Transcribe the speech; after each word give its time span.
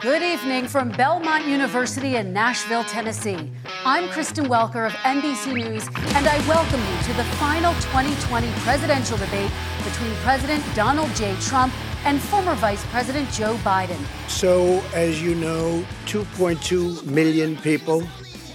Good 0.00 0.22
evening 0.22 0.66
from 0.66 0.90
Belmont 0.90 1.46
University 1.46 2.16
in 2.16 2.32
Nashville, 2.32 2.82
Tennessee. 2.84 3.52
I'm 3.84 4.08
Kristen 4.08 4.46
Welker 4.46 4.86
of 4.86 4.92
NBC 4.94 5.54
News, 5.54 5.86
and 5.86 6.26
I 6.26 6.38
welcome 6.48 6.80
you 6.80 7.02
to 7.04 7.12
the 7.14 7.24
final 7.36 7.72
2020 7.74 8.50
presidential 8.62 9.16
debate 9.16 9.50
between 9.84 10.12
President 10.16 10.64
Donald 10.74 11.14
J. 11.14 11.36
Trump 11.40 11.72
and 12.04 12.20
former 12.20 12.54
Vice 12.54 12.84
President 12.86 13.30
Joe 13.30 13.54
Biden. 13.58 13.98
So, 14.28 14.82
as 14.92 15.22
you 15.22 15.36
know, 15.36 15.84
2.2 16.06 17.04
million 17.06 17.56
people 17.58 18.02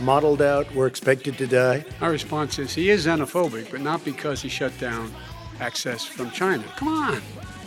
modeled 0.02 0.42
out 0.42 0.74
were 0.76 0.88
expected 0.88 1.38
to 1.38 1.48
die. 1.48 1.86
Our 2.02 2.12
response 2.12 2.60
is 2.60 2.74
he 2.74 2.90
is 2.90 3.06
xenophobic, 3.06 3.72
but 3.72 3.80
not 3.80 4.04
because 4.04 4.42
he 4.42 4.50
shut 4.50 4.78
down 4.80 5.14
access 5.60 6.04
from 6.04 6.32
China. 6.32 6.64
Come 6.76 6.90
on. 6.90 7.22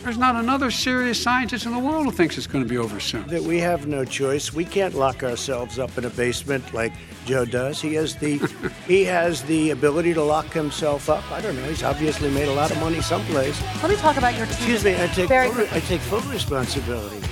There's 0.07 0.17
not 0.17 0.37
another 0.37 0.71
serious 0.71 1.21
scientist 1.21 1.65
in 1.65 1.73
the 1.73 1.79
world 1.79 2.05
who 2.05 2.13
thinks 2.13 2.37
it's 2.37 2.47
going 2.47 2.63
to 2.63 2.69
be 2.69 2.77
over 2.77 2.97
soon. 2.97 3.27
That 3.27 3.43
we 3.43 3.59
have 3.59 3.87
no 3.87 4.05
choice. 4.05 4.53
We 4.53 4.63
can't 4.63 4.93
lock 4.93 5.21
ourselves 5.21 5.79
up 5.79 5.97
in 5.97 6.05
a 6.05 6.09
basement 6.09 6.73
like 6.73 6.93
Joe 7.25 7.43
does. 7.43 7.81
He 7.81 7.93
has 7.95 8.15
the 8.15 8.37
he 8.87 9.03
has 9.03 9.43
the 9.43 9.71
ability 9.71 10.13
to 10.13 10.23
lock 10.23 10.53
himself 10.53 11.09
up. 11.09 11.29
I 11.29 11.41
don't 11.41 11.57
know. 11.57 11.63
He's 11.65 11.83
obviously 11.83 12.31
made 12.31 12.47
a 12.47 12.53
lot 12.53 12.71
of 12.71 12.79
money 12.79 13.01
someplace. 13.01 13.61
Let 13.83 13.89
me 13.89 13.97
talk 13.97 14.15
about 14.15 14.37
your 14.37 14.45
team. 14.45 14.55
Excuse 14.55 14.85
me. 14.85 14.95
I 14.95 15.07
take 15.07 15.27
Very 15.27 15.49
full, 15.49 15.67
I 15.71 15.81
take 15.81 15.99
full 15.99 16.21
responsibility. 16.31 17.27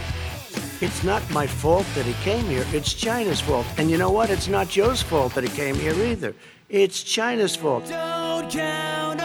It's 0.81 1.01
not 1.05 1.23
my 1.31 1.47
fault 1.47 1.85
that 1.95 2.05
he 2.05 2.13
came 2.25 2.43
here. 2.43 2.65
It's 2.73 2.93
China's 2.93 3.39
fault. 3.39 3.65
And 3.77 3.89
you 3.89 3.97
know 3.97 4.11
what? 4.11 4.29
It's 4.29 4.49
not 4.49 4.67
Joe's 4.67 5.01
fault 5.01 5.33
that 5.35 5.45
he 5.45 5.49
came 5.55 5.75
here 5.75 5.93
either. 5.93 6.35
It's 6.67 7.03
China's 7.03 7.55
fault. 7.55 7.87
Don't 7.87 8.51
count 8.51 9.21
on 9.21 9.24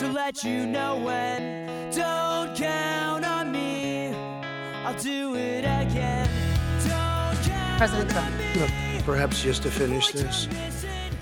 to 0.00 0.08
let 0.08 0.42
you 0.42 0.64
know 0.64 0.96
when. 0.96 1.90
Don't 1.90 2.56
count 2.56 3.22
on 3.22 3.52
me. 3.52 4.08
I'll 4.82 4.98
do 4.98 5.34
it 5.34 5.58
again. 5.58 6.26
Don't 6.88 7.36
count 7.44 7.76
President 7.76 8.10
Trump. 8.10 8.34
Look, 8.56 8.70
perhaps 9.04 9.42
just 9.42 9.62
to 9.64 9.70
finish 9.70 10.10
this, 10.10 10.48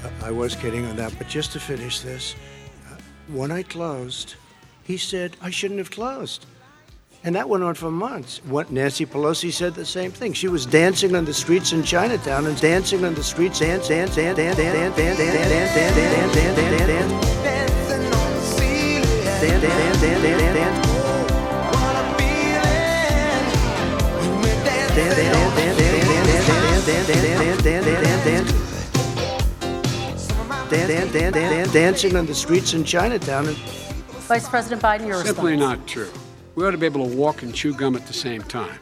uh, 0.04 0.10
I 0.22 0.30
was 0.30 0.54
kidding 0.54 0.86
on 0.86 0.94
that, 0.94 1.12
but 1.18 1.26
just 1.26 1.50
to 1.54 1.60
finish 1.60 1.98
this, 2.00 2.36
uh, 2.88 2.94
when 3.26 3.50
I 3.50 3.64
closed, 3.64 4.36
he 4.84 4.96
said 4.96 5.36
I 5.42 5.50
shouldn't 5.50 5.78
have 5.78 5.90
closed. 5.90 6.46
And 7.24 7.34
that 7.34 7.48
went 7.48 7.64
on 7.64 7.74
for 7.74 7.90
months. 7.90 8.40
What 8.44 8.70
Nancy 8.70 9.04
Pelosi 9.04 9.52
said 9.52 9.74
the 9.74 9.84
same 9.84 10.12
thing. 10.12 10.34
She 10.34 10.46
was 10.46 10.64
dancing 10.64 11.16
on 11.16 11.24
the 11.24 11.34
streets 11.34 11.72
in 11.72 11.82
Chinatown 11.82 12.46
and 12.46 12.60
dancing 12.60 13.04
on 13.04 13.14
the 13.14 13.24
streets, 13.24 13.58
dance, 13.58 13.88
dance, 13.88 14.14
dance, 14.14 14.36
dance, 14.36 14.56
dance, 14.56 14.96
dance, 14.96 14.96
dance, 14.96 15.18
dance, 15.18 15.48
dance, 15.48 15.74
dance, 15.74 15.96
dance, 15.96 16.14
dance, 16.14 16.34
dance, 16.34 16.56
dancing 16.56 17.04
on 17.04 17.18
the 17.18 17.26
ceiling. 17.26 17.37
Dance, 19.40 19.62
dance, 19.62 20.00
dance, 20.00 20.22
dance, 20.22 20.54
dance, 20.54 20.86
What 21.70 21.96
I'm 21.96 22.08
feeling. 22.18 23.44
You 24.24 24.36
may 24.42 24.54
dance 24.64 24.96
dance, 24.96 25.14
dance, 25.14 25.38
dance, 25.54 25.78
dance, 25.78 26.82
dance, 26.82 27.02
dance, 27.62 28.24
dance, 28.24 28.48
dance, 30.70 31.12
dance, 31.12 31.12
dance, 31.12 31.34
dance, 31.34 31.72
dancing 31.72 32.16
on 32.16 32.26
the 32.26 32.34
streets 32.34 32.74
in 32.74 32.84
Chinatown. 32.84 33.46
And 33.48 33.56
Vice 33.56 34.48
President 34.48 34.82
Biden, 34.82 35.06
your 35.06 35.24
Simply 35.24 35.52
response. 35.52 35.78
not 35.78 35.86
true. 35.86 36.10
We 36.54 36.66
ought 36.66 36.72
to 36.72 36.78
be 36.78 36.86
able 36.86 37.08
to 37.08 37.16
walk 37.16 37.42
and 37.42 37.54
chew 37.54 37.72
gum 37.72 37.94
at 37.96 38.06
the 38.06 38.12
same 38.12 38.42
time. 38.42 38.78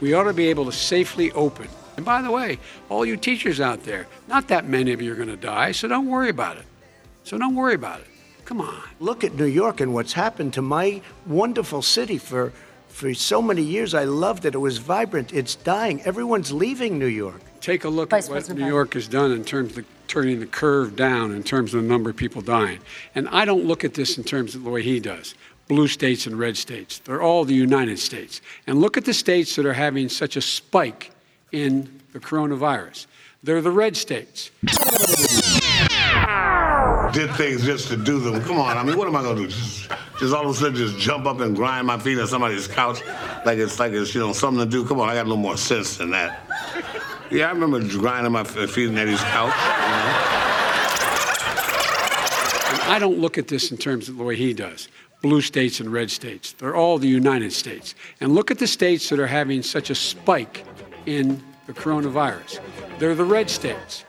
We 0.00 0.14
ought 0.14 0.24
to 0.24 0.32
be 0.32 0.48
able 0.48 0.64
to 0.64 0.72
safely 0.72 1.30
open. 1.32 1.68
And 1.96 2.04
by 2.06 2.22
the 2.22 2.30
way, 2.30 2.58
all 2.88 3.04
you 3.04 3.16
teachers 3.18 3.60
out 3.60 3.84
there, 3.84 4.06
not 4.26 4.48
that 4.48 4.66
many 4.66 4.92
of 4.92 5.02
you 5.02 5.12
are 5.12 5.14
going 5.14 5.28
to 5.28 5.36
die, 5.36 5.72
so 5.72 5.86
don't 5.86 6.08
worry 6.08 6.30
about 6.30 6.56
it. 6.56 6.64
So 7.22 7.36
don't 7.36 7.54
worry 7.54 7.74
about 7.74 8.00
it. 8.00 8.06
Come 8.44 8.60
on. 8.60 8.82
look 9.00 9.24
at 9.24 9.34
New 9.34 9.46
York 9.46 9.80
and 9.80 9.94
what's 9.94 10.12
happened 10.12 10.52
to 10.54 10.62
my 10.62 11.00
wonderful 11.26 11.82
city 11.82 12.18
for 12.18 12.52
for 12.88 13.14
so 13.14 13.40
many 13.40 13.62
years. 13.62 13.94
I 13.94 14.04
loved 14.04 14.44
it. 14.44 14.54
It 14.54 14.58
was 14.58 14.78
vibrant. 14.78 15.32
It's 15.32 15.54
dying. 15.54 16.02
Everyone's 16.02 16.52
leaving 16.52 16.98
New 16.98 17.06
York. 17.06 17.40
Take 17.60 17.84
a 17.84 17.88
look 17.88 18.10
Vice 18.10 18.26
at 18.26 18.30
what 18.30 18.34
President 18.34 18.60
New 18.60 18.66
Biden. 18.66 18.68
York 18.68 18.94
has 18.94 19.08
done 19.08 19.32
in 19.32 19.44
terms 19.44 19.78
of 19.78 19.86
turning 20.08 20.40
the 20.40 20.46
curve 20.46 20.94
down 20.94 21.32
in 21.32 21.42
terms 21.42 21.72
of 21.72 21.82
the 21.82 21.88
number 21.88 22.10
of 22.10 22.16
people 22.16 22.42
dying. 22.42 22.80
And 23.14 23.28
I 23.30 23.46
don't 23.46 23.64
look 23.64 23.82
at 23.82 23.94
this 23.94 24.18
in 24.18 24.24
terms 24.24 24.54
of 24.54 24.62
the 24.62 24.70
way 24.70 24.82
he 24.82 25.00
does. 25.00 25.34
Blue 25.68 25.88
states 25.88 26.26
and 26.26 26.38
red 26.38 26.56
states. 26.58 26.98
They're 26.98 27.22
all 27.22 27.44
the 27.44 27.54
United 27.54 27.98
States. 27.98 28.42
And 28.66 28.80
look 28.80 28.98
at 28.98 29.06
the 29.06 29.14
states 29.14 29.56
that 29.56 29.64
are 29.64 29.72
having 29.72 30.10
such 30.10 30.36
a 30.36 30.42
spike 30.42 31.12
in 31.50 32.00
the 32.12 32.20
coronavirus. 32.20 33.06
They're 33.42 33.62
the 33.62 33.70
red 33.70 33.96
states. 33.96 34.50
Did 37.12 37.34
things 37.34 37.64
just 37.64 37.88
to 37.88 37.96
do 37.96 38.18
them. 38.18 38.42
Come 38.42 38.58
on, 38.58 38.76
I 38.76 38.82
mean, 38.82 38.96
what 38.96 39.06
am 39.08 39.16
I 39.16 39.22
gonna 39.22 39.40
do? 39.40 39.46
Just, 39.48 39.90
just 40.18 40.34
all 40.34 40.44
of 40.44 40.50
a 40.50 40.54
sudden, 40.54 40.76
just 40.76 40.98
jump 40.98 41.26
up 41.26 41.40
and 41.40 41.54
grind 41.54 41.86
my 41.86 41.98
feet 41.98 42.18
on 42.18 42.26
somebody's 42.26 42.66
couch, 42.66 43.02
like 43.44 43.58
it's 43.58 43.78
like 43.78 43.92
it's 43.92 44.14
you 44.14 44.20
know 44.20 44.32
something 44.32 44.64
to 44.64 44.70
do. 44.70 44.84
Come 44.86 45.00
on, 45.00 45.08
I 45.08 45.14
got 45.14 45.22
a 45.22 45.28
little 45.28 45.36
more 45.36 45.56
sense 45.56 45.96
than 45.96 46.10
that. 46.10 46.40
Yeah, 47.30 47.48
I 47.48 47.52
remember 47.52 47.80
grinding 47.80 48.32
my 48.32 48.44
feet 48.44 48.88
on 48.88 48.98
Eddie's 48.98 49.20
couch. 49.20 49.54
You 49.54 49.88
know? 49.88 50.42
I 52.92 52.98
don't 52.98 53.18
look 53.18 53.38
at 53.38 53.48
this 53.48 53.70
in 53.70 53.78
terms 53.78 54.08
of 54.08 54.18
the 54.18 54.24
way 54.24 54.36
he 54.36 54.52
does. 54.52 54.88
Blue 55.22 55.40
states 55.40 55.80
and 55.80 55.92
red 55.92 56.10
states. 56.10 56.52
They're 56.52 56.74
all 56.74 56.98
the 56.98 57.08
United 57.08 57.52
States. 57.52 57.94
And 58.20 58.34
look 58.34 58.50
at 58.50 58.58
the 58.58 58.66
states 58.66 59.08
that 59.08 59.18
are 59.18 59.26
having 59.26 59.62
such 59.62 59.88
a 59.88 59.94
spike 59.94 60.64
in 61.06 61.42
the 61.66 61.72
coronavirus. 61.72 62.60
They're 62.98 63.14
the 63.14 63.24
red 63.24 63.48
states. 63.48 64.04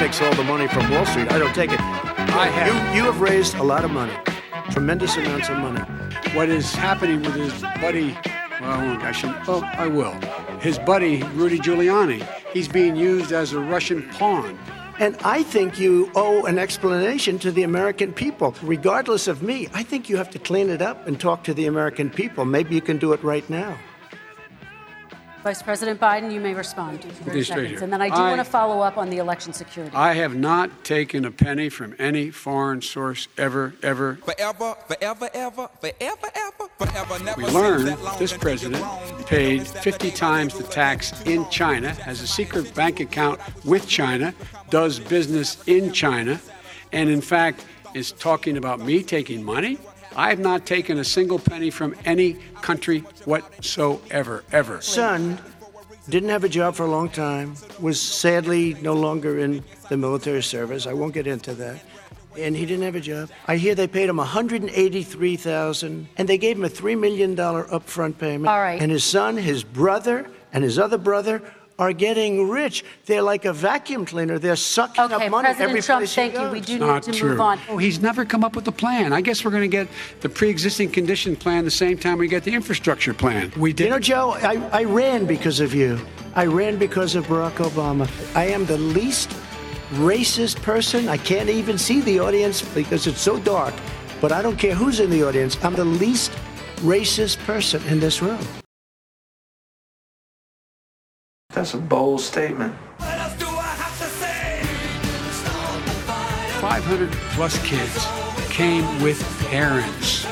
Takes 0.00 0.22
all 0.22 0.34
the 0.34 0.44
money 0.44 0.66
from 0.66 0.90
Wall 0.90 1.04
Street. 1.04 1.30
I 1.30 1.38
don't 1.38 1.54
take 1.54 1.70
it. 1.70 1.78
I 1.78 2.46
have. 2.46 2.94
You, 2.94 2.96
you 2.96 3.04
have 3.04 3.20
raised 3.20 3.54
a 3.56 3.62
lot 3.62 3.84
of 3.84 3.90
money, 3.90 4.14
tremendous 4.70 5.14
amounts 5.18 5.50
of 5.50 5.58
money. 5.58 5.82
what 6.32 6.48
is 6.48 6.74
happening 6.74 7.20
with 7.20 7.34
his 7.34 7.52
buddy, 7.82 8.16
well, 8.62 8.98
I 9.02 9.12
should, 9.12 9.34
oh, 9.46 9.62
I 9.62 9.88
will. 9.88 10.14
His 10.60 10.78
buddy, 10.78 11.22
Rudy 11.34 11.58
Giuliani, 11.58 12.26
he's 12.50 12.66
being 12.66 12.96
used 12.96 13.30
as 13.30 13.52
a 13.52 13.60
Russian 13.60 14.08
pawn. 14.08 14.58
And 14.98 15.18
I 15.22 15.42
think 15.42 15.78
you 15.78 16.10
owe 16.14 16.46
an 16.46 16.58
explanation 16.58 17.38
to 17.40 17.52
the 17.52 17.64
American 17.64 18.14
people. 18.14 18.54
Regardless 18.62 19.28
of 19.28 19.42
me, 19.42 19.68
I 19.74 19.82
think 19.82 20.08
you 20.08 20.16
have 20.16 20.30
to 20.30 20.38
clean 20.38 20.70
it 20.70 20.80
up 20.80 21.06
and 21.06 21.20
talk 21.20 21.44
to 21.44 21.52
the 21.52 21.66
American 21.66 22.08
people. 22.08 22.46
Maybe 22.46 22.74
you 22.74 22.80
can 22.80 22.96
do 22.96 23.12
it 23.12 23.22
right 23.22 23.48
now. 23.50 23.76
Vice 25.42 25.62
President 25.62 25.98
Biden, 25.98 26.30
you 26.30 26.40
may 26.40 26.52
respond. 26.52 27.04
Okay, 27.26 27.42
seconds. 27.42 27.80
And 27.80 27.90
then 27.92 28.02
I 28.02 28.08
do 28.08 28.14
I- 28.16 28.28
want 28.28 28.40
to 28.40 28.44
follow 28.44 28.80
up 28.80 28.98
on 28.98 29.08
the 29.08 29.18
election 29.18 29.52
security. 29.52 29.96
I 29.96 30.12
have 30.14 30.34
not 30.34 30.84
taken 30.84 31.24
a 31.24 31.30
penny 31.30 31.70
from 31.70 31.94
any 31.98 32.30
foreign 32.30 32.82
source 32.82 33.26
ever, 33.38 33.74
ever. 33.82 34.18
Forever, 34.24 34.76
forever, 34.86 35.30
ever, 35.32 35.68
forever, 35.80 36.28
ever, 36.34 36.68
forever, 36.78 37.24
never 37.24 37.40
We 37.40 37.46
learned 37.48 37.88
that 37.88 38.02
long 38.02 38.18
this 38.18 38.36
president 38.36 38.84
paid 39.26 39.66
50 39.66 40.10
times 40.10 40.58
the 40.58 40.64
tax 40.64 41.18
in 41.22 41.48
China, 41.48 41.90
has 41.94 42.20
a 42.20 42.26
secret 42.26 42.74
bank 42.74 43.00
account 43.00 43.40
with 43.64 43.88
China, 43.88 44.34
does 44.68 45.00
business 45.00 45.56
in 45.66 45.92
China, 45.92 46.38
and 46.92 47.08
in 47.08 47.22
fact 47.22 47.64
is 47.94 48.12
talking 48.12 48.56
about 48.56 48.80
me 48.80 49.02
taking 49.02 49.42
money. 49.42 49.78
I 50.16 50.28
have 50.30 50.38
not 50.38 50.66
taken 50.66 50.98
a 50.98 51.04
single 51.04 51.38
penny 51.38 51.70
from 51.70 51.94
any 52.04 52.34
country 52.62 53.00
whatsoever, 53.24 54.44
ever. 54.52 54.80
Son 54.80 55.38
didn't 56.08 56.30
have 56.30 56.44
a 56.44 56.48
job 56.48 56.74
for 56.74 56.84
a 56.84 56.90
long 56.90 57.08
time, 57.08 57.54
was 57.78 58.00
sadly 58.00 58.74
no 58.74 58.94
longer 58.94 59.38
in 59.38 59.62
the 59.88 59.96
military 59.96 60.42
service. 60.42 60.86
I 60.86 60.92
won't 60.92 61.14
get 61.14 61.26
into 61.26 61.54
that. 61.54 61.80
And 62.38 62.56
he 62.56 62.64
didn't 62.64 62.84
have 62.84 62.94
a 62.94 63.00
job. 63.00 63.30
I 63.48 63.56
hear 63.56 63.74
they 63.74 63.88
paid 63.88 64.08
him 64.08 64.16
183,000 64.18 66.08
and 66.16 66.28
they 66.28 66.38
gave 66.38 66.56
him 66.56 66.64
a 66.64 66.68
3 66.68 66.94
million 66.94 67.34
dollar 67.34 67.64
upfront 67.64 68.18
payment. 68.18 68.48
All 68.48 68.60
right. 68.60 68.80
And 68.80 68.90
his 68.90 69.04
son, 69.04 69.36
his 69.36 69.64
brother, 69.64 70.28
and 70.52 70.62
his 70.64 70.78
other 70.78 70.98
brother 70.98 71.42
are 71.80 71.92
getting 71.92 72.48
rich. 72.48 72.84
They're 73.06 73.22
like 73.22 73.44
a 73.46 73.52
vacuum 73.52 74.04
cleaner. 74.04 74.38
They're 74.38 74.54
sucking 74.54 75.02
Okay, 75.02 75.26
up 75.26 75.30
money 75.30 75.48
every 75.48 75.80
President 75.80 75.84
Trump, 75.86 76.00
place 76.02 76.10
he 76.14 76.14
thank 76.14 76.34
you. 76.34 76.48
We 76.50 76.58
goes. 76.60 76.66
do 76.66 76.72
need 76.74 76.80
Not 76.80 77.02
to 77.04 77.12
true. 77.12 77.30
move 77.30 77.40
on. 77.40 77.58
Oh, 77.68 77.78
he's 77.78 78.00
never 78.00 78.24
come 78.24 78.44
up 78.44 78.54
with 78.54 78.68
a 78.68 78.72
plan. 78.72 79.12
I 79.12 79.20
guess 79.22 79.44
we're 79.44 79.50
going 79.50 79.68
to 79.68 79.76
get 79.76 79.88
the 80.20 80.28
pre-existing 80.28 80.90
condition 80.90 81.34
plan 81.34 81.64
the 81.64 81.70
same 81.70 81.98
time 81.98 82.18
we 82.18 82.28
get 82.28 82.44
the 82.44 82.54
infrastructure 82.54 83.14
plan. 83.14 83.50
We 83.56 83.72
did. 83.72 83.84
You 83.84 83.90
know, 83.90 83.98
Joe, 83.98 84.32
I, 84.34 84.56
I 84.72 84.84
ran 84.84 85.24
because 85.26 85.58
of 85.58 85.74
you. 85.74 85.98
I 86.36 86.46
ran 86.46 86.76
because 86.78 87.16
of 87.16 87.26
Barack 87.26 87.54
Obama. 87.56 88.06
I 88.36 88.44
am 88.46 88.66
the 88.66 88.78
least 88.78 89.30
racist 89.94 90.62
person. 90.62 91.08
I 91.08 91.16
can't 91.16 91.48
even 91.48 91.78
see 91.78 92.00
the 92.02 92.20
audience 92.20 92.62
because 92.74 93.06
it's 93.08 93.20
so 93.20 93.40
dark. 93.40 93.74
But 94.20 94.32
I 94.32 94.42
don't 94.42 94.58
care 94.58 94.74
who's 94.74 95.00
in 95.00 95.08
the 95.08 95.22
audience. 95.26 95.56
I'm 95.64 95.74
the 95.74 95.84
least 95.84 96.30
racist 96.82 97.38
person 97.46 97.82
in 97.88 97.98
this 98.00 98.20
room. 98.20 98.38
That's 101.52 101.74
a 101.74 101.78
bold 101.78 102.20
statement. 102.20 102.72
What 102.98 103.18
else 103.18 103.36
do 103.36 103.46
I 103.46 103.62
have 103.62 103.98
to 103.98 104.04
say? 104.04 104.62
500 106.60 107.10
plus 107.10 107.58
kids 107.66 108.06
came 108.50 108.84
with 109.02 109.20
parents. 109.48 110.26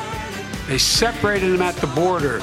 They 0.69 0.79
separated 0.79 1.53
them 1.53 1.63
at 1.63 1.75
the 1.77 1.89
border 1.89 2.41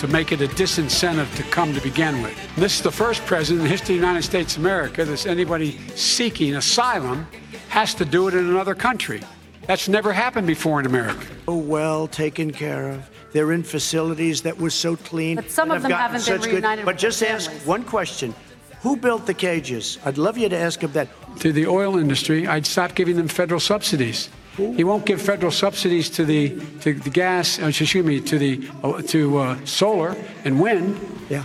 to 0.00 0.08
make 0.08 0.32
it 0.32 0.40
a 0.40 0.48
disincentive 0.48 1.34
to 1.36 1.42
come 1.44 1.72
to 1.72 1.80
begin 1.80 2.20
with. 2.20 2.36
This 2.56 2.76
is 2.76 2.82
the 2.82 2.90
first 2.90 3.24
president 3.26 3.60
in 3.60 3.64
the 3.64 3.70
history 3.70 3.94
of 3.94 4.00
the 4.00 4.06
United 4.06 4.22
States 4.22 4.56
of 4.56 4.62
America 4.62 5.04
that 5.04 5.26
anybody 5.26 5.78
seeking 5.94 6.56
asylum 6.56 7.26
has 7.68 7.94
to 7.94 8.04
do 8.04 8.26
it 8.28 8.34
in 8.34 8.46
another 8.46 8.74
country. 8.74 9.22
That's 9.66 9.88
never 9.88 10.12
happened 10.12 10.46
before 10.46 10.80
in 10.80 10.86
America. 10.86 11.26
so 11.46 11.56
well 11.56 12.08
taken 12.08 12.50
care 12.50 12.88
of. 12.88 13.10
They're 13.36 13.52
in 13.52 13.64
facilities 13.64 14.40
that 14.42 14.56
were 14.58 14.70
so 14.70 14.96
clean. 14.96 15.36
But 15.36 15.50
some 15.50 15.70
of 15.70 15.82
them 15.82 15.90
gotten 15.90 16.02
haven't 16.06 16.24
been 16.26 16.40
such 16.40 16.44
good- 16.48 16.54
reunited 16.54 16.86
But 16.86 16.96
just 16.96 17.20
their 17.20 17.32
ask 17.34 17.50
families. 17.50 17.66
one 17.66 17.84
question. 17.84 18.34
Who 18.80 18.96
built 18.96 19.26
the 19.26 19.34
cages? 19.34 19.98
I'd 20.06 20.16
love 20.16 20.38
you 20.38 20.48
to 20.48 20.56
ask 20.56 20.80
him 20.80 20.92
that. 20.92 21.08
To 21.40 21.52
the 21.52 21.66
oil 21.66 21.98
industry, 21.98 22.46
I'd 22.48 22.64
stop 22.64 22.94
giving 22.94 23.16
them 23.16 23.28
federal 23.28 23.60
subsidies. 23.60 24.30
He 24.56 24.84
won't 24.84 25.04
give 25.04 25.20
federal 25.20 25.52
subsidies 25.52 26.08
to 26.16 26.24
the 26.24 26.56
to 26.80 26.94
the 26.94 27.10
gas. 27.10 27.58
uh, 27.60 27.66
Excuse 27.66 28.06
me, 28.06 28.20
to 28.22 28.38
the 28.38 28.66
uh, 28.82 29.02
to 29.12 29.20
uh, 29.38 29.56
solar 29.66 30.16
and 30.46 30.58
wind. 30.58 30.96
Yeah. 31.28 31.44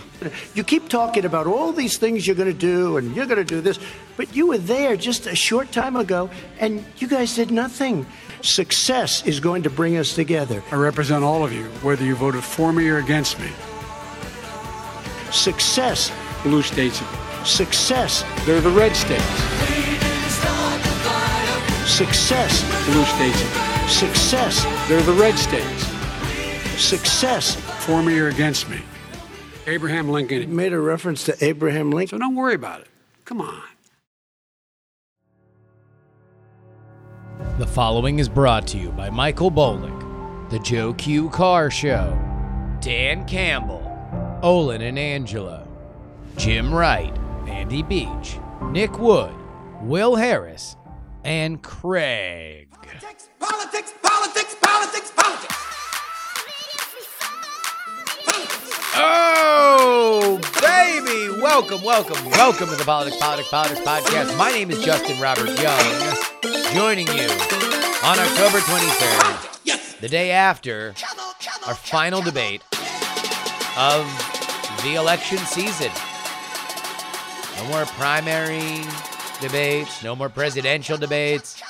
You 0.54 0.64
keep 0.64 0.88
talking 0.88 1.26
about 1.26 1.46
all 1.46 1.72
these 1.74 1.98
things 1.98 2.26
you're 2.26 2.36
going 2.44 2.58
to 2.58 2.66
do 2.76 2.96
and 2.96 3.14
you're 3.14 3.26
going 3.26 3.44
to 3.46 3.54
do 3.56 3.60
this, 3.60 3.78
but 4.16 4.34
you 4.34 4.46
were 4.46 4.62
there 4.76 4.96
just 4.96 5.26
a 5.26 5.34
short 5.36 5.72
time 5.72 5.96
ago 5.96 6.30
and 6.58 6.82
you 6.96 7.06
guys 7.06 7.34
did 7.34 7.50
nothing. 7.50 8.06
Success 8.42 9.24
is 9.24 9.38
going 9.40 9.62
to 9.62 9.70
bring 9.70 9.96
us 9.96 10.14
together. 10.14 10.62
I 10.72 10.74
represent 10.76 11.22
all 11.22 11.44
of 11.44 11.52
you, 11.52 11.64
whether 11.82 12.04
you 12.04 12.16
voted 12.16 12.42
for 12.42 12.72
me 12.72 12.88
or 12.88 12.98
against 12.98 13.38
me. 13.38 13.48
Success, 15.30 16.10
Blue 16.42 16.60
states, 16.62 17.00
success, 17.44 18.24
they're 18.44 18.60
the 18.60 18.70
red 18.70 18.96
states. 18.96 19.22
success, 21.88 22.62
Blue 22.86 23.04
states, 23.04 23.38
success, 23.92 24.64
they're 24.88 25.02
the 25.02 25.12
red 25.12 25.38
states. 25.38 25.86
success. 26.82 27.54
For 27.86 28.00
me 28.02 28.16
or 28.18 28.28
against 28.28 28.68
me. 28.68 28.80
Abraham 29.66 30.08
Lincoln. 30.08 30.54
Made 30.54 30.72
a 30.72 30.78
reference 30.80 31.24
to 31.24 31.44
Abraham 31.44 31.90
Lincoln. 31.90 32.16
So 32.16 32.18
don't 32.18 32.36
worry 32.36 32.54
about 32.54 32.80
it. 32.82 32.86
Come 33.24 33.40
on. 33.40 33.62
The 37.58 37.66
following 37.66 38.18
is 38.18 38.28
brought 38.28 38.66
to 38.68 38.78
you 38.78 38.90
by 38.92 39.10
Michael 39.10 39.50
Bolick, 39.50 40.50
The 40.50 40.58
Joe 40.60 40.94
Q 40.94 41.28
Car 41.30 41.70
Show, 41.70 42.18
Dan 42.80 43.26
Campbell, 43.26 43.86
Olin 44.42 44.80
and 44.80 44.98
Angela, 44.98 45.68
Jim 46.36 46.72
Wright, 46.72 47.16
Andy 47.46 47.82
Beach, 47.82 48.38
Nick 48.70 48.98
Wood, 48.98 49.34
Will 49.82 50.16
Harris, 50.16 50.76
and 51.24 51.62
Craig. 51.62 52.68
Politics, 52.70 53.28
politics, 53.38 53.92
Oh, 58.94 60.38
baby! 60.60 61.40
Welcome, 61.40 61.82
welcome, 61.82 62.28
welcome 62.30 62.68
to 62.68 62.76
the 62.76 62.84
Politics, 62.84 63.16
Politics, 63.16 63.48
Politics 63.48 63.80
podcast. 63.80 64.36
My 64.36 64.50
name 64.50 64.70
is 64.70 64.84
Justin 64.84 65.18
Robert 65.18 65.48
Young, 65.58 66.14
joining 66.74 67.06
you 67.06 67.28
on 68.04 68.18
October 68.18 68.58
23rd, 68.58 70.00
the 70.00 70.08
day 70.10 70.30
after 70.30 70.94
our 71.66 71.74
final 71.74 72.20
debate 72.20 72.62
of 73.78 74.04
the 74.82 74.96
election 74.96 75.38
season. 75.38 75.90
No 77.56 77.64
more 77.68 77.86
primary 77.86 78.84
debates, 79.40 80.04
no 80.04 80.14
more 80.14 80.28
presidential 80.28 80.98
debates. 80.98 81.62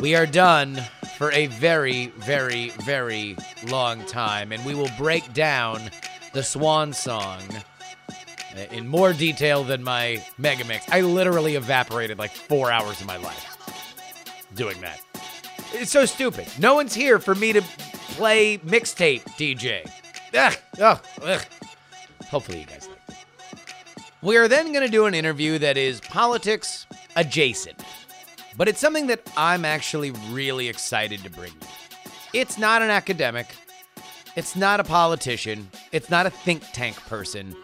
We 0.00 0.16
are 0.16 0.26
done 0.26 0.82
for 1.16 1.30
a 1.30 1.46
very, 1.46 2.08
very, 2.08 2.70
very 2.70 3.36
long 3.68 4.04
time, 4.06 4.50
and 4.50 4.64
we 4.64 4.74
will 4.74 4.90
break 4.98 5.32
down 5.32 5.90
the 6.34 6.42
swan 6.42 6.92
song 6.92 7.40
uh, 8.10 8.60
in 8.72 8.86
more 8.86 9.12
detail 9.12 9.64
than 9.64 9.82
my 9.82 10.22
Megamix. 10.38 10.82
I 10.90 11.00
literally 11.00 11.54
evaporated 11.54 12.18
like 12.18 12.32
four 12.32 12.70
hours 12.70 13.00
of 13.00 13.06
my 13.06 13.16
life 13.16 13.56
doing 14.54 14.80
that. 14.80 15.00
It's 15.72 15.90
so 15.90 16.04
stupid. 16.04 16.46
No 16.58 16.74
one's 16.74 16.94
here 16.94 17.18
for 17.18 17.34
me 17.34 17.52
to 17.52 17.62
play 18.10 18.58
mixtape 18.58 19.22
DJ. 19.36 19.88
Ugh, 20.34 20.56
ugh, 20.80 21.00
ugh. 21.22 21.44
Hopefully, 22.28 22.60
you 22.60 22.66
guys 22.66 22.88
like 22.88 22.98
it. 23.08 24.04
We 24.20 24.36
are 24.36 24.48
then 24.48 24.72
going 24.72 24.84
to 24.84 24.90
do 24.90 25.06
an 25.06 25.14
interview 25.14 25.58
that 25.58 25.76
is 25.76 26.00
politics 26.00 26.86
adjacent, 27.14 27.80
but 28.56 28.68
it's 28.68 28.80
something 28.80 29.06
that 29.06 29.30
I'm 29.36 29.64
actually 29.64 30.10
really 30.30 30.68
excited 30.68 31.22
to 31.22 31.30
bring 31.30 31.52
you. 31.52 31.68
It's 32.32 32.58
not 32.58 32.82
an 32.82 32.90
academic, 32.90 33.54
it's 34.36 34.56
not 34.56 34.80
a 34.80 34.84
politician, 34.84 35.68
it's 35.92 36.10
not 36.10 36.26
a 36.26 36.30
think 36.30 36.62
tank 36.72 36.96
person. 37.06 37.54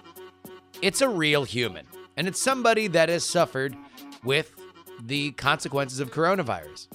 It's 0.83 1.01
a 1.01 1.09
real 1.09 1.45
human, 1.45 1.87
and 2.17 2.29
it's 2.29 2.41
somebody 2.41 2.87
that 2.89 3.09
has 3.09 3.25
suffered 3.25 3.77
with 4.23 4.53
the 5.03 5.33
consequences 5.33 6.01
of 6.01 6.13
coronavirus. 6.13 6.89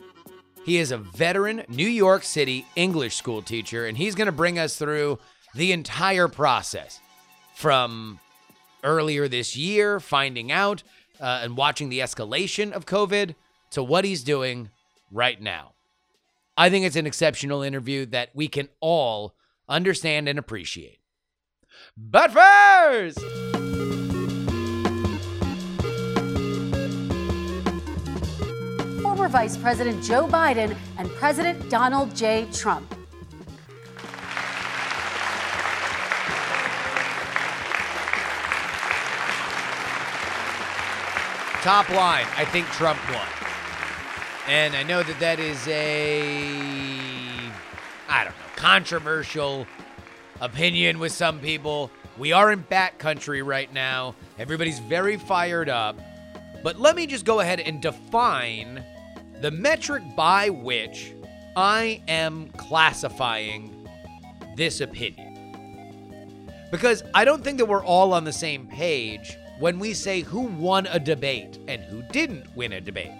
He 0.63 0.77
is 0.77 0.91
a 0.91 0.97
veteran 0.97 1.63
New 1.67 1.87
York 1.87 2.23
City 2.23 2.65
English 2.75 3.15
school 3.15 3.41
teacher, 3.41 3.85
and 3.85 3.97
he's 3.97 4.15
going 4.15 4.27
to 4.27 4.31
bring 4.31 4.57
us 4.57 4.77
through 4.77 5.19
the 5.53 5.71
entire 5.71 6.27
process 6.27 6.99
from 7.55 8.19
earlier 8.83 9.27
this 9.27 9.55
year, 9.55 9.99
finding 9.99 10.51
out 10.51 10.83
uh, 11.19 11.41
and 11.43 11.57
watching 11.57 11.89
the 11.89 11.99
escalation 11.99 12.71
of 12.71 12.85
COVID, 12.85 13.35
to 13.71 13.83
what 13.83 14.05
he's 14.05 14.23
doing 14.23 14.69
right 15.11 15.41
now. 15.41 15.73
I 16.57 16.69
think 16.69 16.85
it's 16.85 16.95
an 16.95 17.05
exceptional 17.05 17.61
interview 17.61 18.05
that 18.07 18.29
we 18.33 18.47
can 18.47 18.69
all 18.79 19.35
understand 19.67 20.27
and 20.27 20.39
appreciate. 20.39 20.99
But 21.97 22.31
first, 22.31 23.19
Former 29.01 29.27
Vice 29.27 29.57
President 29.57 30.03
Joe 30.03 30.27
Biden 30.27 30.75
and 30.97 31.09
President 31.11 31.69
Donald 31.69 32.15
J. 32.15 32.47
Trump. 32.51 32.95
top 41.65 41.89
line, 41.89 42.27
I 42.37 42.45
think 42.45 42.67
Trump 42.67 42.99
won. 43.09 43.25
And 44.47 44.75
I 44.75 44.83
know 44.83 45.01
that 45.01 45.19
that 45.19 45.39
is 45.39 45.67
a, 45.67 46.21
I 48.07 48.23
don't 48.23 48.37
know, 48.37 48.44
controversial 48.55 49.67
opinion 50.41 50.99
with 50.99 51.11
some 51.11 51.39
people. 51.39 51.91
We 52.17 52.31
are 52.31 52.51
in 52.51 52.61
bat 52.61 52.97
country 52.97 53.41
right 53.41 53.71
now. 53.71 54.15
Everybody's 54.39 54.79
very 54.79 55.17
fired 55.17 55.69
up. 55.69 55.99
But 56.63 56.79
let 56.79 56.95
me 56.95 57.05
just 57.05 57.25
go 57.25 57.41
ahead 57.41 57.59
and 57.59 57.81
define 57.81 58.83
the 59.41 59.51
metric 59.51 60.03
by 60.15 60.49
which 60.49 61.13
I 61.55 62.01
am 62.07 62.49
classifying 62.57 63.87
this 64.55 64.81
opinion. 64.81 65.33
Because 66.71 67.03
I 67.13 67.25
don't 67.25 67.43
think 67.43 67.57
that 67.59 67.65
we're 67.65 67.83
all 67.83 68.13
on 68.13 68.23
the 68.23 68.33
same 68.33 68.67
page 68.67 69.37
when 69.59 69.79
we 69.79 69.93
say 69.93 70.21
who 70.21 70.41
won 70.41 70.87
a 70.87 70.99
debate 70.99 71.59
and 71.67 71.81
who 71.83 72.01
didn't 72.11 72.55
win 72.55 72.73
a 72.73 72.81
debate. 72.81 73.11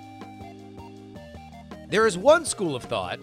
There 1.90 2.08
is 2.08 2.18
one 2.18 2.46
school 2.46 2.76
of 2.76 2.84
thought 2.84 3.20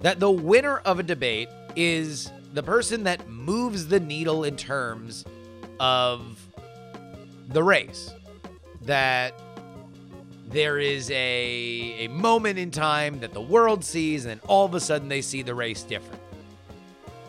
that 0.00 0.20
the 0.20 0.30
winner 0.30 0.78
of 0.78 0.98
a 0.98 1.02
debate 1.02 1.48
is 1.76 2.30
the 2.54 2.62
person 2.62 3.04
that 3.04 3.28
moves 3.28 3.88
the 3.88 4.00
needle 4.00 4.44
in 4.44 4.56
terms 4.56 5.24
of 5.80 6.46
the 7.48 7.62
race. 7.62 8.12
That 8.82 9.34
there 10.48 10.78
is 10.78 11.10
a, 11.10 11.96
a 11.98 12.08
moment 12.08 12.58
in 12.58 12.70
time 12.70 13.20
that 13.20 13.32
the 13.32 13.40
world 13.40 13.84
sees, 13.84 14.24
and 14.24 14.40
all 14.46 14.64
of 14.64 14.74
a 14.74 14.80
sudden 14.80 15.08
they 15.08 15.20
see 15.20 15.42
the 15.42 15.54
race 15.54 15.82
different. 15.82 16.22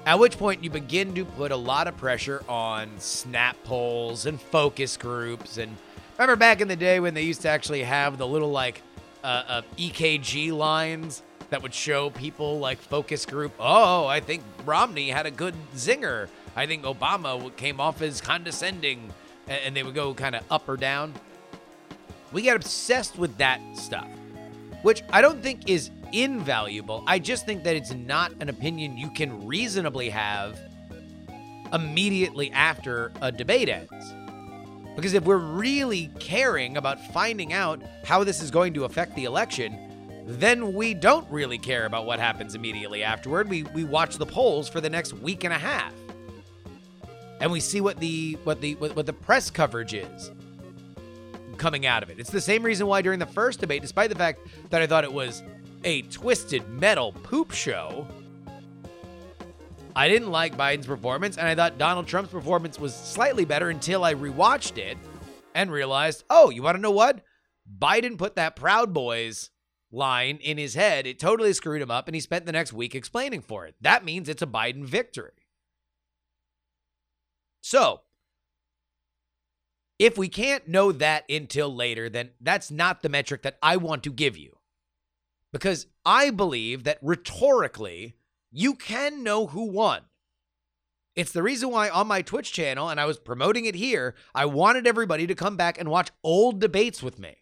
At 0.05 0.19
which 0.19 0.38
point 0.38 0.63
you 0.63 0.69
begin 0.69 1.13
to 1.15 1.25
put 1.25 1.51
a 1.51 1.55
lot 1.55 1.88
of 1.88 1.97
pressure 1.97 2.43
on 2.47 2.89
snap 2.97 3.61
polls 3.63 4.25
and 4.25 4.39
focus 4.39 4.95
groups. 4.95 5.57
And 5.57 5.75
remember 6.17 6.35
back 6.35 6.61
in 6.61 6.67
the 6.67 6.75
day 6.75 6.99
when 6.99 7.13
they 7.13 7.23
used 7.23 7.41
to 7.41 7.49
actually 7.49 7.83
have 7.83 8.17
the 8.17 8.25
little 8.25 8.51
like 8.51 8.81
uh, 9.23 9.43
uh, 9.47 9.61
EKG 9.77 10.53
lines 10.53 11.21
that 11.50 11.62
would 11.63 11.74
show 11.74 12.10
people 12.10 12.60
like 12.60 12.79
focus 12.79 13.25
group. 13.25 13.53
Oh, 13.60 14.06
I 14.06 14.20
think 14.20 14.44
Romney 14.65 15.10
had 15.10 15.25
a 15.25 15.32
good 15.32 15.56
zinger. 15.75 16.27
I 16.56 16.65
think 16.65 16.84
Obama 16.84 17.56
came 17.56 17.79
off 17.79 18.01
as 18.01 18.22
condescending, 18.22 19.12
and 19.48 19.75
they 19.75 19.84
would 19.84 19.96
go 19.96 20.13
kind 20.13 20.36
of 20.36 20.44
up 20.51 20.68
or 20.68 20.77
down. 20.77 21.13
We 22.32 22.44
get 22.44 22.56
obsessed 22.56 23.18
with 23.18 23.38
that 23.38 23.60
stuff, 23.75 24.08
which 24.84 25.03
I 25.12 25.22
don't 25.22 25.41
think 25.41 25.70
is 25.70 25.89
invaluable. 26.12 27.03
I 27.08 27.20
just 27.20 27.46
think 27.46 27.63
that 27.63 27.75
it's 27.75 27.94
not 27.94 28.32
an 28.39 28.50
opinion 28.50 28.98
you 28.98 29.10
can 29.10 29.48
reasonably 29.48 30.10
have 30.10 30.60
immediately 31.74 32.51
after 32.51 33.12
a 33.22 33.32
debate 33.32 33.70
ends. 33.70 34.13
Because 34.96 35.13
if 35.13 35.24
we're 35.24 35.38
really 35.38 36.10
caring 36.20 36.77
about 36.77 37.00
finding 37.13 37.53
out 37.53 37.82
how 38.03 38.24
this 38.24 38.41
is 38.41 38.51
going 38.51 38.74
to 38.74 38.86
affect 38.86 39.15
the 39.15 39.25
election, 39.25 39.88
then 40.29 40.74
we 40.74 40.93
don't 40.93 41.29
really 41.31 41.57
care 41.57 41.86
about 41.86 42.05
what 42.05 42.19
happens 42.19 42.53
immediately 42.53 43.03
afterward. 43.03 43.50
We 43.50 43.63
we 43.63 43.83
watch 43.83 44.17
the 44.17 44.25
polls 44.25 44.69
for 44.69 44.79
the 44.79 44.89
next 44.89 45.13
week 45.13 45.43
and 45.43 45.53
a 45.53 45.57
half. 45.57 45.93
And 47.39 47.51
we 47.51 47.59
see 47.59 47.81
what 47.81 48.00
the 48.00 48.38
what 48.43 48.62
the 48.62 48.75
what, 48.75 48.95
what 48.95 49.05
the 49.05 49.13
press 49.13 49.50
coverage 49.50 49.93
is 49.93 50.31
coming 51.57 51.86
out 51.86 52.03
of 52.03 52.09
it. 52.09 52.19
It's 52.19 52.29
the 52.29 52.41
same 52.41 52.63
reason 52.63 52.88
why 52.88 53.01
during 53.01 53.19
the 53.19 53.25
first 53.25 53.59
debate, 53.59 53.81
despite 53.81 54.09
the 54.09 54.15
fact 54.15 54.39
that 54.69 54.81
I 54.81 54.88
thought 54.88 55.03
it 55.03 55.12
was 55.12 55.43
a 55.83 56.03
twisted 56.03 56.67
metal 56.69 57.12
poop 57.12 57.51
show. 57.51 58.07
I 59.95 60.07
didn't 60.07 60.31
like 60.31 60.55
Biden's 60.55 60.86
performance, 60.86 61.38
and 61.38 61.48
I 61.48 61.55
thought 61.55 61.77
Donald 61.77 62.07
Trump's 62.07 62.31
performance 62.31 62.79
was 62.79 62.95
slightly 62.95 63.43
better 63.43 63.69
until 63.69 64.03
I 64.03 64.13
rewatched 64.13 64.77
it 64.77 64.98
and 65.55 65.71
realized, 65.71 66.24
oh, 66.29 66.50
you 66.50 66.62
want 66.63 66.75
to 66.75 66.81
know 66.81 66.91
what? 66.91 67.21
Biden 67.77 68.17
put 68.17 68.36
that 68.36 68.55
Proud 68.55 68.93
Boys 68.93 69.50
line 69.91 70.38
in 70.38 70.58
his 70.58 70.75
head. 70.75 71.08
It 71.08 71.19
totally 71.19 71.53
screwed 71.53 71.81
him 71.81 71.91
up, 71.91 72.08
and 72.08 72.15
he 72.15 72.22
spent 72.22 72.46
the 72.46 72.51
next 72.51 72.74
week 72.74 72.96
explaining 72.96 73.41
for 73.41 73.65
it. 73.65 73.75
That 73.81 74.05
means 74.05 74.29
it's 74.29 74.41
a 74.41 74.48
Biden 74.48 74.86
victory. 74.86 75.31
So, 77.62 78.01
if 79.98 80.17
we 80.17 80.29
can't 80.29 80.67
know 80.67 80.91
that 80.93 81.29
until 81.29 81.74
later, 81.74 82.10
then 82.10 82.31
that's 82.39 82.72
not 82.72 83.01
the 83.01 83.10
metric 83.10 83.41
that 83.43 83.58
I 83.62 83.77
want 83.77 84.03
to 84.03 84.12
give 84.12 84.38
you. 84.38 84.58
Because 85.51 85.88
I 86.05 86.29
believe 86.29 86.84
that 86.84 87.00
rhetorically, 87.01 88.15
you 88.51 88.75
can 88.75 89.24
know 89.24 89.48
who 89.48 89.65
won. 89.65 90.03
It's 91.15 91.34
the 91.34 91.43
reason 91.43 91.69
why 91.69 91.89
on 91.89 92.08
my 92.08 92.22
Twitch 92.22 92.53
channel, 92.53 92.88
and 92.88 93.00
I 93.00 93.05
was 93.05 93.19
promoting 93.19 93.65
it 93.65 93.75
here, 93.75 94.15
I 94.34 94.46
wanted 94.46 94.88
everybody 94.88 95.27
to 95.27 95.36
come 95.36 95.58
back 95.58 95.77
and 95.77 95.89
watch 95.89 96.12
old 96.24 96.62
debates 96.62 97.03
with 97.03 97.19
me. 97.19 97.38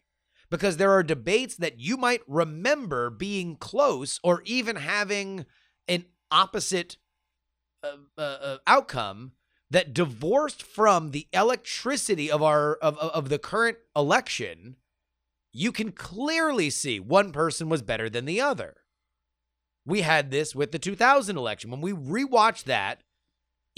Because 0.50 0.76
there 0.76 0.92
are 0.92 1.02
debates 1.02 1.56
that 1.56 1.78
you 1.78 1.96
might 1.96 2.22
remember 2.26 3.10
being 3.10 3.56
close 3.56 4.18
or 4.22 4.42
even 4.44 4.76
having 4.76 5.44
an 5.86 6.06
opposite 6.30 6.96
uh, 7.82 7.96
uh, 8.16 8.20
uh, 8.20 8.56
outcome 8.66 9.32
that 9.70 9.92
divorced 9.92 10.62
from 10.62 11.10
the 11.10 11.28
electricity 11.32 12.30
of 12.30 12.42
our 12.42 12.74
of, 12.76 12.96
of 12.98 13.28
the 13.28 13.38
current 13.38 13.78
election 13.94 14.76
you 15.52 15.72
can 15.72 15.92
clearly 15.92 16.70
see 16.70 17.00
one 17.00 17.32
person 17.32 17.68
was 17.68 17.82
better 17.82 18.08
than 18.08 18.26
the 18.26 18.40
other. 18.40 18.76
We 19.86 20.02
had 20.02 20.30
this 20.30 20.54
with 20.54 20.72
the 20.72 20.78
2000 20.78 21.36
election. 21.36 21.70
When 21.70 21.80
we 21.80 21.92
rewatched 21.92 22.64
that 22.64 23.00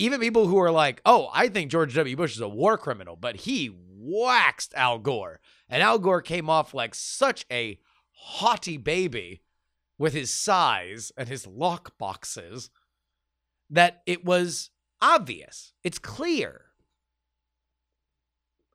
even 0.00 0.19
people 0.19 0.47
who 0.47 0.59
are 0.59 0.71
like 0.71 1.00
oh 1.05 1.29
i 1.33 1.47
think 1.47 1.71
george 1.71 1.95
w. 1.95 2.17
Bush 2.17 2.35
is 2.35 2.41
a 2.41 2.49
war 2.49 2.79
criminal 2.79 3.17
but 3.17 3.37
he 3.37 3.71
waxed 4.00 4.73
al 4.75 4.99
gore 4.99 5.40
and 5.69 5.83
al 5.83 5.99
gore 5.99 6.23
came 6.23 6.49
off 6.49 6.73
like 6.73 6.95
such 6.95 7.45
a 7.50 7.78
haughty 8.12 8.76
baby 8.76 9.42
with 9.99 10.14
his 10.14 10.33
sighs 10.33 11.12
and 11.16 11.28
his 11.28 11.47
lock 11.47 11.99
boxes 11.99 12.71
that 13.69 14.02
it 14.07 14.25
was 14.25 14.71
obvious. 15.00 15.73
It's 15.85 15.99
clear. 15.99 16.62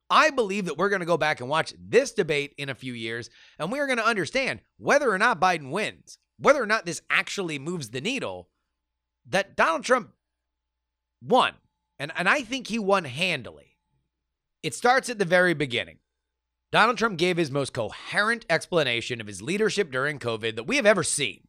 I 0.09 0.29
believe 0.29 0.65
that 0.65 0.77
we're 0.77 0.89
going 0.89 0.99
to 0.99 1.05
go 1.05 1.17
back 1.17 1.39
and 1.39 1.49
watch 1.49 1.73
this 1.79 2.11
debate 2.11 2.53
in 2.57 2.69
a 2.69 2.75
few 2.75 2.93
years, 2.93 3.29
and 3.57 3.71
we 3.71 3.79
are 3.79 3.87
going 3.87 3.97
to 3.97 4.05
understand 4.05 4.61
whether 4.77 5.11
or 5.11 5.17
not 5.17 5.41
Biden 5.41 5.71
wins, 5.71 6.19
whether 6.37 6.61
or 6.61 6.67
not 6.67 6.85
this 6.85 7.01
actually 7.09 7.57
moves 7.57 7.89
the 7.89 8.01
needle, 8.01 8.49
that 9.27 9.55
Donald 9.55 9.83
Trump 9.83 10.11
won. 11.23 11.53
And, 11.97 12.11
and 12.15 12.29
I 12.29 12.41
think 12.41 12.67
he 12.67 12.77
won 12.77 13.05
handily. 13.05 13.74
It 14.65 14.73
starts 14.73 15.11
at 15.11 15.19
the 15.19 15.25
very 15.25 15.53
beginning. 15.53 15.99
Donald 16.71 16.97
Trump 16.97 17.19
gave 17.19 17.37
his 17.37 17.51
most 17.51 17.71
coherent 17.71 18.47
explanation 18.49 19.21
of 19.21 19.27
his 19.27 19.39
leadership 19.39 19.91
during 19.91 20.17
COVID 20.17 20.55
that 20.55 20.65
we 20.65 20.77
have 20.77 20.87
ever 20.87 21.03
seen. 21.03 21.47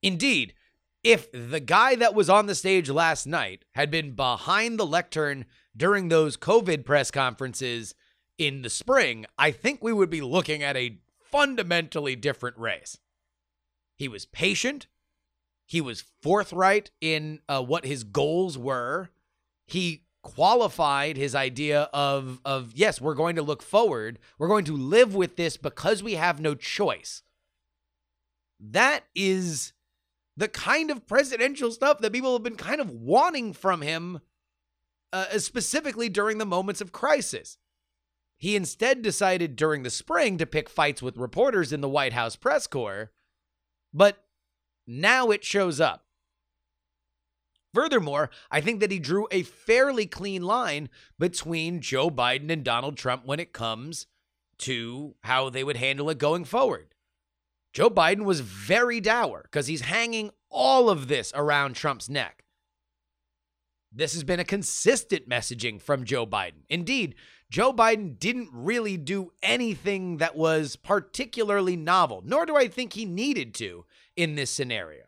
Indeed, 0.00 0.54
if 1.02 1.26
the 1.32 1.58
guy 1.58 1.96
that 1.96 2.14
was 2.14 2.30
on 2.30 2.46
the 2.46 2.54
stage 2.54 2.88
last 2.88 3.26
night 3.26 3.64
had 3.74 3.90
been 3.90 4.12
behind 4.12 4.78
the 4.78 4.86
lectern 4.86 5.44
during 5.76 6.06
those 6.06 6.36
COVID 6.36 6.84
press 6.84 7.10
conferences 7.10 7.96
in 8.38 8.62
the 8.62 8.70
spring, 8.70 9.26
I 9.36 9.50
think 9.50 9.82
we 9.82 9.92
would 9.92 10.08
be 10.08 10.20
looking 10.20 10.62
at 10.62 10.76
a 10.76 11.00
fundamentally 11.32 12.14
different 12.14 12.56
race. 12.58 12.98
He 13.96 14.06
was 14.06 14.24
patient. 14.24 14.86
He 15.66 15.80
was 15.80 16.04
forthright 16.22 16.92
in 17.00 17.40
uh, 17.48 17.64
what 17.64 17.84
his 17.84 18.04
goals 18.04 18.56
were. 18.56 19.10
He 19.66 20.04
qualified 20.22 21.16
his 21.16 21.34
idea 21.34 21.88
of 21.92 22.40
of 22.44 22.72
yes, 22.74 23.00
we're 23.00 23.14
going 23.14 23.36
to 23.36 23.42
look 23.42 23.62
forward. 23.62 24.18
We're 24.38 24.48
going 24.48 24.64
to 24.66 24.76
live 24.76 25.14
with 25.14 25.36
this 25.36 25.56
because 25.56 26.02
we 26.02 26.14
have 26.14 26.40
no 26.40 26.54
choice. 26.54 27.22
That 28.60 29.04
is 29.14 29.72
the 30.36 30.48
kind 30.48 30.90
of 30.90 31.06
presidential 31.06 31.70
stuff 31.70 31.98
that 31.98 32.12
people 32.12 32.32
have 32.32 32.42
been 32.42 32.56
kind 32.56 32.80
of 32.80 32.90
wanting 32.90 33.52
from 33.52 33.82
him, 33.82 34.20
uh, 35.12 35.38
specifically 35.38 36.08
during 36.08 36.38
the 36.38 36.46
moments 36.46 36.80
of 36.80 36.92
crisis. 36.92 37.58
He 38.38 38.56
instead 38.56 39.02
decided 39.02 39.56
during 39.56 39.82
the 39.82 39.90
spring 39.90 40.38
to 40.38 40.46
pick 40.46 40.68
fights 40.68 41.02
with 41.02 41.16
reporters 41.16 41.72
in 41.72 41.80
the 41.80 41.88
White 41.88 42.12
House 42.12 42.34
press 42.34 42.66
corps, 42.66 43.12
but 43.92 44.24
now 44.86 45.30
it 45.30 45.44
shows 45.44 45.80
up. 45.80 46.06
Furthermore, 47.74 48.30
I 48.50 48.60
think 48.60 48.80
that 48.80 48.90
he 48.90 48.98
drew 48.98 49.26
a 49.30 49.42
fairly 49.42 50.06
clean 50.06 50.42
line 50.42 50.90
between 51.18 51.80
Joe 51.80 52.10
Biden 52.10 52.50
and 52.50 52.64
Donald 52.64 52.96
Trump 52.96 53.24
when 53.24 53.40
it 53.40 53.52
comes 53.52 54.06
to 54.58 55.14
how 55.22 55.48
they 55.48 55.64
would 55.64 55.78
handle 55.78 56.10
it 56.10 56.18
going 56.18 56.44
forward. 56.44 56.94
Joe 57.72 57.88
Biden 57.88 58.24
was 58.24 58.40
very 58.40 59.00
dour 59.00 59.42
because 59.44 59.66
he's 59.66 59.80
hanging 59.80 60.30
all 60.50 60.90
of 60.90 61.08
this 61.08 61.32
around 61.34 61.74
Trump's 61.74 62.10
neck. 62.10 62.44
This 63.90 64.12
has 64.14 64.24
been 64.24 64.40
a 64.40 64.44
consistent 64.44 65.28
messaging 65.28 65.80
from 65.80 66.04
Joe 66.04 66.26
Biden. 66.26 66.64
Indeed, 66.68 67.14
Joe 67.50 67.72
Biden 67.72 68.18
didn't 68.18 68.48
really 68.52 68.96
do 68.96 69.32
anything 69.42 70.18
that 70.18 70.36
was 70.36 70.76
particularly 70.76 71.76
novel, 71.76 72.22
nor 72.24 72.46
do 72.46 72.56
I 72.56 72.68
think 72.68 72.92
he 72.92 73.04
needed 73.04 73.54
to 73.54 73.84
in 74.16 74.34
this 74.34 74.50
scenario. 74.50 75.04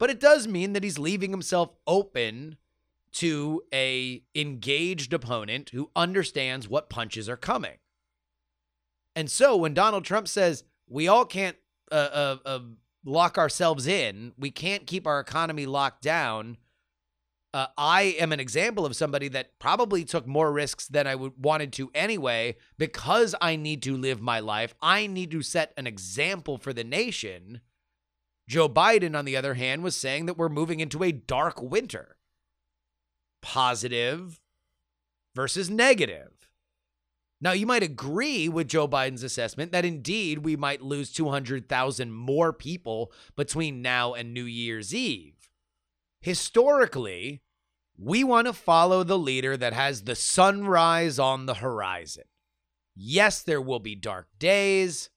But 0.00 0.08
it 0.08 0.18
does 0.18 0.48
mean 0.48 0.72
that 0.72 0.82
he's 0.82 0.98
leaving 0.98 1.30
himself 1.30 1.74
open 1.86 2.56
to 3.12 3.62
a 3.72 4.22
engaged 4.34 5.12
opponent 5.12 5.70
who 5.70 5.90
understands 5.94 6.66
what 6.68 6.88
punches 6.88 7.28
are 7.28 7.36
coming. 7.36 7.76
And 9.14 9.30
so 9.30 9.56
when 9.56 9.74
Donald 9.74 10.06
Trump 10.06 10.26
says, 10.26 10.64
we 10.88 11.06
all 11.06 11.26
can't 11.26 11.56
uh, 11.92 11.94
uh, 11.94 12.36
uh, 12.46 12.60
lock 13.04 13.36
ourselves 13.36 13.86
in. 13.86 14.32
We 14.38 14.50
can't 14.50 14.86
keep 14.86 15.06
our 15.06 15.20
economy 15.20 15.66
locked 15.66 16.02
down. 16.02 16.56
Uh, 17.52 17.66
I 17.76 18.16
am 18.18 18.32
an 18.32 18.40
example 18.40 18.86
of 18.86 18.96
somebody 18.96 19.28
that 19.28 19.58
probably 19.58 20.04
took 20.04 20.26
more 20.26 20.50
risks 20.50 20.86
than 20.86 21.06
I 21.06 21.14
would 21.14 21.32
wanted 21.36 21.74
to 21.74 21.90
anyway 21.94 22.56
because 22.78 23.34
I 23.42 23.56
need 23.56 23.82
to 23.82 23.98
live 23.98 24.22
my 24.22 24.40
life. 24.40 24.74
I 24.80 25.08
need 25.08 25.30
to 25.32 25.42
set 25.42 25.74
an 25.76 25.86
example 25.86 26.56
for 26.56 26.72
the 26.72 26.84
nation. 26.84 27.60
Joe 28.50 28.68
Biden, 28.68 29.16
on 29.16 29.26
the 29.26 29.36
other 29.36 29.54
hand, 29.54 29.84
was 29.84 29.94
saying 29.94 30.26
that 30.26 30.36
we're 30.36 30.48
moving 30.48 30.80
into 30.80 31.04
a 31.04 31.12
dark 31.12 31.62
winter. 31.62 32.16
Positive 33.40 34.40
versus 35.36 35.70
negative. 35.70 36.32
Now, 37.40 37.52
you 37.52 37.64
might 37.64 37.84
agree 37.84 38.48
with 38.48 38.66
Joe 38.66 38.88
Biden's 38.88 39.22
assessment 39.22 39.70
that 39.70 39.84
indeed 39.84 40.38
we 40.38 40.56
might 40.56 40.82
lose 40.82 41.12
200,000 41.12 42.10
more 42.10 42.52
people 42.52 43.12
between 43.36 43.82
now 43.82 44.14
and 44.14 44.34
New 44.34 44.46
Year's 44.46 44.92
Eve. 44.92 45.48
Historically, 46.20 47.42
we 47.96 48.24
want 48.24 48.48
to 48.48 48.52
follow 48.52 49.04
the 49.04 49.16
leader 49.16 49.56
that 49.56 49.74
has 49.74 50.02
the 50.02 50.16
sunrise 50.16 51.20
on 51.20 51.46
the 51.46 51.54
horizon. 51.54 52.24
Yes, 52.96 53.42
there 53.42 53.62
will 53.62 53.78
be 53.78 53.94
dark 53.94 54.26
days. 54.40 55.08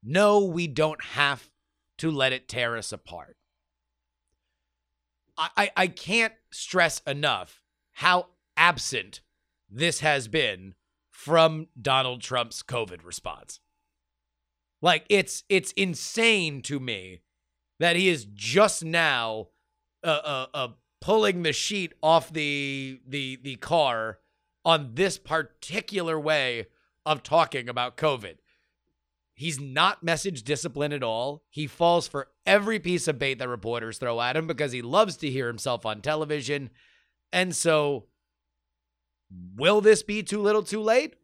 No, 0.00 0.44
we 0.44 0.68
don't 0.68 1.02
have 1.02 1.50
to 1.98 2.10
let 2.10 2.32
it 2.32 2.48
tear 2.48 2.76
us 2.76 2.92
apart. 2.92 3.36
I, 5.36 5.48
I, 5.56 5.70
I 5.76 5.86
can't 5.88 6.34
stress 6.50 7.00
enough 7.06 7.62
how 7.92 8.28
absent 8.56 9.20
this 9.70 10.00
has 10.00 10.28
been 10.28 10.74
from 11.10 11.68
Donald 11.80 12.20
Trump's 12.20 12.62
COVID 12.62 13.04
response. 13.04 13.60
Like 14.82 15.06
it's 15.08 15.44
it's 15.48 15.72
insane 15.72 16.62
to 16.62 16.78
me 16.78 17.22
that 17.80 17.96
he 17.96 18.08
is 18.08 18.26
just 18.26 18.84
now 18.84 19.48
uh, 20.04 20.20
uh, 20.22 20.46
uh, 20.54 20.68
pulling 21.00 21.42
the 21.42 21.52
sheet 21.52 21.94
off 22.02 22.32
the 22.32 23.00
the 23.06 23.38
the 23.42 23.56
car 23.56 24.18
on 24.64 24.90
this 24.94 25.18
particular 25.18 26.20
way 26.20 26.66
of 27.04 27.22
talking 27.22 27.68
about 27.68 27.96
COVID. 27.96 28.36
He's 29.36 29.60
not 29.60 30.02
message 30.02 30.42
discipline 30.42 30.92
at 30.92 31.04
all. 31.04 31.44
He 31.48 31.68
falls 31.68 32.08
for 32.08 32.28
every 32.44 32.80
piece 32.80 33.06
of 33.06 33.18
bait 33.18 33.38
that 33.38 33.48
reporters 33.48 33.98
throw 33.98 34.20
at 34.20 34.36
him 34.36 34.48
because 34.48 34.72
he 34.72 34.82
loves 34.82 35.16
to 35.18 35.30
hear 35.30 35.46
himself 35.46 35.86
on 35.86 36.00
television. 36.00 36.70
And 37.32 37.54
so 37.54 38.06
Will 39.30 39.80
this 39.80 40.02
be 40.02 40.22
too 40.22 40.40
little 40.40 40.62
too 40.62 40.80
late? 40.80 41.14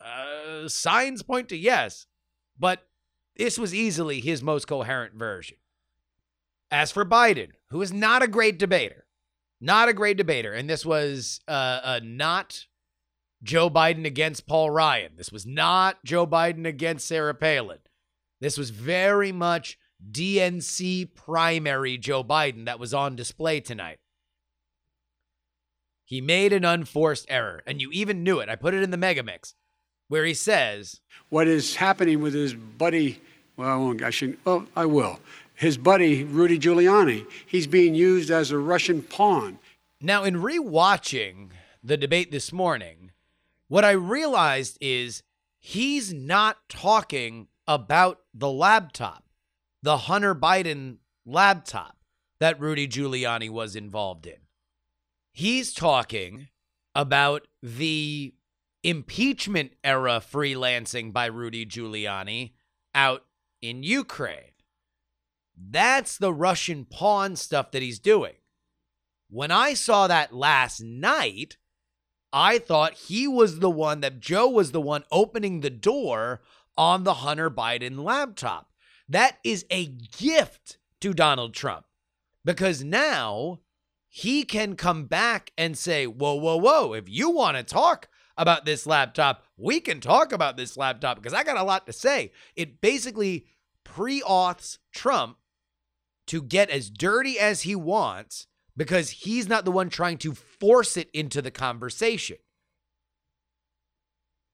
Uh, 0.00 0.68
signs 0.68 1.22
point 1.22 1.48
to 1.48 1.56
yes, 1.56 2.06
but 2.58 2.86
this 3.36 3.58
was 3.58 3.74
easily 3.74 4.20
his 4.20 4.42
most 4.42 4.66
coherent 4.66 5.14
version. 5.14 5.56
As 6.70 6.90
for 6.90 7.04
Biden, 7.04 7.50
who 7.70 7.82
is 7.82 7.92
not 7.92 8.22
a 8.22 8.28
great 8.28 8.58
debater, 8.58 9.06
not 9.60 9.88
a 9.88 9.92
great 9.92 10.16
debater, 10.16 10.52
and 10.52 10.68
this 10.68 10.86
was 10.86 11.40
uh, 11.46 11.80
uh, 11.82 12.00
not 12.02 12.66
Joe 13.42 13.68
Biden 13.68 14.04
against 14.04 14.46
Paul 14.46 14.70
Ryan. 14.70 15.12
This 15.16 15.32
was 15.32 15.46
not 15.46 16.04
Joe 16.04 16.26
Biden 16.26 16.66
against 16.66 17.06
Sarah 17.06 17.34
Palin. 17.34 17.78
This 18.40 18.56
was 18.56 18.70
very 18.70 19.32
much 19.32 19.78
DNC 20.10 21.14
primary 21.14 21.96
Joe 21.98 22.24
Biden 22.24 22.64
that 22.66 22.78
was 22.78 22.92
on 22.92 23.16
display 23.16 23.60
tonight. 23.60 23.98
He 26.04 26.20
made 26.20 26.52
an 26.52 26.64
unforced 26.64 27.26
error, 27.28 27.62
and 27.66 27.80
you 27.80 27.90
even 27.92 28.22
knew 28.22 28.40
it. 28.40 28.48
I 28.48 28.56
put 28.56 28.74
it 28.74 28.82
in 28.82 28.90
the 28.90 28.96
mega 28.96 29.22
mix 29.22 29.54
where 30.08 30.24
he 30.24 30.34
says, 30.34 31.00
What 31.30 31.48
is 31.48 31.76
happening 31.76 32.20
with 32.20 32.34
his 32.34 32.52
buddy? 32.54 33.20
Well, 33.56 33.68
I 33.68 33.76
won't. 33.76 34.02
I 34.02 34.10
shouldn't. 34.10 34.40
Oh, 34.44 34.66
I 34.76 34.84
will. 34.86 35.20
His 35.54 35.78
buddy 35.78 36.24
Rudy 36.24 36.58
Giuliani. 36.58 37.26
He's 37.46 37.66
being 37.66 37.94
used 37.94 38.30
as 38.30 38.50
a 38.50 38.58
Russian 38.58 39.02
pawn. 39.02 39.58
Now, 40.00 40.24
in 40.24 40.36
rewatching 40.36 41.50
the 41.82 41.96
debate 41.96 42.30
this 42.30 42.52
morning, 42.52 43.11
what 43.72 43.86
I 43.86 43.92
realized 43.92 44.76
is 44.82 45.22
he's 45.58 46.12
not 46.12 46.58
talking 46.68 47.48
about 47.66 48.18
the 48.34 48.50
laptop, 48.50 49.24
the 49.82 49.96
Hunter 49.96 50.34
Biden 50.34 50.98
laptop 51.24 51.96
that 52.38 52.60
Rudy 52.60 52.86
Giuliani 52.86 53.48
was 53.48 53.74
involved 53.74 54.26
in. 54.26 54.36
He's 55.32 55.72
talking 55.72 56.48
about 56.94 57.48
the 57.62 58.34
impeachment 58.84 59.72
era 59.82 60.20
freelancing 60.22 61.10
by 61.10 61.24
Rudy 61.24 61.64
Giuliani 61.64 62.52
out 62.94 63.24
in 63.62 63.82
Ukraine. 63.82 64.52
That's 65.56 66.18
the 66.18 66.34
Russian 66.34 66.84
pawn 66.84 67.36
stuff 67.36 67.70
that 67.70 67.80
he's 67.80 68.00
doing. 68.00 68.34
When 69.30 69.50
I 69.50 69.72
saw 69.72 70.08
that 70.08 70.34
last 70.34 70.82
night, 70.82 71.56
I 72.32 72.58
thought 72.58 72.94
he 72.94 73.28
was 73.28 73.58
the 73.58 73.70
one 73.70 74.00
that 74.00 74.20
Joe 74.20 74.48
was 74.48 74.72
the 74.72 74.80
one 74.80 75.04
opening 75.10 75.60
the 75.60 75.70
door 75.70 76.40
on 76.76 77.04
the 77.04 77.14
Hunter 77.14 77.50
Biden 77.50 78.02
laptop. 78.02 78.70
That 79.08 79.38
is 79.44 79.66
a 79.70 79.86
gift 79.86 80.78
to 81.00 81.12
Donald 81.12 81.52
Trump 81.52 81.84
because 82.44 82.82
now 82.82 83.60
he 84.08 84.44
can 84.44 84.76
come 84.76 85.04
back 85.04 85.52
and 85.58 85.76
say, 85.76 86.06
Whoa, 86.06 86.34
whoa, 86.34 86.56
whoa, 86.56 86.94
if 86.94 87.08
you 87.08 87.30
want 87.30 87.56
to 87.56 87.62
talk 87.62 88.08
about 88.36 88.64
this 88.64 88.86
laptop, 88.86 89.44
we 89.56 89.80
can 89.80 90.00
talk 90.00 90.32
about 90.32 90.56
this 90.56 90.76
laptop 90.76 91.16
because 91.16 91.34
I 91.34 91.44
got 91.44 91.58
a 91.58 91.62
lot 91.62 91.86
to 91.86 91.92
say. 91.92 92.32
It 92.56 92.80
basically 92.80 93.46
pre 93.84 94.22
auths 94.22 94.78
Trump 94.92 95.36
to 96.28 96.42
get 96.42 96.70
as 96.70 96.88
dirty 96.88 97.38
as 97.38 97.62
he 97.62 97.74
wants 97.74 98.46
because 98.82 99.10
he's 99.10 99.48
not 99.48 99.64
the 99.64 99.70
one 99.70 99.88
trying 99.88 100.18
to 100.18 100.34
force 100.34 100.96
it 100.96 101.08
into 101.14 101.40
the 101.40 101.52
conversation. 101.52 102.38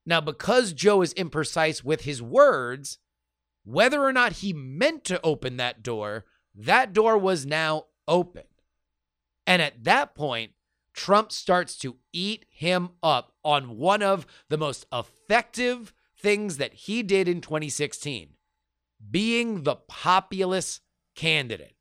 Now, 0.04 0.20
because 0.20 0.75
Joe 0.75 1.00
is 1.00 1.14
imprecise 1.14 1.82
with 1.82 2.02
his 2.02 2.20
words, 2.20 2.99
whether 3.64 4.02
or 4.02 4.12
not 4.12 4.35
he 4.35 4.52
meant 4.52 5.04
to 5.04 5.18
open 5.23 5.56
that 5.56 5.82
door, 5.82 6.26
that 6.54 6.92
door 6.92 7.16
was 7.16 7.47
now 7.47 7.87
open. 8.06 8.42
And 9.47 9.62
at 9.62 9.85
that 9.85 10.14
point, 10.14 10.52
Trump 10.92 11.32
starts 11.32 11.78
to 11.78 11.97
eat 12.12 12.44
him 12.50 12.90
up 13.02 13.32
on 13.42 13.78
one 13.78 14.02
of 14.02 14.26
the 14.50 14.58
most 14.58 14.85
effective 14.92 15.94
things 16.20 16.58
that 16.58 16.75
he 16.75 17.02
did 17.02 17.28
in 17.28 17.40
2016 17.40 18.35
being 19.11 19.62
the 19.62 19.76
populist 19.76 20.82
candidate. 21.14 21.76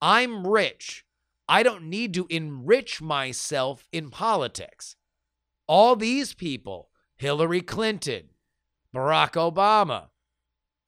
I'm 0.00 0.44
rich. 0.44 1.04
I 1.48 1.62
don't 1.62 1.84
need 1.84 2.14
to 2.14 2.26
enrich 2.30 3.02
myself 3.02 3.88
in 3.92 4.10
politics. 4.10 4.96
All 5.66 5.96
these 5.96 6.34
people 6.34 6.90
Hillary 7.16 7.60
Clinton, 7.60 8.30
Barack 8.94 9.32
Obama, 9.32 10.08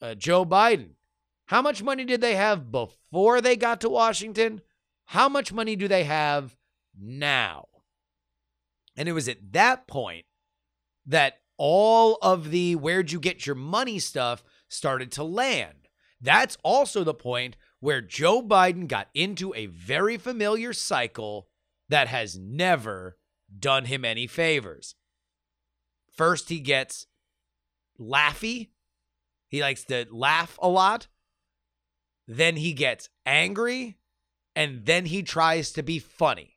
uh, 0.02 0.14
Joe 0.14 0.44
Biden. 0.44 0.90
How 1.46 1.62
much 1.62 1.82
money 1.82 2.04
did 2.04 2.20
they 2.20 2.34
have 2.34 2.72
before 2.72 3.40
they 3.40 3.56
got 3.56 3.80
to 3.82 3.88
Washington? 3.88 4.60
How 5.06 5.28
much 5.28 5.52
money 5.52 5.76
do 5.76 5.86
they 5.86 6.04
have 6.04 6.56
now? 6.98 7.68
And 8.96 9.08
it 9.08 9.12
was 9.12 9.28
at 9.28 9.52
that 9.52 9.86
point 9.86 10.24
that 11.06 11.40
all 11.56 12.18
of 12.22 12.50
the 12.50 12.74
where'd 12.76 13.12
you 13.12 13.20
get 13.20 13.46
your 13.46 13.56
money 13.56 13.98
stuff 13.98 14.42
started 14.68 15.12
to 15.12 15.24
land. 15.24 15.88
That's 16.20 16.56
also 16.62 17.04
the 17.04 17.14
point 17.14 17.56
where 17.84 18.00
Joe 18.00 18.40
Biden 18.40 18.88
got 18.88 19.08
into 19.12 19.52
a 19.54 19.66
very 19.66 20.16
familiar 20.16 20.72
cycle 20.72 21.48
that 21.90 22.08
has 22.08 22.38
never 22.38 23.18
done 23.58 23.84
him 23.84 24.06
any 24.06 24.26
favors. 24.26 24.94
First, 26.10 26.48
he 26.48 26.60
gets 26.60 27.06
laughy. 28.00 28.70
He 29.48 29.60
likes 29.60 29.84
to 29.84 30.06
laugh 30.10 30.58
a 30.62 30.68
lot. 30.70 31.08
Then 32.26 32.56
he 32.56 32.72
gets 32.72 33.10
angry. 33.26 33.98
And 34.56 34.86
then 34.86 35.04
he 35.04 35.22
tries 35.22 35.70
to 35.72 35.82
be 35.82 35.98
funny. 35.98 36.56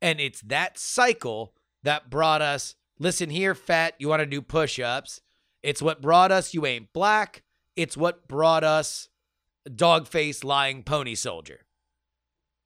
And 0.00 0.20
it's 0.20 0.42
that 0.42 0.78
cycle 0.78 1.52
that 1.82 2.10
brought 2.10 2.42
us 2.42 2.76
listen 3.00 3.30
here, 3.30 3.56
fat, 3.56 3.94
you 3.98 4.06
want 4.06 4.20
to 4.20 4.26
do 4.26 4.40
push 4.40 4.78
ups. 4.78 5.20
It's 5.64 5.82
what 5.82 6.00
brought 6.00 6.30
us 6.30 6.54
You 6.54 6.64
Ain't 6.64 6.92
Black. 6.92 7.42
It's 7.74 7.96
what 7.96 8.28
brought 8.28 8.62
us 8.62 9.08
Dog 9.74 10.06
Face 10.06 10.44
Lying 10.44 10.82
Pony 10.82 11.14
Soldier. 11.14 11.60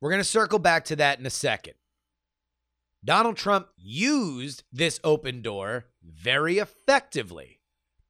We're 0.00 0.10
going 0.10 0.20
to 0.20 0.24
circle 0.24 0.58
back 0.58 0.84
to 0.86 0.96
that 0.96 1.18
in 1.18 1.26
a 1.26 1.30
second. 1.30 1.74
Donald 3.04 3.36
Trump 3.36 3.68
used 3.76 4.62
this 4.72 5.00
open 5.02 5.42
door 5.42 5.86
very 6.02 6.58
effectively 6.58 7.60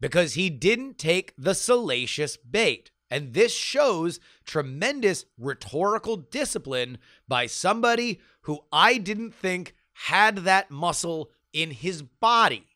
because 0.01 0.35
he 0.35 0.51
didn't 0.51 0.99
take 0.99 1.33
the 1.39 1.55
salacious 1.55 2.37
bait. 2.37 2.91
And 3.11 3.35
this 3.35 3.55
shows 3.55 4.21
tremendous 4.45 5.27
rhetorical 5.39 6.17
discipline 6.17 6.99
by 7.29 7.47
somebody 7.47 8.21
who 8.43 8.61
I 8.73 8.99
didn't 8.99 9.35
think 9.35 9.75
had 9.93 10.39
that 10.39 10.71
muscle 10.71 11.31
in 11.53 11.71
his 11.71 12.03
body. 12.03 12.67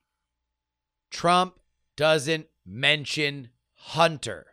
Trump 1.11 1.59
doesn't 1.97 2.49
mention 2.67 3.49
Hunter. 3.75 4.47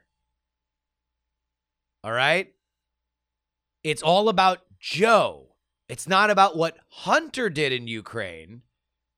All 2.03 2.11
right? 2.11 2.53
It's 3.83 4.01
all 4.01 4.29
about 4.29 4.59
Joe. 4.79 5.55
It's 5.87 6.07
not 6.07 6.29
about 6.29 6.57
what 6.57 6.77
Hunter 6.89 7.49
did 7.49 7.71
in 7.71 7.87
Ukraine. 7.87 8.61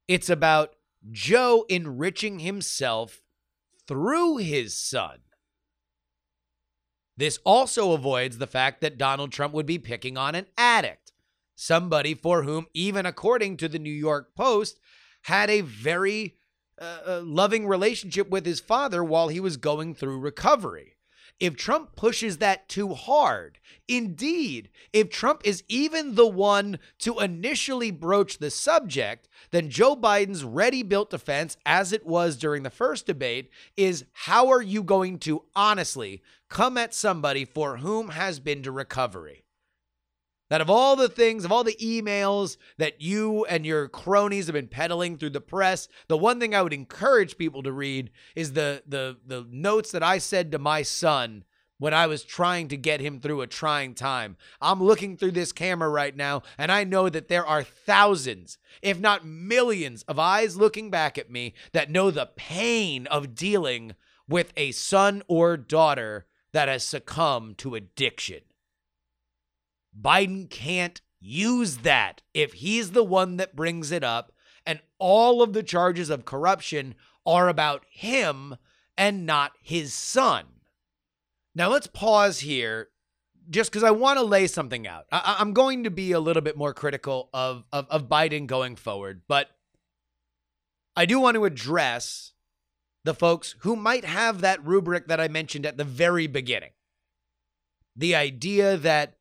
It's 0.08 0.30
about 0.30 0.76
Joe 1.12 1.66
enriching 1.70 2.40
himself 2.40 3.22
through 3.88 4.38
his 4.38 4.78
son. 4.78 5.20
This 7.18 7.40
also 7.46 7.94
avoids 7.94 8.38
the 8.38 8.48
fact 8.48 8.82
that 8.82 8.98
Donald 8.98 9.32
Trump 9.32 9.54
would 9.54 9.66
be 9.66 9.80
picking 9.80 10.18
on 10.18 10.36
an 10.36 10.48
addict, 10.58 11.14
somebody 11.56 12.14
for 12.14 12.44
whom, 12.44 12.68
even 12.74 13.06
according 13.06 13.58
to 13.58 13.70
the 13.70 13.80
New 13.80 13.94
York 13.94 14.36
Post, 14.36 14.80
had 15.24 15.50
a 15.50 15.62
very 15.62 16.36
uh, 16.80 17.00
uh 17.08 17.22
loving 17.24 17.68
relationship 17.68 18.30
with 18.30 18.46
his 18.46 18.60
father 18.60 19.02
while 19.04 19.30
he 19.30 19.40
was 19.40 19.56
going 19.56 19.96
through 19.96 20.20
recovery 20.20 20.95
if 21.40 21.56
Trump 21.56 21.96
pushes 21.96 22.38
that 22.38 22.68
too 22.70 22.94
hard. 22.94 23.60
Indeed, 23.88 24.70
if 24.94 25.10
Trump 25.10 25.42
is 25.44 25.64
even 25.68 26.16
the 26.16 26.28
one 26.28 26.80
to 27.00 27.20
initially 27.20 27.92
broach 27.92 28.38
the 28.38 28.50
subject, 28.50 29.28
then 29.52 29.70
Joe 29.70 29.96
Biden's 29.96 30.44
ready 30.44 30.82
built 30.84 31.10
defense, 31.10 31.58
as 31.66 31.92
it 31.94 32.06
was 32.06 32.38
during 32.38 32.64
the 32.64 32.70
first 32.70 33.06
debate, 33.06 33.50
is 33.78 34.06
how 34.14 34.50
are 34.50 34.62
you 34.62 34.84
going 34.84 35.20
to 35.20 35.44
honestly 35.56 36.24
come 36.50 36.78
at 36.78 36.94
somebody 36.94 37.46
for 37.46 37.78
whom 37.78 38.10
has 38.10 38.40
been 38.40 38.64
to 38.64 38.72
recovery? 38.72 39.45
That 40.50 40.62
of 40.62 40.70
all 40.70 40.96
the 40.96 41.10
things, 41.10 41.44
of 41.44 41.52
all 41.52 41.64
the 41.64 41.78
emails 41.82 42.58
that 42.78 43.02
you 43.02 43.46
and 43.46 43.66
your 43.66 43.88
cronies 43.88 44.46
have 44.46 44.54
been 44.54 44.68
peddling 44.68 45.18
through 45.18 45.32
the 45.32 45.42
press, 45.42 45.88
the 46.08 46.18
one 46.18 46.40
thing 46.40 46.54
I 46.54 46.62
would 46.62 46.74
encourage 46.74 47.38
people 47.38 47.64
to 47.64 47.72
read 47.72 48.12
is 48.36 48.54
the 48.54 48.84
the 48.88 49.18
the 49.26 49.48
notes 49.50 49.92
that 49.92 50.04
I 50.04 50.20
said 50.20 50.52
to 50.52 50.60
my 50.60 50.84
son 50.84 51.46
when 51.78 51.94
I 51.94 52.08
was 52.08 52.24
trying 52.24 52.68
to 52.70 52.78
get 52.78 53.02
him 53.02 53.20
through 53.20 53.42
a 53.42 53.48
trying 53.48 53.96
time. 53.96 54.38
I'm 54.62 54.82
looking 54.82 55.18
through 55.18 55.32
this 55.32 55.52
camera 55.52 55.90
right 55.90 56.16
now, 56.16 56.44
and 56.58 56.72
I 56.72 56.84
know 56.84 57.10
that 57.10 57.28
there 57.28 57.46
are 57.46 57.64
thousands, 57.64 58.58
if 58.82 59.00
not 59.00 59.26
millions, 59.26 60.04
of 60.04 60.20
eyes 60.20 60.56
looking 60.56 60.90
back 60.90 61.18
at 61.18 61.30
me 61.30 61.54
that 61.74 61.90
know 61.90 62.12
the 62.12 62.30
pain 62.36 63.08
of 63.08 63.36
dealing 63.36 63.96
with 64.28 64.54
a 64.56 64.72
son 64.72 65.22
or 65.28 65.58
daughter 65.58 66.28
that 66.54 66.68
has 66.68 66.84
succumbed 66.84 67.58
to 67.58 67.76
addiction. 67.76 68.42
Biden 70.00 70.50
can't 70.50 71.02
use 71.20 71.78
that 71.78 72.22
if 72.34 72.54
he's 72.54 72.92
the 72.92 73.04
one 73.04 73.38
that 73.38 73.56
brings 73.56 73.92
it 73.92 74.04
up 74.04 74.32
and 74.66 74.80
all 75.00 75.42
of 75.42 75.54
the 75.54 75.64
charges 75.64 76.10
of 76.10 76.26
corruption 76.26 76.96
are 77.26 77.48
about 77.48 77.84
him 77.90 78.56
and 78.98 79.26
not 79.26 79.54
his 79.62 79.94
son. 79.94 80.46
Now 81.54 81.70
let's 81.70 81.88
pause 81.88 82.40
here 82.40 82.90
just 83.50 83.72
because 83.72 83.84
I 83.84 83.92
want 83.92 84.18
to 84.20 84.26
lay 84.26 84.48
something 84.48 84.88
out. 84.88 85.06
I- 85.12 85.38
am 85.40 85.54
going 85.54 85.84
to 85.84 85.92
be 85.92 86.12
a 86.12 86.20
little 86.20 86.42
bit 86.42 86.58
more 86.58 86.74
critical 86.74 87.30
of, 87.34 87.64
of, 87.72 87.88
of 87.90 88.10
Biden 88.10 88.48
going 88.48 88.76
forward, 88.76 89.22
but 89.28 89.50
I 90.96 91.06
do 91.06 91.20
want 91.20 91.36
to 91.36 91.46
address 91.46 92.34
the 93.04 93.14
folks 93.14 93.56
who 93.60 93.76
might 93.76 94.06
have 94.06 94.42
that 94.42 94.66
rubric 94.66 95.08
that 95.08 95.20
I 95.20 95.28
mentioned 95.28 95.66
at 95.66 95.78
the 95.78 95.84
very 95.84 96.28
beginning. 96.28 96.72
The 97.96 98.16
idea 98.16 98.78
that 98.78 99.15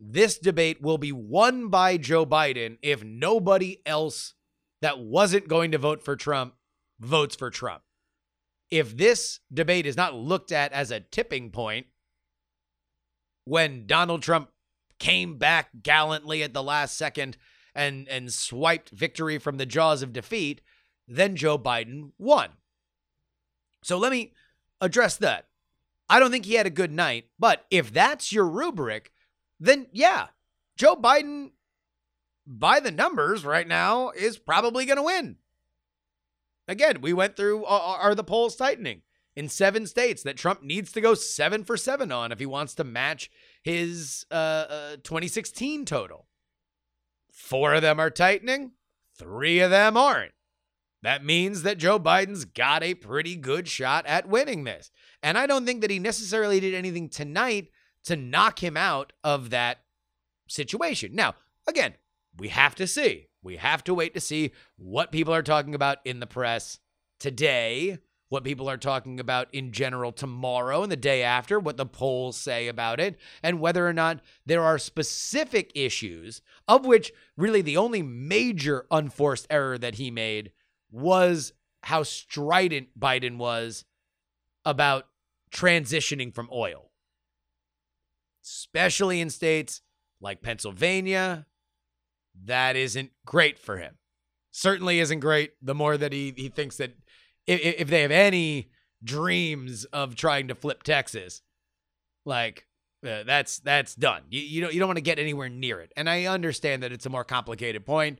this 0.00 0.38
debate 0.38 0.80
will 0.80 0.98
be 0.98 1.12
won 1.12 1.68
by 1.68 1.96
Joe 1.96 2.26
Biden 2.26 2.78
if 2.82 3.02
nobody 3.04 3.80
else 3.86 4.34
that 4.82 4.98
wasn't 4.98 5.48
going 5.48 5.72
to 5.72 5.78
vote 5.78 6.02
for 6.02 6.16
Trump 6.16 6.54
votes 7.00 7.36
for 7.36 7.50
Trump. 7.50 7.82
If 8.70 8.96
this 8.96 9.40
debate 9.52 9.86
is 9.86 9.96
not 9.96 10.14
looked 10.14 10.52
at 10.52 10.72
as 10.72 10.90
a 10.90 11.00
tipping 11.00 11.50
point, 11.50 11.86
when 13.44 13.86
Donald 13.86 14.22
Trump 14.22 14.50
came 14.98 15.38
back 15.38 15.68
gallantly 15.82 16.42
at 16.42 16.52
the 16.52 16.62
last 16.62 16.96
second 16.96 17.36
and 17.74 18.08
and 18.08 18.32
swiped 18.32 18.90
victory 18.90 19.38
from 19.38 19.58
the 19.58 19.66
jaws 19.66 20.02
of 20.02 20.12
defeat, 20.12 20.60
then 21.06 21.36
Joe 21.36 21.58
Biden 21.58 22.10
won. 22.18 22.50
So 23.84 23.98
let 23.98 24.10
me 24.10 24.32
address 24.80 25.16
that. 25.18 25.46
I 26.08 26.18
don't 26.18 26.30
think 26.30 26.44
he 26.44 26.54
had 26.54 26.66
a 26.66 26.70
good 26.70 26.92
night, 26.92 27.26
but 27.38 27.66
if 27.70 27.92
that's 27.92 28.32
your 28.32 28.46
rubric, 28.46 29.12
then 29.58 29.86
yeah, 29.92 30.28
Joe 30.76 30.96
Biden 30.96 31.50
by 32.46 32.80
the 32.80 32.90
numbers 32.90 33.44
right 33.44 33.66
now 33.66 34.10
is 34.10 34.38
probably 34.38 34.84
going 34.84 34.98
to 34.98 35.02
win. 35.02 35.36
Again, 36.68 37.00
we 37.00 37.12
went 37.12 37.36
through 37.36 37.64
uh, 37.64 37.96
are 38.00 38.14
the 38.14 38.24
polls 38.24 38.56
tightening 38.56 39.02
in 39.34 39.48
seven 39.48 39.86
states 39.86 40.22
that 40.22 40.36
Trump 40.36 40.62
needs 40.62 40.90
to 40.92 41.00
go 41.00 41.14
seven 41.14 41.62
for 41.62 41.76
seven 41.76 42.10
on 42.10 42.32
if 42.32 42.38
he 42.38 42.46
wants 42.46 42.74
to 42.74 42.84
match 42.84 43.30
his 43.62 44.24
uh, 44.30 44.34
uh, 44.68 44.96
2016 45.02 45.84
total. 45.84 46.26
Four 47.32 47.74
of 47.74 47.82
them 47.82 48.00
are 48.00 48.10
tightening, 48.10 48.72
three 49.16 49.60
of 49.60 49.70
them 49.70 49.96
aren't. 49.96 50.32
That 51.02 51.24
means 51.24 51.62
that 51.62 51.78
Joe 51.78 52.00
Biden's 52.00 52.44
got 52.46 52.82
a 52.82 52.94
pretty 52.94 53.36
good 53.36 53.68
shot 53.68 54.06
at 54.06 54.28
winning 54.28 54.64
this. 54.64 54.90
And 55.22 55.38
I 55.38 55.46
don't 55.46 55.66
think 55.66 55.82
that 55.82 55.90
he 55.90 55.98
necessarily 55.98 56.58
did 56.58 56.74
anything 56.74 57.08
tonight 57.08 57.68
to 58.06 58.16
knock 58.16 58.62
him 58.62 58.76
out 58.76 59.12
of 59.22 59.50
that 59.50 59.78
situation. 60.48 61.14
Now, 61.14 61.34
again, 61.66 61.94
we 62.36 62.48
have 62.48 62.74
to 62.76 62.86
see. 62.86 63.28
We 63.42 63.56
have 63.56 63.84
to 63.84 63.94
wait 63.94 64.14
to 64.14 64.20
see 64.20 64.52
what 64.76 65.12
people 65.12 65.34
are 65.34 65.42
talking 65.42 65.74
about 65.74 65.98
in 66.04 66.20
the 66.20 66.26
press 66.26 66.80
today, 67.20 67.98
what 68.28 68.44
people 68.44 68.68
are 68.68 68.76
talking 68.76 69.20
about 69.20 69.48
in 69.52 69.70
general 69.72 70.10
tomorrow 70.12 70.82
and 70.82 70.90
the 70.90 70.96
day 70.96 71.22
after, 71.22 71.60
what 71.60 71.76
the 71.76 71.86
polls 71.86 72.36
say 72.36 72.66
about 72.66 72.98
it, 72.98 73.18
and 73.42 73.60
whether 73.60 73.86
or 73.86 73.92
not 73.92 74.20
there 74.44 74.62
are 74.62 74.78
specific 74.78 75.70
issues, 75.74 76.42
of 76.66 76.84
which 76.84 77.12
really 77.36 77.62
the 77.62 77.76
only 77.76 78.02
major 78.02 78.86
unforced 78.90 79.46
error 79.48 79.78
that 79.78 79.94
he 79.94 80.10
made 80.10 80.50
was 80.90 81.52
how 81.84 82.02
strident 82.02 82.88
Biden 82.98 83.36
was 83.36 83.84
about 84.64 85.06
transitioning 85.52 86.34
from 86.34 86.48
oil, 86.52 86.85
especially 88.46 89.20
in 89.20 89.30
states 89.30 89.82
like 90.20 90.42
Pennsylvania, 90.42 91.46
that 92.44 92.76
isn't 92.76 93.10
great 93.24 93.58
for 93.58 93.78
him. 93.78 93.96
Certainly 94.50 95.00
isn't 95.00 95.20
great 95.20 95.52
the 95.60 95.74
more 95.74 95.96
that 95.96 96.12
he, 96.12 96.32
he 96.36 96.48
thinks 96.48 96.76
that 96.76 96.96
if, 97.46 97.60
if 97.60 97.88
they 97.88 98.02
have 98.02 98.10
any 98.10 98.70
dreams 99.02 99.84
of 99.86 100.14
trying 100.14 100.48
to 100.48 100.54
flip 100.54 100.82
Texas, 100.82 101.42
like 102.24 102.66
uh, 103.06 103.22
that's 103.24 103.58
that's 103.58 103.94
done. 103.94 104.22
You, 104.30 104.40
you 104.40 104.60
don't 104.60 104.72
you 104.72 104.80
don't 104.80 104.88
want 104.88 104.96
to 104.96 105.02
get 105.02 105.18
anywhere 105.18 105.48
near 105.48 105.80
it. 105.80 105.92
And 105.96 106.08
I 106.08 106.24
understand 106.24 106.82
that 106.82 106.92
it's 106.92 107.06
a 107.06 107.10
more 107.10 107.24
complicated 107.24 107.84
point, 107.84 108.18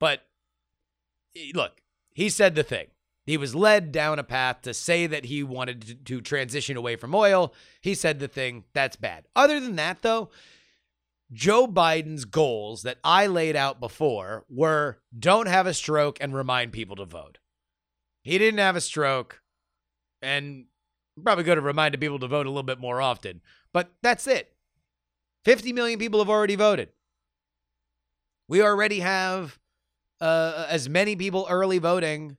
but 0.00 0.22
look, 1.54 1.82
he 2.14 2.28
said 2.28 2.54
the 2.54 2.62
thing. 2.62 2.86
He 3.26 3.36
was 3.36 3.54
led 3.54 3.90
down 3.90 4.18
a 4.18 4.24
path 4.24 4.62
to 4.62 4.74
say 4.74 5.06
that 5.06 5.24
he 5.24 5.42
wanted 5.42 5.82
to, 5.82 5.94
to 5.94 6.20
transition 6.20 6.76
away 6.76 6.96
from 6.96 7.14
oil. 7.14 7.54
He 7.80 7.94
said 7.94 8.18
the 8.18 8.28
thing. 8.28 8.64
That's 8.74 8.96
bad. 8.96 9.26
Other 9.34 9.60
than 9.60 9.76
that, 9.76 10.02
though, 10.02 10.30
Joe 11.32 11.66
Biden's 11.66 12.26
goals 12.26 12.82
that 12.82 12.98
I 13.02 13.26
laid 13.26 13.56
out 13.56 13.80
before 13.80 14.44
were 14.48 14.98
don't 15.18 15.48
have 15.48 15.66
a 15.66 15.74
stroke 15.74 16.18
and 16.20 16.34
remind 16.34 16.72
people 16.72 16.96
to 16.96 17.06
vote. 17.06 17.38
He 18.22 18.38
didn't 18.38 18.60
have 18.60 18.76
a 18.76 18.80
stroke 18.80 19.40
and 20.20 20.66
probably 21.22 21.44
could 21.44 21.56
have 21.56 21.64
reminded 21.64 22.00
people 22.00 22.18
to 22.18 22.28
vote 22.28 22.46
a 22.46 22.50
little 22.50 22.62
bit 22.62 22.80
more 22.80 23.00
often, 23.00 23.40
but 23.72 23.92
that's 24.02 24.26
it. 24.26 24.54
50 25.44 25.72
million 25.72 25.98
people 25.98 26.20
have 26.20 26.30
already 26.30 26.56
voted. 26.56 26.90
We 28.48 28.62
already 28.62 29.00
have 29.00 29.58
uh, 30.20 30.66
as 30.68 30.88
many 30.88 31.16
people 31.16 31.46
early 31.48 31.78
voting 31.78 32.36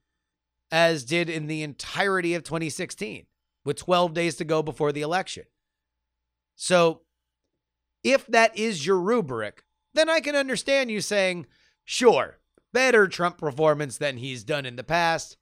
as 0.71 1.03
did 1.03 1.29
in 1.29 1.47
the 1.47 1.63
entirety 1.63 2.33
of 2.33 2.43
2016, 2.43 3.25
with 3.63 3.77
12 3.77 4.13
days 4.13 4.35
to 4.35 4.45
go 4.45 4.61
before 4.61 4.91
the 4.91 5.01
election. 5.01 5.43
So 6.55 7.01
if 8.03 8.27
that 8.27 8.57
is 8.57 8.85
your 8.85 8.99
rubric, 8.99 9.63
then 9.93 10.09
I 10.09 10.19
can 10.19 10.35
understand 10.35 10.91
you 10.91 11.01
saying, 11.01 11.47
sure, 11.83 12.39
better 12.73 13.07
Trump 13.07 13.37
performance 13.37 13.97
than 13.97 14.17
he's 14.17 14.43
done 14.43 14.65
in 14.65 14.75
the 14.75 14.83
past, 14.83 15.37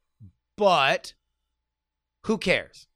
but 0.56 1.14
who 2.26 2.38
cares? 2.38 2.88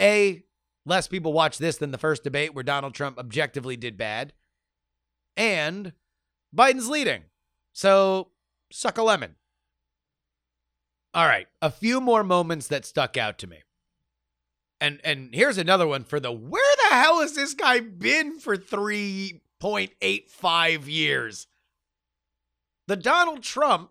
A, 0.00 0.44
less 0.84 1.08
people 1.08 1.32
watch 1.32 1.58
this 1.58 1.76
than 1.76 1.90
the 1.90 1.98
first 1.98 2.24
debate 2.24 2.54
where 2.54 2.64
Donald 2.64 2.94
Trump 2.94 3.18
objectively 3.18 3.76
did 3.76 3.96
bad, 3.96 4.32
and 5.36 5.92
Biden's 6.54 6.88
leading. 6.88 7.24
So 7.72 8.30
suck 8.72 8.98
a 8.98 9.02
lemon. 9.02 9.36
All 11.18 11.26
right, 11.26 11.48
a 11.60 11.68
few 11.68 12.00
more 12.00 12.22
moments 12.22 12.68
that 12.68 12.84
stuck 12.84 13.16
out 13.16 13.38
to 13.38 13.48
me. 13.48 13.64
And 14.80 15.00
and 15.02 15.34
here's 15.34 15.58
another 15.58 15.88
one 15.88 16.04
for 16.04 16.20
the 16.20 16.30
where 16.30 16.76
the 16.88 16.94
hell 16.94 17.22
has 17.22 17.34
this 17.34 17.54
guy 17.54 17.80
been 17.80 18.38
for 18.38 18.56
3.85 18.56 20.86
years? 20.86 21.48
The 22.86 22.94
Donald 22.94 23.42
Trump 23.42 23.90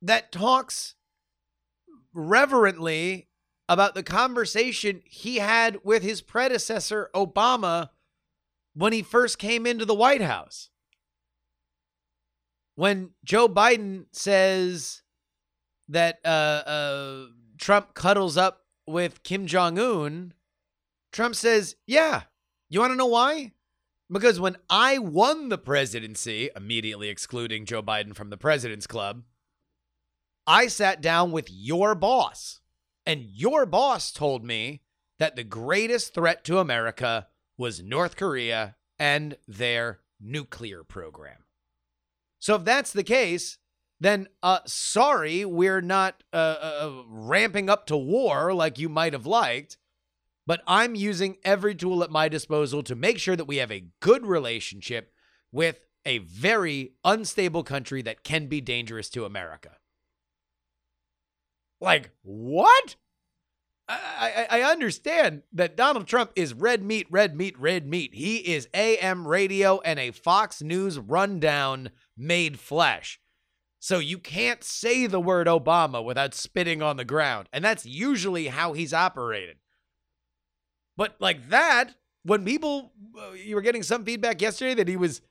that 0.00 0.30
talks 0.30 0.94
reverently 2.14 3.26
about 3.68 3.96
the 3.96 4.04
conversation 4.04 5.02
he 5.04 5.38
had 5.38 5.80
with 5.82 6.04
his 6.04 6.22
predecessor 6.22 7.10
Obama 7.16 7.88
when 8.74 8.92
he 8.92 9.02
first 9.02 9.40
came 9.40 9.66
into 9.66 9.84
the 9.84 9.96
White 9.96 10.22
House. 10.22 10.70
When 12.76 13.10
Joe 13.24 13.48
Biden 13.48 14.04
says 14.12 15.02
that 15.90 16.20
uh, 16.24 16.28
uh, 16.28 17.26
Trump 17.58 17.94
cuddles 17.94 18.36
up 18.36 18.62
with 18.86 19.22
Kim 19.22 19.46
Jong 19.46 19.78
un, 19.78 20.34
Trump 21.12 21.34
says, 21.34 21.76
Yeah. 21.86 22.22
You 22.68 22.80
want 22.80 22.92
to 22.92 22.96
know 22.96 23.06
why? 23.06 23.52
Because 24.10 24.40
when 24.40 24.56
I 24.68 24.98
won 24.98 25.48
the 25.48 25.58
presidency, 25.58 26.50
immediately 26.54 27.08
excluding 27.08 27.64
Joe 27.64 27.82
Biden 27.82 28.14
from 28.14 28.30
the 28.30 28.36
president's 28.36 28.86
club, 28.86 29.22
I 30.46 30.68
sat 30.68 31.00
down 31.00 31.32
with 31.32 31.48
your 31.50 31.94
boss, 31.94 32.60
and 33.04 33.22
your 33.22 33.66
boss 33.66 34.12
told 34.12 34.44
me 34.44 34.82
that 35.18 35.36
the 35.36 35.44
greatest 35.44 36.14
threat 36.14 36.44
to 36.44 36.58
America 36.58 37.28
was 37.56 37.82
North 37.82 38.16
Korea 38.16 38.76
and 38.98 39.36
their 39.46 40.00
nuclear 40.20 40.82
program. 40.82 41.44
So, 42.38 42.54
if 42.54 42.64
that's 42.64 42.92
the 42.92 43.04
case, 43.04 43.58
then 44.00 44.28
uh, 44.42 44.60
sorry, 44.66 45.44
we're 45.44 45.82
not 45.82 46.24
uh, 46.32 46.36
uh, 46.36 46.78
uh, 46.80 47.02
ramping 47.08 47.68
up 47.68 47.86
to 47.86 47.96
war 47.96 48.54
like 48.54 48.78
you 48.78 48.88
might 48.88 49.12
have 49.12 49.26
liked. 49.26 49.76
But 50.46 50.62
I'm 50.66 50.94
using 50.94 51.36
every 51.44 51.74
tool 51.74 52.02
at 52.02 52.10
my 52.10 52.28
disposal 52.28 52.82
to 52.84 52.96
make 52.96 53.18
sure 53.18 53.36
that 53.36 53.44
we 53.44 53.58
have 53.58 53.70
a 53.70 53.84
good 54.00 54.26
relationship 54.26 55.12
with 55.52 55.84
a 56.04 56.18
very 56.18 56.94
unstable 57.04 57.62
country 57.62 58.02
that 58.02 58.24
can 58.24 58.46
be 58.46 58.60
dangerous 58.60 59.10
to 59.10 59.26
America. 59.26 59.76
Like, 61.80 62.10
what? 62.22 62.96
I, 63.88 64.46
I, 64.50 64.60
I 64.60 64.70
understand 64.70 65.42
that 65.52 65.76
Donald 65.76 66.06
Trump 66.06 66.32
is 66.34 66.54
red 66.54 66.82
meat, 66.82 67.06
red 67.10 67.36
meat, 67.36 67.58
red 67.58 67.86
meat. 67.86 68.14
He 68.14 68.36
is 68.38 68.68
AM 68.72 69.28
radio 69.28 69.80
and 69.80 69.98
a 69.98 70.10
Fox 70.10 70.62
News 70.62 70.98
rundown 70.98 71.90
made 72.16 72.58
flesh. 72.58 73.19
So 73.80 73.98
you 73.98 74.18
can't 74.18 74.62
say 74.62 75.06
the 75.06 75.20
word 75.20 75.46
Obama 75.46 76.04
without 76.04 76.34
spitting 76.34 76.82
on 76.82 76.98
the 76.98 77.04
ground. 77.04 77.48
And 77.50 77.64
that's 77.64 77.86
usually 77.86 78.48
how 78.48 78.74
he's 78.74 78.92
operated. 78.92 79.56
But 80.98 81.16
like 81.18 81.48
that, 81.48 81.94
when 82.22 82.44
people 82.44 82.92
uh, 83.18 83.32
you 83.32 83.54
were 83.54 83.62
getting 83.62 83.82
some 83.82 84.04
feedback 84.04 84.42
yesterday 84.42 84.74
that 84.74 84.88
he 84.88 84.98
was 84.98 85.22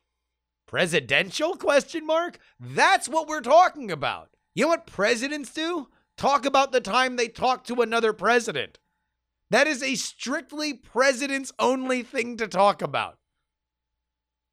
presidential 0.68 1.56
question 1.56 2.08
mark, 2.08 2.40
that's 2.60 3.08
what 3.08 3.28
we're 3.28 3.42
talking 3.42 3.92
about. 3.92 4.32
You 4.56 4.64
know 4.64 4.70
what 4.70 4.88
presidents 4.88 5.54
do? 5.54 5.88
Talk 6.18 6.46
about 6.46 6.72
the 6.72 6.82
time 6.82 7.16
they 7.16 7.28
talk 7.28 7.64
to 7.66 7.82
another 7.82 8.14
president. 8.14 8.80
That 9.52 9.68
is 9.68 9.84
a 9.84 9.94
strictly 9.94 10.74
presidents 10.74 11.52
only 11.60 12.02
thing 12.02 12.36
to 12.38 12.48
talk 12.48 12.82
about. 12.82 13.18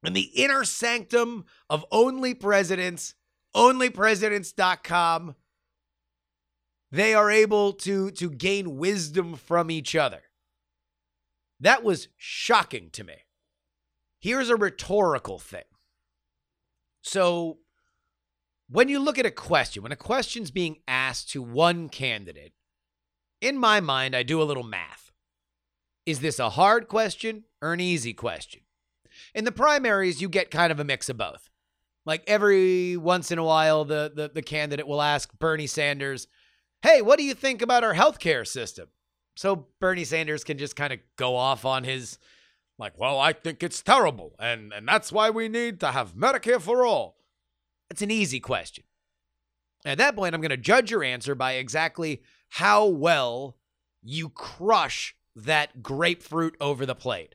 In 0.05 0.13
the 0.13 0.31
inner 0.35 0.65
sanctum 0.65 1.47
of 1.69 1.85
only 1.91 2.35
presidents, 2.35 3.15
onlypresidents.com. 3.57 5.35
they 6.93 7.15
are 7.15 7.31
able 7.31 7.73
to 7.73 8.11
to 8.13 8.31
gain 8.31 8.77
wisdom 8.77 9.35
from 9.35 9.71
each 9.71 9.97
other. 9.97 10.23
That 11.59 11.83
was 11.83 12.09
shocking 12.17 12.91
to 12.91 13.03
me. 13.03 13.15
Here's 14.21 14.51
a 14.51 14.57
rhetorical 14.57 15.39
thing. 15.39 15.65
So, 17.03 17.59
when 18.69 18.89
you 18.89 18.99
look 18.99 19.19
at 19.19 19.27
a 19.27 19.31
question, 19.31 19.83
when 19.83 19.93
a 19.93 19.97
question's 19.97 20.51
being 20.51 20.79
asked 20.87 21.31
to 21.31 21.43
one 21.43 21.89
candidate, 21.89 22.53
in 23.41 23.57
my 23.57 23.81
mind, 23.81 24.15
I 24.15 24.23
do 24.23 24.43
a 24.43 24.45
little 24.45 24.65
math. 24.65 25.13
Is 26.05 26.21
this 26.21 26.39
a 26.39 26.51
hard 26.51 26.89
question 26.89 27.45
or 27.63 27.73
an 27.73 27.81
easy 27.81 28.13
question? 28.13 28.63
In 29.35 29.45
the 29.45 29.53
primaries, 29.53 30.21
you 30.21 30.29
get 30.29 30.51
kind 30.51 30.73
of 30.73 30.81
a 30.81 30.85
mix 30.85 31.09
of 31.09 31.17
both. 31.17 31.49
Like 32.07 32.23
every 32.29 32.97
once 32.97 33.31
in 33.33 33.39
a 33.39 33.45
while, 33.45 33.85
the, 33.85 34.11
the, 34.15 34.31
the 34.33 34.43
candidate 34.43 34.87
will 34.87 35.03
ask 35.03 35.37
Bernie 35.39 35.67
Sanders, 35.67 36.29
Hey, 36.83 37.03
what 37.03 37.19
do 37.19 37.25
you 37.25 37.35
think 37.35 37.61
about 37.61 37.83
our 37.83 37.95
healthcare 37.95 38.47
system? 38.47 38.89
So 39.35 39.67
Bernie 39.81 40.05
Sanders 40.05 40.45
can 40.45 40.57
just 40.57 40.77
kind 40.77 40.93
of 40.93 41.01
go 41.17 41.37
off 41.37 41.65
on 41.65 41.85
his, 41.85 42.19
like, 42.79 42.97
well, 42.99 43.19
I 43.19 43.33
think 43.33 43.63
it's 43.63 43.83
terrible. 43.83 44.37
And, 44.39 44.73
and 44.73 44.87
that's 44.87 45.11
why 45.11 45.31
we 45.31 45.49
need 45.49 45.81
to 45.81 45.91
have 45.91 46.15
Medicare 46.15 46.61
for 46.61 46.87
all. 46.87 47.17
It's 47.91 48.03
an 48.03 48.11
easy 48.11 48.41
question. 48.41 48.85
At 49.85 49.99
that 49.99 50.17
point, 50.17 50.35
I'm 50.35 50.41
going 50.41 50.51
to 50.51 50.57
judge 50.57 50.91
your 50.91 51.05
answer 51.05 51.35
by 51.35 51.53
exactly 51.55 52.23
how 52.51 52.87
well 52.87 53.57
you 54.03 54.29
crush 54.31 55.17
that 55.35 55.83
grapefruit 55.83 56.57
over 56.61 56.87
the 56.87 56.95
plate. 56.95 57.35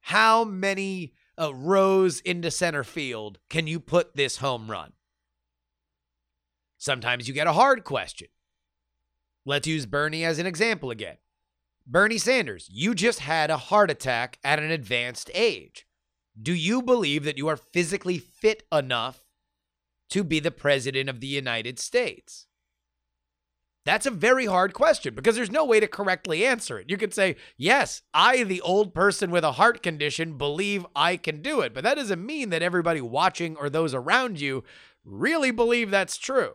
How 0.00 0.44
many 0.44 1.14
uh, 1.38 1.54
rows 1.54 2.20
into 2.20 2.50
center 2.50 2.84
field 2.84 3.38
can 3.48 3.66
you 3.66 3.80
put 3.80 4.16
this 4.16 4.38
home 4.38 4.70
run? 4.70 4.92
Sometimes 6.78 7.28
you 7.28 7.34
get 7.34 7.46
a 7.46 7.52
hard 7.52 7.84
question. 7.84 8.28
Let's 9.44 9.66
use 9.66 9.86
Bernie 9.86 10.24
as 10.24 10.38
an 10.38 10.46
example 10.46 10.90
again. 10.90 11.16
Bernie 11.86 12.18
Sanders, 12.18 12.68
you 12.70 12.94
just 12.94 13.20
had 13.20 13.50
a 13.50 13.56
heart 13.56 13.90
attack 13.90 14.38
at 14.44 14.58
an 14.58 14.70
advanced 14.70 15.30
age. 15.34 15.86
Do 16.40 16.54
you 16.54 16.80
believe 16.80 17.24
that 17.24 17.38
you 17.38 17.48
are 17.48 17.56
physically 17.56 18.18
fit 18.18 18.62
enough 18.72 19.24
to 20.10 20.22
be 20.24 20.40
the 20.40 20.50
president 20.50 21.08
of 21.08 21.20
the 21.20 21.26
United 21.26 21.78
States? 21.78 22.46
That's 23.84 24.06
a 24.06 24.12
very 24.12 24.46
hard 24.46 24.74
question 24.74 25.14
because 25.14 25.34
there's 25.34 25.50
no 25.50 25.64
way 25.64 25.80
to 25.80 25.88
correctly 25.88 26.44
answer 26.46 26.78
it. 26.78 26.88
You 26.88 26.96
could 26.96 27.12
say, 27.12 27.36
Yes, 27.56 28.02
I, 28.14 28.44
the 28.44 28.60
old 28.60 28.94
person 28.94 29.30
with 29.30 29.42
a 29.42 29.52
heart 29.52 29.82
condition, 29.82 30.38
believe 30.38 30.86
I 30.94 31.16
can 31.16 31.42
do 31.42 31.60
it. 31.60 31.74
But 31.74 31.82
that 31.84 31.96
doesn't 31.96 32.24
mean 32.24 32.50
that 32.50 32.62
everybody 32.62 33.00
watching 33.00 33.56
or 33.56 33.68
those 33.68 33.92
around 33.92 34.40
you 34.40 34.62
really 35.04 35.50
believe 35.50 35.90
that's 35.90 36.16
true. 36.16 36.52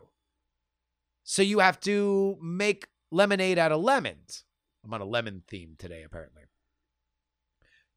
So 1.23 1.41
you 1.41 1.59
have 1.59 1.79
to 1.81 2.37
make 2.41 2.87
lemonade 3.11 3.57
out 3.57 3.73
of 3.73 3.81
lemons. 3.81 4.45
I'm 4.85 4.93
on 4.93 5.01
a 5.01 5.05
lemon 5.05 5.43
theme 5.47 5.75
today, 5.77 6.03
apparently. 6.03 6.43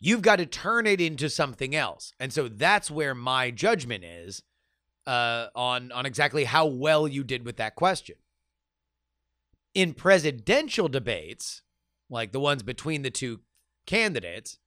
You've 0.00 0.22
got 0.22 0.36
to 0.36 0.46
turn 0.46 0.86
it 0.86 1.00
into 1.00 1.28
something 1.28 1.76
else. 1.76 2.12
And 2.18 2.32
so 2.32 2.48
that's 2.48 2.90
where 2.90 3.14
my 3.14 3.52
judgment 3.52 4.02
is 4.02 4.42
uh, 5.06 5.48
on, 5.54 5.92
on 5.92 6.06
exactly 6.06 6.44
how 6.44 6.66
well 6.66 7.06
you 7.06 7.22
did 7.22 7.44
with 7.44 7.58
that 7.58 7.76
question. 7.76 8.16
In 9.74 9.94
presidential 9.94 10.88
debates, 10.88 11.62
like 12.08 12.32
the 12.32 12.40
ones 12.40 12.62
between 12.62 13.02
the 13.02 13.10
two 13.10 13.40
candidates, 13.86 14.58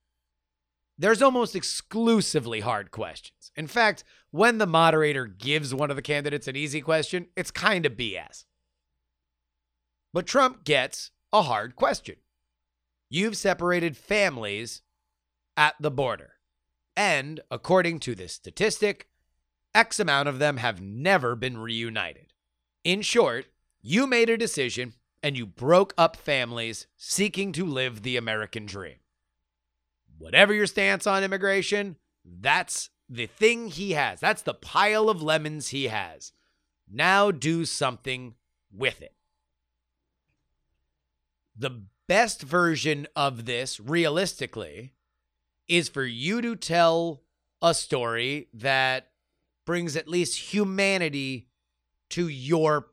there's 0.97 1.21
almost 1.21 1.55
exclusively 1.55 2.61
hard 2.61 2.91
questions. 2.91 3.51
In 3.55 3.67
fact, 3.67 4.03
when 4.31 4.57
the 4.57 4.67
moderator 4.67 5.25
gives 5.25 5.73
one 5.73 5.89
of 5.89 5.95
the 5.95 6.01
candidates 6.01 6.47
an 6.47 6.55
easy 6.55 6.81
question, 6.81 7.27
it's 7.35 7.51
kind 7.51 7.85
of 7.85 7.93
BS. 7.93 8.45
But 10.13 10.27
Trump 10.27 10.63
gets 10.63 11.11
a 11.33 11.41
hard 11.41 11.75
question. 11.75 12.15
You've 13.09 13.37
separated 13.37 13.97
families 13.97 14.81
at 15.57 15.75
the 15.79 15.91
border. 15.91 16.33
And 16.95 17.41
according 17.49 17.99
to 18.01 18.15
this 18.15 18.33
statistic, 18.33 19.07
X 19.73 19.99
amount 19.99 20.29
of 20.29 20.39
them 20.39 20.57
have 20.57 20.81
never 20.81 21.35
been 21.35 21.57
reunited. 21.57 22.33
In 22.83 23.01
short, 23.01 23.47
you 23.83 24.07
made 24.07 24.31
a 24.31 24.37
decision 24.37 24.93
and 25.21 25.37
you 25.37 25.45
broke 25.45 25.93
up 25.99 26.15
families 26.15 26.87
seeking 26.97 27.51
to 27.51 27.65
live 27.65 28.01
the 28.01 28.17
American 28.17 28.65
dream. 28.65 28.95
Whatever 30.17 30.55
your 30.55 30.65
stance 30.65 31.05
on 31.05 31.23
immigration, 31.23 31.97
that's 32.25 32.89
the 33.07 33.27
thing 33.27 33.67
he 33.67 33.91
has. 33.91 34.19
That's 34.19 34.41
the 34.41 34.55
pile 34.55 35.07
of 35.07 35.21
lemons 35.21 35.67
he 35.67 35.89
has. 35.89 36.31
Now 36.91 37.29
do 37.29 37.65
something 37.65 38.33
with 38.71 38.99
it 39.01 39.13
the 41.55 41.83
best 42.07 42.41
version 42.41 43.07
of 43.15 43.45
this, 43.45 43.79
realistically, 43.79 44.93
is 45.67 45.89
for 45.89 46.03
you 46.03 46.41
to 46.41 46.55
tell 46.55 47.21
a 47.61 47.73
story 47.73 48.49
that 48.53 49.09
brings 49.65 49.95
at 49.95 50.07
least 50.07 50.53
humanity 50.53 51.47
to 52.09 52.27
your 52.27 52.87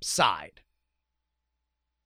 side. 0.00 0.60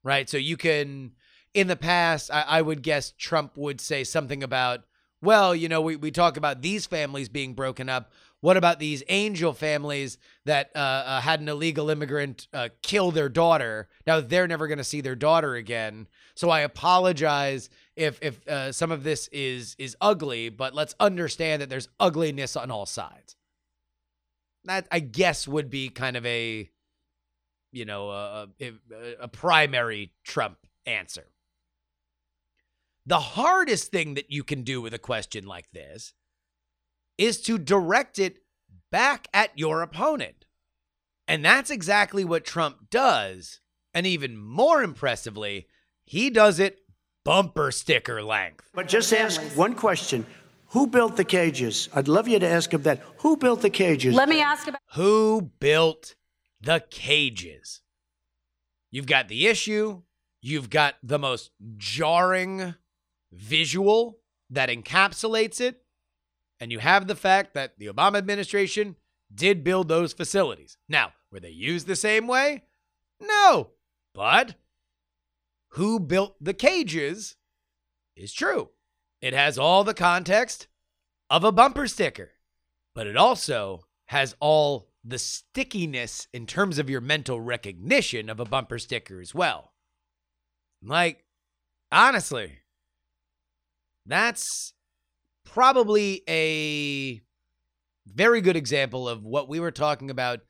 Right? 0.03 0.29
So 0.29 0.37
you 0.37 0.57
can, 0.57 1.13
in 1.55 1.67
the 1.67 1.77
past, 1.77 2.31
I, 2.33 2.43
I, 2.43 2.63
would 2.63 2.83
guess 2.83 3.13
Trump 3.19 3.57
would 3.57 3.81
say 3.81 4.05
something 4.05 4.43
about, 4.43 4.85
well, 5.21 5.55
you 5.55 5.69
know, 5.69 5.83
we, 5.83 5.97
we 5.97 6.11
talk 6.11 6.37
about 6.39 6.63
these 6.63 6.87
families 6.87 7.29
being 7.29 7.53
broken 7.53 7.89
up. 7.89 8.11
What 8.41 8.57
about 8.57 8.79
these 8.79 9.03
angel 9.09 9.53
families 9.53 10.17
that 10.47 10.71
uh, 10.75 10.79
uh, 10.79 11.21
had 11.21 11.41
an 11.41 11.49
illegal 11.51 11.91
immigrant 11.91 12.49
uh, 12.55 12.71
kill 12.83 13.11
their 13.11 13.29
daughter? 13.29 13.89
Now 14.07 14.21
they're 14.21 14.49
never 14.49 14.67
going 14.67 14.79
to 14.79 14.85
see 14.85 15.03
their 15.03 15.15
daughter 15.15 15.55
again. 15.57 16.09
So 16.35 16.49
I 16.49 16.61
apologize 16.61 17.69
if 17.97 18.19
if 18.23 18.47
uh, 18.49 18.73
some 18.73 18.91
of 18.91 19.05
this 19.05 19.29
is 19.29 19.77
is 19.79 19.95
ugly, 20.01 20.49
but 20.49 20.75
let's 20.75 20.95
understand 20.99 21.61
that 21.61 21.69
there's 21.69 21.89
ugliness 21.99 22.57
on 22.57 22.71
all 22.71 22.87
sides. 22.87 23.37
That 24.65 24.89
I 24.91 25.01
guess 25.01 25.47
would 25.47 25.69
be 25.69 25.91
kind 25.91 26.17
of 26.17 26.25
a, 26.25 26.71
you 27.73 27.85
know, 27.85 28.11
uh, 28.11 28.13
uh, 28.13 28.47
a, 28.61 28.67
a, 28.67 28.71
uh, 28.71 29.15
a 29.23 29.29
primary 29.29 30.13
Trump 30.25 30.59
answer. 30.87 31.27
The 33.07 33.21
hardest 33.21 33.91
thing 33.91 34.15
that 34.15 34.31
you 34.31 34.45
can 34.45 34.63
do 34.63 34.81
with 34.81 34.95
a 34.95 34.99
question 34.99 35.47
like 35.47 35.71
this 35.73 36.13
is 37.19 37.41
to 37.43 37.59
direct 37.59 38.19
it 38.19 38.39
back 38.91 39.29
at 39.33 39.51
your 39.59 39.83
opponent. 39.83 40.47
And 41.27 41.45
that's 41.45 41.71
exactly 41.71 42.25
what 42.25 42.45
Trump 42.45 42.91
does. 42.91 43.61
And 43.95 44.07
even 44.07 44.37
more 44.37 44.83
impressively, 44.83 45.67
he 46.05 46.31
does 46.31 46.59
it 46.59 46.81
bumper 47.25 47.71
sticker 47.71 48.23
length. 48.23 48.71
But 48.75 48.89
just 48.89 49.13
ask 49.13 49.41
one 49.57 49.75
question. 49.75 50.27
Who 50.69 50.87
built 50.87 51.17
the 51.17 51.25
cages? 51.25 51.89
I'd 51.95 52.09
love 52.09 52.29
you 52.29 52.39
to 52.39 52.47
ask 52.47 52.73
him 52.73 52.83
that. 52.83 53.01
Who 53.19 53.37
built 53.37 53.63
the 53.63 53.71
cages? 53.71 54.15
Let 54.15 54.29
me 54.29 54.41
ask 54.41 54.69
about 54.69 54.81
who 54.95 55.51
built 55.59 56.15
the 56.61 56.85
cages. 56.91 57.81
You've 58.91 59.07
got 59.07 59.29
the 59.29 59.47
issue, 59.47 60.03
you've 60.41 60.71
got 60.71 60.97
the 61.03 61.19
most 61.19 61.51
jarring 61.77 62.75
visual 63.33 64.19
that 64.51 64.69
encapsulates 64.69 65.61
it, 65.61 65.83
and 66.59 66.73
you 66.73 66.81
have 66.81 67.07
the 67.07 67.15
fact 67.15 67.55
that 67.55 67.79
the 67.79 67.87
Obama 67.87 68.19
administration 68.19 68.97
did 69.33 69.65
build 69.65 69.89
those 69.89 70.13
facilities. 70.13 70.77
Now, 70.89 71.13
were 71.31 71.41
they 71.41 71.51
used 71.51 71.87
the 71.87 71.97
same 71.97 72.27
way? 72.27 72.65
No. 73.21 73.71
But 74.13 74.57
who 75.75 76.01
built 76.01 76.35
the 76.41 76.55
cages 76.55 77.37
is 78.17 78.33
true. 78.33 78.71
It 79.21 79.35
has 79.35 79.59
all 79.59 79.85
the 79.85 79.95
context 79.95 80.67
of 81.29 81.45
a 81.45 81.53
bumper 81.53 81.87
sticker, 81.87 82.31
but 82.95 83.07
it 83.07 83.17
also 83.17 83.87
has 84.07 84.35
all 84.41 84.90
the 85.05 85.19
stickiness 85.19 86.29
in 86.33 86.47
terms 86.47 86.79
of 86.79 86.91
your 86.91 87.01
mental 87.01 87.41
recognition 87.41 88.29
of 88.29 88.41
a 88.41 88.45
bumper 88.45 88.79
sticker 88.79 89.21
as 89.21 89.35
well. 89.35 89.73
Like, 90.83 91.25
honestly, 91.91 92.59
that's 94.07 94.75
probably 95.45 96.23
a 96.29 97.21
very 98.07 98.41
good 98.41 98.57
example 98.57 99.09
of 99.09 99.25
what 99.25 99.49
we 99.49 99.61
were 99.61 99.71
talking 99.71 100.11
about 100.11 100.41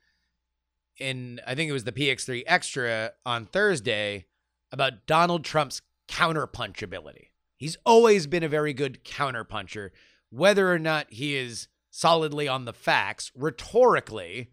in 0.97 1.39
I 1.45 1.55
think 1.55 1.69
it 1.69 1.73
was 1.73 1.83
the 1.83 1.91
PX3 1.91 2.43
Extra 2.45 3.11
on 3.25 3.45
Thursday 3.45 4.25
about 4.71 5.05
Donald 5.05 5.43
Trump's 5.43 5.81
counterpunch 6.07 6.81
ability. 6.81 7.31
He's 7.57 7.77
always 7.85 8.27
been 8.27 8.43
a 8.43 8.49
very 8.49 8.73
good 8.73 9.03
counterpuncher, 9.03 9.91
whether 10.29 10.71
or 10.71 10.79
not 10.79 11.11
he 11.11 11.35
is 11.35 11.67
solidly 11.91 12.47
on 12.47 12.65
the 12.65 12.73
facts. 12.73 13.31
Rhetorically, 13.35 14.49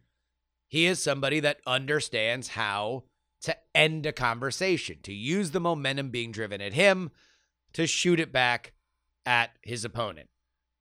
he 0.66 0.85
is 0.85 1.03
somebody 1.03 1.40
that 1.40 1.61
understands 1.66 2.48
how 2.48 3.05
to 3.40 3.57
end 3.74 4.05
a 4.05 4.12
conversation, 4.12 4.98
to 5.05 5.14
use 5.14 5.53
the 5.53 5.61
momentum 5.61 6.11
being 6.11 6.33
driven 6.33 6.61
at 6.61 6.74
him 6.74 7.11
to 7.72 7.87
shoot 7.87 8.20
it 8.20 8.33
back 8.33 8.72
at 9.24 9.51
his 9.62 9.85
opponent. 9.85 10.29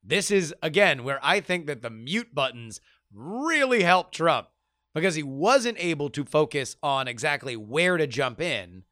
This 0.04 0.32
is, 0.32 0.54
again, 0.62 1.04
where 1.04 1.20
I 1.22 1.40
think 1.40 1.68
that 1.68 1.82
the 1.82 1.90
mute 1.90 2.34
buttons 2.34 2.82
really 3.14 3.84
helped 3.84 4.16
Trump 4.16 4.48
because 4.96 5.16
he 5.16 5.24
wasn't 5.24 5.78
able 5.80 6.10
to 6.10 6.26
focus 6.26 6.76
on 6.82 7.08
exactly 7.08 7.56
where 7.56 7.98
to 7.98 8.08
jump 8.08 8.42
in. 8.42 8.84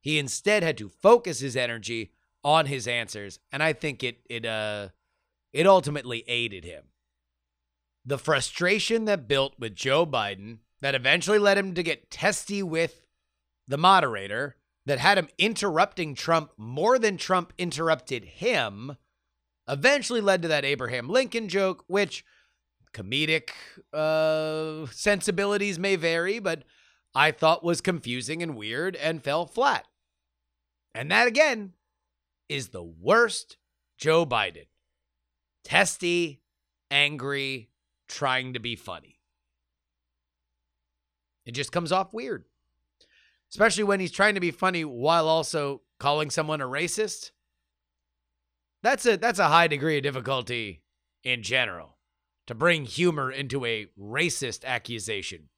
He 0.00 0.18
instead 0.18 0.62
had 0.62 0.76
to 0.78 0.88
focus 0.88 1.40
his 1.40 1.56
energy 1.56 2.12
on 2.42 2.66
his 2.66 2.86
answers, 2.86 3.38
and 3.50 3.62
I 3.62 3.72
think 3.72 4.04
it 4.04 4.18
it 4.28 4.44
uh 4.44 4.88
it 5.54 5.66
ultimately 5.66 6.24
aided 6.28 6.64
him. 6.64 6.84
The 8.04 8.18
frustration 8.18 9.06
that 9.06 9.28
built 9.28 9.54
with 9.58 9.74
Joe 9.74 10.04
Biden 10.04 10.58
that 10.80 10.94
eventually 10.94 11.38
led 11.38 11.56
him 11.56 11.74
to 11.74 11.82
get 11.82 12.10
testy 12.10 12.62
with 12.62 13.06
the 13.66 13.78
moderator 13.78 14.56
that 14.86 14.98
had 14.98 15.16
him 15.16 15.28
interrupting 15.38 16.14
Trump 16.14 16.52
more 16.58 16.98
than 16.98 17.16
Trump 17.16 17.52
interrupted 17.56 18.24
him 18.24 18.96
eventually 19.68 20.20
led 20.20 20.42
to 20.42 20.48
that 20.48 20.64
Abraham 20.64 21.08
Lincoln 21.08 21.48
joke, 21.48 21.84
which 21.86 22.24
comedic 22.92 23.50
uh, 23.92 24.86
sensibilities 24.92 25.78
may 25.78 25.96
vary, 25.96 26.38
but 26.38 26.64
I 27.14 27.30
thought 27.30 27.64
was 27.64 27.80
confusing 27.80 28.42
and 28.42 28.56
weird 28.56 28.96
and 28.96 29.22
fell 29.22 29.46
flat. 29.46 29.86
And 30.94 31.10
that 31.10 31.26
again 31.26 31.72
is 32.48 32.68
the 32.68 32.82
worst 32.82 33.56
Joe 33.98 34.26
Biden. 34.26 34.66
Testy, 35.64 36.42
angry, 36.90 37.70
trying 38.08 38.52
to 38.54 38.60
be 38.60 38.76
funny. 38.76 39.20
It 41.46 41.52
just 41.52 41.72
comes 41.72 41.92
off 41.92 42.12
weird. 42.12 42.44
Especially 43.50 43.84
when 43.84 44.00
he's 44.00 44.10
trying 44.10 44.34
to 44.34 44.40
be 44.40 44.50
funny 44.50 44.84
while 44.84 45.28
also 45.28 45.82
calling 46.00 46.30
someone 46.30 46.60
a 46.60 46.66
racist. 46.66 47.30
That's 48.82 49.06
a 49.06 49.16
that's 49.16 49.38
a 49.38 49.48
high 49.48 49.68
degree 49.68 49.96
of 49.96 50.02
difficulty 50.02 50.82
in 51.22 51.42
general 51.42 51.96
to 52.46 52.54
bring 52.54 52.84
humor 52.84 53.30
into 53.30 53.64
a 53.64 53.86
racist 53.98 54.64
accusation. 54.64 55.48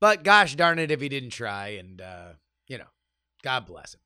But 0.00 0.24
gosh 0.24 0.56
darn 0.56 0.78
it 0.78 0.90
if 0.90 1.00
he 1.00 1.08
didn't 1.08 1.30
try 1.30 1.68
and 1.68 2.00
uh, 2.00 2.32
you 2.66 2.78
know, 2.78 2.88
God 3.42 3.66
bless 3.66 3.94
him. 3.94 4.00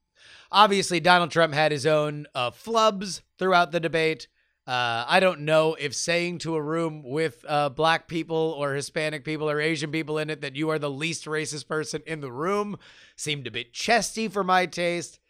Obviously 0.50 1.00
Donald 1.00 1.30
Trump 1.30 1.54
had 1.54 1.72
his 1.72 1.86
own 1.86 2.26
uh, 2.34 2.50
flubs 2.50 3.22
throughout 3.38 3.72
the 3.72 3.80
debate. 3.80 4.28
Uh, 4.66 5.04
I 5.06 5.20
don't 5.20 5.40
know 5.40 5.74
if 5.74 5.94
saying 5.94 6.38
to 6.38 6.54
a 6.54 6.62
room 6.62 7.02
with 7.02 7.44
uh, 7.46 7.68
black 7.68 8.08
people 8.08 8.54
or 8.56 8.72
Hispanic 8.72 9.22
people 9.22 9.50
or 9.50 9.60
Asian 9.60 9.90
people 9.90 10.16
in 10.16 10.30
it 10.30 10.40
that 10.40 10.56
you 10.56 10.70
are 10.70 10.78
the 10.78 10.90
least 10.90 11.26
racist 11.26 11.68
person 11.68 12.02
in 12.06 12.22
the 12.22 12.32
room 12.32 12.78
seemed 13.14 13.46
a 13.46 13.50
bit 13.50 13.74
chesty 13.74 14.26
for 14.26 14.42
my 14.42 14.64
taste. 14.64 15.20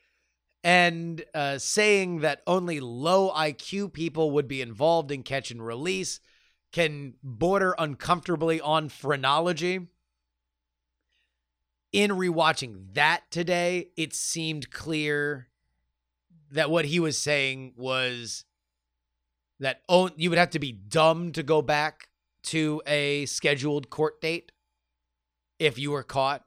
And 0.63 1.25
uh, 1.35 1.59
saying 1.59 2.21
that 2.21 2.43
only 2.47 2.79
low 2.79 3.31
IQ 3.33 3.93
people 3.93 4.31
would 4.31 4.47
be 4.47 4.63
involved 4.63 5.11
in 5.11 5.25
catch 5.25 5.51
and 5.51 5.65
release 5.65 6.21
can 6.71 7.15
border 7.23 7.75
uncomfortably 7.77 8.61
on 8.61 8.89
phrenology. 8.89 9.89
In 11.93 12.13
rewatching 12.13 12.95
that 12.95 13.25
today, 13.31 13.89
it 13.97 14.15
seemed 14.15 14.71
clear 14.71 15.49
that 16.51 16.71
what 16.71 16.87
he 16.87 16.99
was 16.99 17.19
saying 17.19 17.75
was 17.77 18.45
that 19.61 19.83
oh, 19.89 20.11
you 20.17 20.31
would 20.31 20.39
have 20.39 20.51
to 20.51 20.59
be 20.59 20.73
dumb 20.73 21.33
to 21.33 21.43
go 21.43 21.63
back 21.63 22.09
to 22.45 22.83
a 22.87 23.27
scheduled 23.27 23.91
court 23.91 24.21
date 24.21 24.53
if 25.59 25.79
you 25.79 25.91
were 25.91 26.03
caught. 26.03 26.45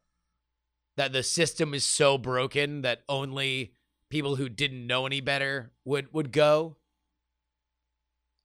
That 0.97 1.13
the 1.13 1.21
system 1.21 1.75
is 1.75 1.85
so 1.85 2.17
broken 2.17 2.81
that 2.81 3.03
only 3.07 3.73
people 4.09 4.35
who 4.35 4.49
didn't 4.49 4.87
know 4.87 5.05
any 5.05 5.21
better 5.21 5.71
would 5.85 6.11
would 6.11 6.31
go. 6.31 6.77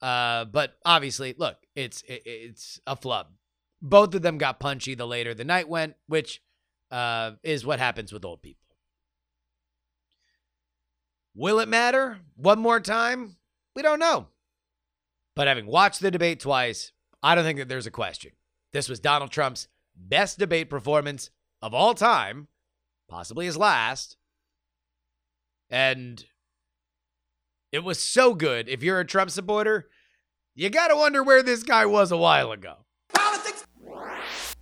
Uh, 0.03 0.45
but 0.45 0.77
obviously, 0.85 1.35
look, 1.39 1.57
it's 1.75 2.03
it, 2.03 2.23
it's 2.27 2.81
a 2.87 2.97
flub. 2.97 3.29
Both 3.81 4.15
of 4.15 4.23
them 4.23 4.39
got 4.39 4.61
punchy 4.61 4.95
the 4.95 5.07
later 5.07 5.33
the 5.33 5.45
night 5.45 5.69
went, 5.69 5.95
which 6.07 6.43
uh, 6.91 7.33
is 7.43 7.65
what 7.65 7.79
happens 7.79 8.13
with 8.13 8.25
old 8.25 8.43
people. 8.43 8.61
Will 11.35 11.59
it 11.61 11.69
matter 11.69 12.19
one 12.37 12.59
more 12.59 12.81
time? 12.81 13.37
We 13.75 13.83
don't 13.83 13.99
know. 13.99 14.27
But 15.35 15.49
having 15.49 15.67
watched 15.67 16.01
the 16.01 16.11
debate 16.11 16.41
twice, 16.41 16.93
I 17.23 17.35
don't 17.35 17.45
think 17.45 17.59
that 17.59 17.69
there's 17.69 17.87
a 17.87 17.91
question. 17.91 18.33
This 18.73 18.89
was 18.89 19.01
Donald 19.01 19.31
Trump's 19.31 19.69
best 19.97 20.39
debate 20.39 20.69
performance 20.69 21.31
of 21.61 21.75
all 21.75 21.95
time, 21.95 22.49
possibly 23.09 23.47
his 23.47 23.57
last. 23.57 24.17
And 25.71 26.25
it 27.71 27.85
was 27.85 27.99
so 27.99 28.35
good. 28.35 28.69
If 28.69 28.83
you're 28.83 29.01
a 29.01 29.07
Trump 29.07 29.31
supporter, 29.31 29.89
you 30.55 30.69
got 30.69 30.89
to 30.89 30.97
wonder 30.97 31.23
where 31.23 31.43
this 31.43 31.63
guy 31.63 31.87
was 31.87 32.13
a 32.13 32.17
while 32.17 32.53
ago. 32.53 32.85
Politics. 33.15 33.67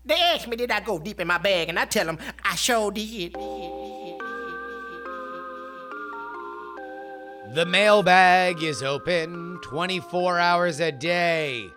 They 0.04 0.14
ask 0.14 0.46
me, 0.46 0.56
did 0.56 0.70
I 0.70 0.80
go 0.80 0.98
deep 0.98 1.20
in 1.20 1.26
my 1.26 1.38
bag? 1.38 1.68
And 1.68 1.78
I 1.78 1.85
tell 1.85 2.06
them, 2.06 2.18
I 2.44 2.54
sure 2.54 2.92
did. 2.92 3.35
The 7.52 7.66
mailbag 7.66 8.62
is 8.62 8.80
open 8.80 9.58
24 9.62 10.38
hours 10.38 10.78
a 10.78 10.92
day. 10.92 11.72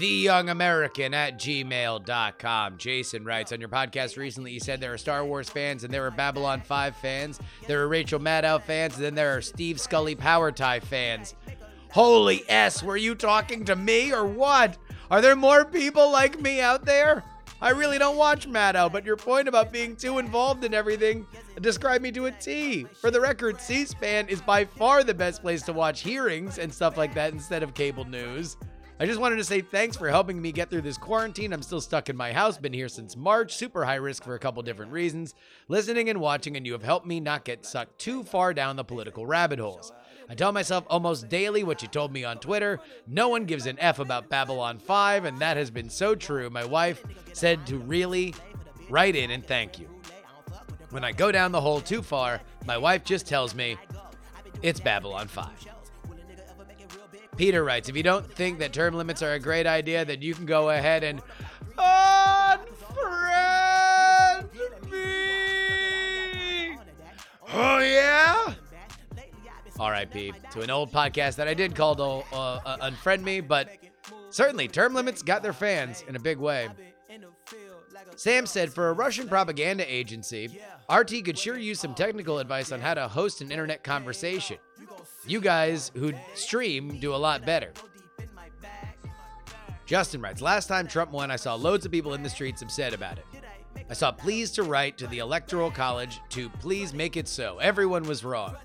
TheYoungAmerican 0.00 1.14
at 1.14 1.38
gmail.com. 1.38 2.76
Jason 2.76 3.24
writes 3.24 3.52
on 3.52 3.60
your 3.60 3.68
podcast 3.68 4.16
recently, 4.16 4.50
you 4.50 4.58
said 4.58 4.80
there 4.80 4.92
are 4.92 4.98
Star 4.98 5.24
Wars 5.24 5.48
fans 5.48 5.84
and 5.84 5.94
there 5.94 6.04
are 6.04 6.10
Babylon 6.10 6.60
5 6.60 6.96
fans, 6.96 7.38
there 7.68 7.80
are 7.82 7.86
Rachel 7.86 8.18
Maddow 8.18 8.60
fans, 8.60 8.96
and 8.96 9.04
then 9.04 9.14
there 9.14 9.36
are 9.36 9.40
Steve 9.40 9.80
Scully 9.80 10.16
Power 10.16 10.50
Tie 10.50 10.80
fans. 10.80 11.36
Holy 11.92 12.42
S, 12.48 12.82
were 12.82 12.96
you 12.96 13.14
talking 13.14 13.64
to 13.66 13.76
me 13.76 14.12
or 14.12 14.26
what? 14.26 14.76
Are 15.08 15.20
there 15.20 15.36
more 15.36 15.64
people 15.64 16.10
like 16.10 16.40
me 16.40 16.60
out 16.60 16.84
there? 16.84 17.22
I 17.60 17.70
really 17.70 17.98
don't 17.98 18.18
watch 18.18 18.46
Maddow, 18.46 18.92
but 18.92 19.06
your 19.06 19.16
point 19.16 19.48
about 19.48 19.72
being 19.72 19.96
too 19.96 20.18
involved 20.18 20.64
in 20.64 20.74
everything 20.74 21.26
described 21.62 22.02
me 22.02 22.12
to 22.12 22.26
a 22.26 22.32
T. 22.32 22.84
For 23.00 23.10
the 23.10 23.20
record, 23.20 23.60
C 23.60 23.86
SPAN 23.86 24.28
is 24.28 24.42
by 24.42 24.66
far 24.66 25.02
the 25.02 25.14
best 25.14 25.40
place 25.40 25.62
to 25.62 25.72
watch 25.72 26.02
hearings 26.02 26.58
and 26.58 26.72
stuff 26.72 26.98
like 26.98 27.14
that 27.14 27.32
instead 27.32 27.62
of 27.62 27.72
cable 27.72 28.04
news. 28.04 28.58
I 29.00 29.06
just 29.06 29.20
wanted 29.20 29.36
to 29.36 29.44
say 29.44 29.60
thanks 29.60 29.96
for 29.96 30.08
helping 30.08 30.40
me 30.40 30.52
get 30.52 30.70
through 30.70 30.80
this 30.82 30.96
quarantine. 30.96 31.52
I'm 31.52 31.62
still 31.62 31.82
stuck 31.82 32.08
in 32.08 32.16
my 32.16 32.32
house, 32.32 32.56
been 32.56 32.72
here 32.72 32.88
since 32.88 33.16
March, 33.16 33.54
super 33.54 33.84
high 33.84 33.96
risk 33.96 34.24
for 34.24 34.34
a 34.34 34.38
couple 34.38 34.62
different 34.62 34.92
reasons. 34.92 35.34
Listening 35.68 36.08
and 36.08 36.20
watching, 36.20 36.56
and 36.56 36.66
you 36.66 36.72
have 36.72 36.82
helped 36.82 37.06
me 37.06 37.20
not 37.20 37.44
get 37.44 37.66
sucked 37.66 37.98
too 37.98 38.22
far 38.22 38.54
down 38.54 38.76
the 38.76 38.84
political 38.84 39.26
rabbit 39.26 39.58
holes. 39.58 39.92
I 40.28 40.34
tell 40.34 40.50
myself 40.50 40.84
almost 40.88 41.28
daily 41.28 41.62
what 41.62 41.82
you 41.82 41.88
told 41.88 42.12
me 42.12 42.24
on 42.24 42.38
Twitter. 42.38 42.80
No 43.06 43.28
one 43.28 43.44
gives 43.44 43.66
an 43.66 43.78
F 43.78 44.00
about 44.00 44.28
Babylon 44.28 44.78
5, 44.78 45.24
and 45.24 45.38
that 45.38 45.56
has 45.56 45.70
been 45.70 45.88
so 45.88 46.16
true. 46.16 46.50
My 46.50 46.64
wife 46.64 47.04
said 47.32 47.64
to 47.68 47.78
really 47.78 48.34
write 48.90 49.14
in 49.14 49.30
and 49.30 49.46
thank 49.46 49.78
you. 49.78 49.88
When 50.90 51.04
I 51.04 51.12
go 51.12 51.30
down 51.30 51.52
the 51.52 51.60
hole 51.60 51.80
too 51.80 52.02
far, 52.02 52.40
my 52.64 52.76
wife 52.76 53.04
just 53.04 53.26
tells 53.26 53.54
me 53.54 53.76
it's 54.62 54.80
Babylon 54.80 55.28
5. 55.28 55.48
Peter 57.36 57.62
writes, 57.62 57.88
if 57.88 57.96
you 57.96 58.02
don't 58.02 58.26
think 58.26 58.58
that 58.58 58.72
term 58.72 58.94
limits 58.94 59.22
are 59.22 59.34
a 59.34 59.38
great 59.38 59.66
idea, 59.66 60.04
then 60.04 60.22
you 60.22 60.34
can 60.34 60.46
go 60.46 60.70
ahead 60.70 61.04
and 61.04 61.20
unfriend 61.76 62.72
me. 64.90 66.78
Oh, 67.52 67.78
yeah? 67.78 68.54
RIP 69.78 70.34
to 70.50 70.60
an 70.60 70.70
old 70.70 70.92
podcast 70.92 71.36
that 71.36 71.48
I 71.48 71.54
did 71.54 71.74
call 71.74 71.94
to 71.96 72.02
uh, 72.34 72.60
uh, 72.64 72.90
unfriend 72.90 73.22
me, 73.22 73.40
but 73.40 73.70
certainly 74.30 74.68
term 74.68 74.94
limits 74.94 75.22
got 75.22 75.42
their 75.42 75.52
fans 75.52 76.04
in 76.08 76.16
a 76.16 76.20
big 76.20 76.38
way. 76.38 76.68
Sam 78.16 78.46
said, 78.46 78.72
for 78.72 78.88
a 78.88 78.92
Russian 78.92 79.28
propaganda 79.28 79.84
agency, 79.92 80.60
RT 80.90 81.24
could 81.24 81.38
sure 81.38 81.58
use 81.58 81.80
some 81.80 81.94
technical 81.94 82.38
advice 82.38 82.72
on 82.72 82.80
how 82.80 82.94
to 82.94 83.08
host 83.08 83.40
an 83.40 83.50
internet 83.50 83.84
conversation. 83.84 84.58
You 85.26 85.40
guys 85.40 85.90
who 85.94 86.12
stream 86.34 86.98
do 87.00 87.14
a 87.14 87.16
lot 87.16 87.44
better. 87.44 87.72
Justin 89.84 90.20
writes, 90.20 90.40
last 90.40 90.66
time 90.66 90.88
Trump 90.88 91.12
won, 91.12 91.30
I 91.30 91.36
saw 91.36 91.54
loads 91.54 91.86
of 91.86 91.92
people 91.92 92.14
in 92.14 92.22
the 92.22 92.30
streets 92.30 92.62
upset 92.62 92.92
about 92.92 93.18
it. 93.18 93.24
I 93.88 93.94
saw 93.94 94.10
pleas 94.10 94.50
to 94.52 94.62
write 94.64 94.98
to 94.98 95.06
the 95.06 95.18
Electoral 95.18 95.70
College 95.70 96.20
to 96.30 96.48
please 96.48 96.92
make 96.92 97.16
it 97.16 97.28
so. 97.28 97.58
Everyone 97.58 98.02
was 98.02 98.24
wrong. 98.24 98.56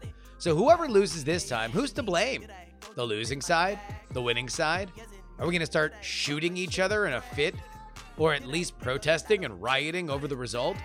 So 0.42 0.56
whoever 0.56 0.88
loses 0.88 1.24
this 1.24 1.48
time, 1.48 1.70
who's 1.70 1.92
to 1.92 2.02
blame? 2.02 2.48
The 2.96 3.06
losing 3.06 3.42
side? 3.42 3.78
The 4.10 4.24
winning 4.24 4.50
side? 4.50 4.92
Are 5.38 5.46
we 5.46 5.52
going 5.52 5.60
to 5.60 5.68
start 5.68 5.94
shooting 6.02 6.58
each 6.58 6.80
other 6.80 7.06
in 7.06 7.14
a 7.14 7.22
fit? 7.22 7.54
Or 8.18 8.34
at 8.34 8.48
least 8.48 8.80
protesting 8.80 9.46
and 9.46 9.62
rioting 9.62 10.10
over 10.10 10.28
the 10.28 10.36
result? 10.36 10.78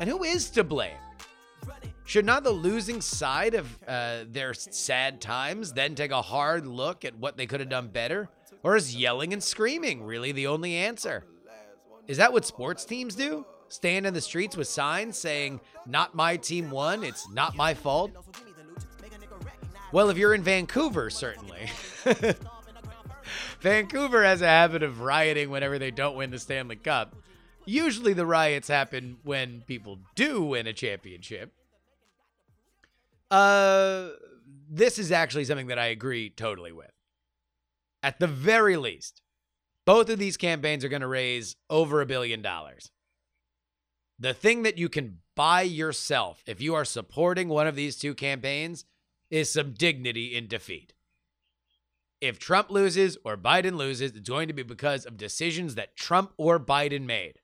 And 0.00 0.10
who 0.10 0.24
is 0.24 0.50
to 0.50 0.64
blame? 0.64 0.96
Should 2.04 2.24
not 2.24 2.42
the 2.42 2.50
losing 2.50 3.00
side 3.00 3.54
of 3.54 3.68
uh, 3.86 4.24
their 4.26 4.52
sad 4.52 5.20
times 5.20 5.72
then 5.72 5.94
take 5.94 6.10
a 6.10 6.20
hard 6.20 6.66
look 6.66 7.04
at 7.04 7.16
what 7.16 7.36
they 7.36 7.46
could 7.46 7.60
have 7.60 7.68
done 7.68 7.86
better? 7.86 8.30
Or 8.64 8.74
is 8.74 8.96
yelling 8.96 9.32
and 9.32 9.40
screaming 9.40 10.02
really 10.02 10.32
the 10.32 10.48
only 10.48 10.74
answer? 10.74 11.24
Is 12.08 12.16
that 12.16 12.32
what 12.32 12.44
sports 12.44 12.84
teams 12.84 13.14
do? 13.14 13.46
Stand 13.70 14.04
in 14.04 14.12
the 14.12 14.20
streets 14.20 14.56
with 14.56 14.66
signs 14.68 15.16
saying, 15.16 15.60
Not 15.86 16.14
my 16.14 16.36
team 16.36 16.70
won, 16.70 17.04
it's 17.04 17.30
not 17.30 17.56
my 17.56 17.72
fault? 17.72 18.10
Well, 19.92 20.10
if 20.10 20.18
you're 20.18 20.34
in 20.34 20.42
Vancouver, 20.42 21.08
certainly. 21.08 21.70
Vancouver 23.60 24.24
has 24.24 24.42
a 24.42 24.46
habit 24.46 24.82
of 24.82 25.00
rioting 25.00 25.50
whenever 25.50 25.78
they 25.78 25.90
don't 25.90 26.16
win 26.16 26.30
the 26.30 26.38
Stanley 26.38 26.76
Cup. 26.76 27.14
Usually 27.64 28.12
the 28.12 28.26
riots 28.26 28.68
happen 28.68 29.18
when 29.22 29.62
people 29.62 30.00
do 30.16 30.42
win 30.42 30.66
a 30.66 30.72
championship. 30.72 31.52
Uh 33.30 34.08
this 34.68 34.98
is 34.98 35.12
actually 35.12 35.44
something 35.44 35.68
that 35.68 35.78
I 35.78 35.86
agree 35.86 36.30
totally 36.30 36.72
with. 36.72 36.90
At 38.02 38.18
the 38.18 38.26
very 38.26 38.76
least, 38.76 39.20
both 39.84 40.08
of 40.08 40.18
these 40.18 40.36
campaigns 40.36 40.84
are 40.84 40.88
going 40.88 41.02
to 41.02 41.08
raise 41.08 41.56
over 41.68 42.00
a 42.00 42.06
billion 42.06 42.42
dollars. 42.42 42.90
The 44.20 44.34
thing 44.34 44.64
that 44.64 44.76
you 44.76 44.90
can 44.90 45.20
buy 45.34 45.62
yourself 45.62 46.42
if 46.46 46.60
you 46.60 46.74
are 46.74 46.84
supporting 46.84 47.48
one 47.48 47.66
of 47.66 47.74
these 47.74 47.96
two 47.96 48.14
campaigns 48.14 48.84
is 49.30 49.50
some 49.50 49.72
dignity 49.72 50.36
in 50.36 50.46
defeat. 50.46 50.92
If 52.20 52.38
Trump 52.38 52.70
loses 52.70 53.16
or 53.24 53.38
Biden 53.38 53.76
loses, 53.76 54.12
it's 54.12 54.28
going 54.28 54.48
to 54.48 54.54
be 54.54 54.62
because 54.62 55.06
of 55.06 55.16
decisions 55.16 55.74
that 55.74 55.96
Trump 55.96 56.34
or 56.36 56.60
Biden 56.60 57.06
made. 57.06 57.38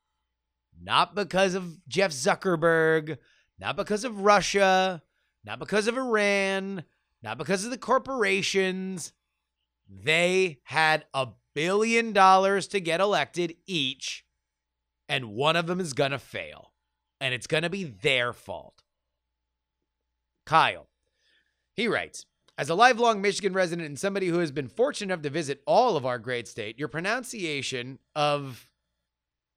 Not 0.79 1.14
because 1.14 1.55
of 1.55 1.79
Jeff 1.89 2.11
Zuckerberg, 2.11 3.16
not 3.59 3.77
because 3.77 4.05
of 4.05 4.20
Russia, 4.20 5.03
not 5.47 5.59
because 5.59 5.89
of 5.89 5.97
Iran, 5.97 6.85
not 7.22 7.39
because 7.39 7.64
of 7.64 7.70
the 7.70 7.79
corporations. 7.79 9.14
They 9.89 10.59
had 10.64 11.07
a 11.14 11.29
billion 11.55 12.12
dollars 12.12 12.66
to 12.68 12.81
get 12.81 13.01
elected 13.01 13.57
each, 13.64 14.26
and 15.09 15.35
one 15.35 15.57
of 15.57 15.67
them 15.67 15.81
is 15.81 15.93
going 15.93 16.11
to 16.11 16.19
fail. 16.19 16.73
And 17.21 17.33
it's 17.33 17.47
going 17.47 17.63
to 17.63 17.71
be 17.71 17.85
their 17.85 18.33
fault. 18.33 18.83
Kyle, 20.45 20.89
he 21.75 21.89
writes 21.89 22.27
As 22.59 22.69
a 22.69 22.75
lifelong 22.75 23.23
Michigan 23.23 23.55
resident 23.55 23.89
and 23.89 23.99
somebody 23.99 24.29
who 24.29 24.39
has 24.39 24.53
been 24.53 24.69
fortunate 24.69 25.13
enough 25.13 25.23
to 25.23 25.31
visit 25.31 25.63
all 25.67 25.97
of 25.97 26.05
our 26.05 26.19
great 26.19 26.47
state, 26.47 26.79
your 26.79 26.89
pronunciation 26.89 27.99
of 28.15 28.71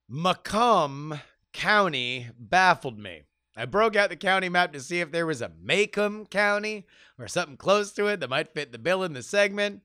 Macomb 0.08 1.20
County 1.54 2.28
baffled 2.38 2.98
me. 2.98 3.24
I 3.56 3.66
broke 3.66 3.96
out 3.98 4.10
the 4.10 4.16
county 4.16 4.48
map 4.48 4.72
to 4.72 4.80
see 4.80 5.02
if 5.02 5.12
there 5.12 5.26
was 5.26 5.42
a 5.42 5.52
Macomb 5.62 6.26
County 6.28 6.86
or 7.18 7.28
something 7.28 7.58
close 7.58 7.92
to 7.94 8.08
it 8.08 8.22
that 8.22 8.30
might 8.30 8.54
fit 8.54 8.72
the 8.72 8.80
bill 8.80 9.04
in 9.04 9.14
the 9.14 9.22
segment. 9.22 9.82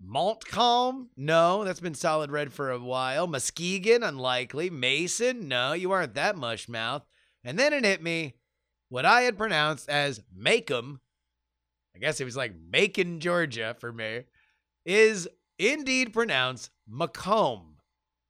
Montcalm? 0.00 1.10
No, 1.16 1.64
that's 1.64 1.80
been 1.80 1.94
solid 1.94 2.30
red 2.30 2.52
for 2.52 2.70
a 2.70 2.78
while. 2.78 3.26
Muskegon? 3.26 4.02
Unlikely. 4.02 4.70
Mason? 4.70 5.46
No, 5.46 5.72
you 5.72 5.92
aren't 5.92 6.14
that 6.14 6.36
mush 6.36 6.68
mouth. 6.68 7.04
And 7.44 7.58
then 7.58 7.72
it 7.72 7.84
hit 7.84 8.02
me 8.02 8.34
what 8.88 9.04
I 9.04 9.22
had 9.22 9.38
pronounced 9.38 9.88
as 9.88 10.22
Macomb. 10.34 11.00
I 11.94 11.98
guess 11.98 12.20
it 12.20 12.24
was 12.24 12.36
like 12.36 12.54
Macon, 12.54 13.20
Georgia 13.20 13.76
for 13.78 13.92
me, 13.92 14.22
is 14.86 15.28
indeed 15.58 16.12
pronounced 16.12 16.70
Macomb. 16.88 17.76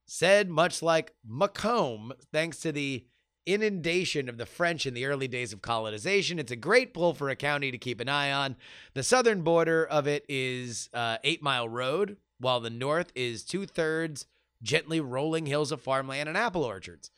Said 0.06 0.48
much 0.48 0.82
like 0.82 1.14
Macomb, 1.24 2.12
thanks 2.32 2.58
to 2.60 2.72
the 2.72 3.06
inundation 3.52 4.28
of 4.28 4.38
the 4.38 4.46
French 4.46 4.86
in 4.86 4.94
the 4.94 5.06
early 5.06 5.28
days 5.28 5.52
of 5.52 5.62
colonization. 5.62 6.38
It's 6.38 6.52
a 6.52 6.56
great 6.56 6.94
pull 6.94 7.14
for 7.14 7.28
a 7.28 7.36
county 7.36 7.70
to 7.70 7.78
keep 7.78 8.00
an 8.00 8.08
eye 8.08 8.32
on. 8.32 8.56
The 8.94 9.02
southern 9.02 9.42
border 9.42 9.84
of 9.84 10.06
it 10.06 10.24
is 10.28 10.88
uh, 10.92 11.18
Eight 11.24 11.42
Mile 11.42 11.68
Road, 11.68 12.16
while 12.38 12.60
the 12.60 12.70
north 12.70 13.12
is 13.14 13.44
two 13.44 13.66
thirds 13.66 14.26
gently 14.62 15.00
rolling 15.00 15.46
hills 15.46 15.72
of 15.72 15.80
farmland 15.80 16.28
and 16.28 16.36
apple 16.36 16.64
orchards. 16.64 17.10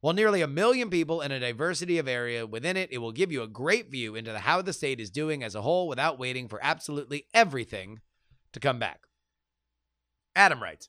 While 0.00 0.14
nearly 0.14 0.40
a 0.40 0.48
million 0.48 0.88
people 0.88 1.20
and 1.20 1.32
a 1.32 1.40
diversity 1.40 1.98
of 1.98 2.08
area 2.08 2.46
within 2.46 2.76
it, 2.76 2.90
it 2.90 2.98
will 2.98 3.12
give 3.12 3.30
you 3.30 3.42
a 3.42 3.48
great 3.48 3.90
view 3.90 4.14
into 4.14 4.32
the, 4.32 4.40
how 4.40 4.62
the 4.62 4.72
state 4.72 4.98
is 4.98 5.10
doing 5.10 5.42
as 5.42 5.54
a 5.54 5.62
whole 5.62 5.88
without 5.88 6.18
waiting 6.18 6.48
for 6.48 6.58
absolutely 6.62 7.26
everything 7.34 8.00
to 8.52 8.60
come 8.60 8.78
back. 8.78 9.02
Adam 10.34 10.62
writes, 10.62 10.88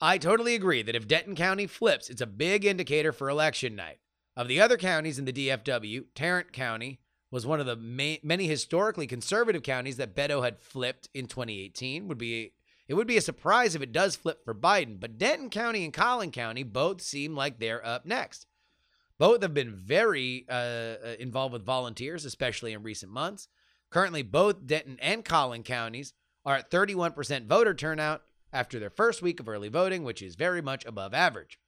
I 0.00 0.18
totally 0.18 0.54
agree 0.54 0.82
that 0.82 0.96
if 0.96 1.08
Denton 1.08 1.34
County 1.34 1.66
flips, 1.66 2.10
it's 2.10 2.20
a 2.20 2.26
big 2.26 2.66
indicator 2.66 3.12
for 3.12 3.30
election 3.30 3.74
night. 3.74 3.98
Of 4.36 4.48
the 4.48 4.60
other 4.60 4.76
counties 4.76 5.18
in 5.18 5.26
the 5.26 5.32
DFW, 5.32 6.06
Tarrant 6.14 6.52
County 6.52 7.00
was 7.30 7.46
one 7.46 7.60
of 7.60 7.66
the 7.66 7.76
ma- 7.76 8.20
many 8.22 8.46
historically 8.46 9.06
conservative 9.06 9.62
counties 9.62 9.96
that 9.96 10.14
Beto 10.14 10.44
had 10.44 10.60
flipped 10.60 11.08
in 11.14 11.26
2018. 11.26 12.08
Would 12.08 12.18
be 12.18 12.52
it 12.86 12.94
would 12.94 13.06
be 13.06 13.16
a 13.16 13.22
surprise 13.22 13.74
if 13.74 13.82
it 13.82 13.92
does 13.92 14.16
flip 14.16 14.44
for 14.44 14.54
Biden, 14.54 15.00
but 15.00 15.16
Denton 15.16 15.50
County 15.50 15.84
and 15.84 15.92
Collin 15.92 16.30
County 16.32 16.62
both 16.62 17.00
seem 17.00 17.34
like 17.34 17.58
they're 17.58 17.84
up 17.84 18.04
next. 18.04 18.46
Both 19.18 19.42
have 19.42 19.54
been 19.54 19.74
very 19.74 20.44
uh, 20.48 20.52
uh 20.52 21.16
involved 21.18 21.52
with 21.52 21.64
volunteers, 21.64 22.24
especially 22.24 22.72
in 22.72 22.82
recent 22.82 23.12
months. 23.12 23.48
Currently, 23.90 24.22
both 24.22 24.66
Denton 24.66 24.98
and 25.00 25.24
Collin 25.24 25.62
counties 25.62 26.12
are 26.44 26.56
at 26.56 26.70
31% 26.70 27.46
voter 27.46 27.72
turnout 27.72 28.22
after 28.52 28.78
their 28.78 28.90
first 28.90 29.22
week 29.22 29.40
of 29.40 29.48
early 29.48 29.68
voting, 29.68 30.02
which 30.02 30.20
is 30.20 30.34
very 30.34 30.60
much 30.60 30.84
above 30.84 31.14
average. 31.14 31.58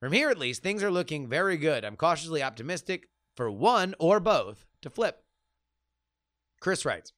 From 0.00 0.12
here, 0.12 0.30
at 0.30 0.38
least, 0.38 0.62
things 0.62 0.82
are 0.82 0.90
looking 0.90 1.28
very 1.28 1.58
good. 1.58 1.84
I'm 1.84 1.96
cautiously 1.96 2.42
optimistic 2.42 3.10
for 3.36 3.50
one 3.50 3.94
or 3.98 4.18
both 4.18 4.64
to 4.80 4.88
flip. 4.88 5.22
Chris 6.58 6.86
writes 6.86 7.12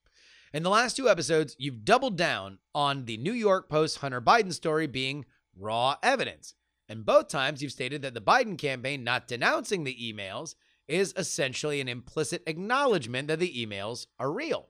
In 0.53 0.63
the 0.63 0.69
last 0.69 0.97
two 0.97 1.09
episodes, 1.09 1.55
you've 1.57 1.85
doubled 1.85 2.17
down 2.17 2.59
on 2.75 3.05
the 3.05 3.15
New 3.15 3.31
York 3.31 3.69
Post 3.69 3.99
Hunter 3.99 4.19
Biden 4.19 4.53
story 4.53 4.85
being 4.85 5.23
raw 5.57 5.95
evidence. 6.03 6.55
And 6.89 7.05
both 7.05 7.29
times 7.29 7.63
you've 7.63 7.71
stated 7.71 8.01
that 8.01 8.13
the 8.13 8.21
Biden 8.21 8.57
campaign 8.57 9.05
not 9.05 9.29
denouncing 9.29 9.85
the 9.85 9.95
emails 9.95 10.55
is 10.85 11.13
essentially 11.15 11.79
an 11.79 11.87
implicit 11.87 12.43
acknowledgement 12.45 13.29
that 13.29 13.39
the 13.39 13.65
emails 13.65 14.07
are 14.19 14.31
real. 14.31 14.67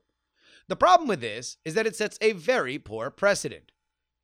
The 0.67 0.75
problem 0.75 1.09
with 1.09 1.19
this 1.19 1.57
is 1.65 1.73
that 1.73 1.87
it 1.87 1.95
sets 1.95 2.19
a 2.21 2.33
very 2.33 2.77
poor 2.77 3.09
precedent. 3.09 3.72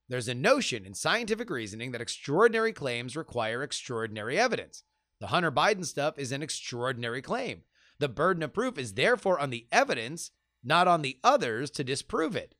There's 0.09 0.27
a 0.27 0.33
notion 0.33 0.85
in 0.85 0.95
scientific 0.95 1.49
reasoning 1.49 1.91
that 1.91 2.01
extraordinary 2.01 2.73
claims 2.73 3.15
require 3.15 3.61
extraordinary 3.61 4.39
evidence. 4.39 4.83
The 5.19 5.27
Hunter 5.27 5.51
Biden 5.51 5.85
stuff 5.85 6.17
is 6.17 6.31
an 6.31 6.41
extraordinary 6.41 7.21
claim. 7.21 7.61
The 7.99 8.09
burden 8.09 8.41
of 8.41 8.53
proof 8.53 8.77
is 8.77 8.93
therefore 8.93 9.39
on 9.39 9.51
the 9.51 9.67
evidence, 9.71 10.31
not 10.63 10.87
on 10.87 11.03
the 11.03 11.19
others 11.23 11.69
to 11.71 11.83
disprove 11.83 12.35
it. 12.35 12.55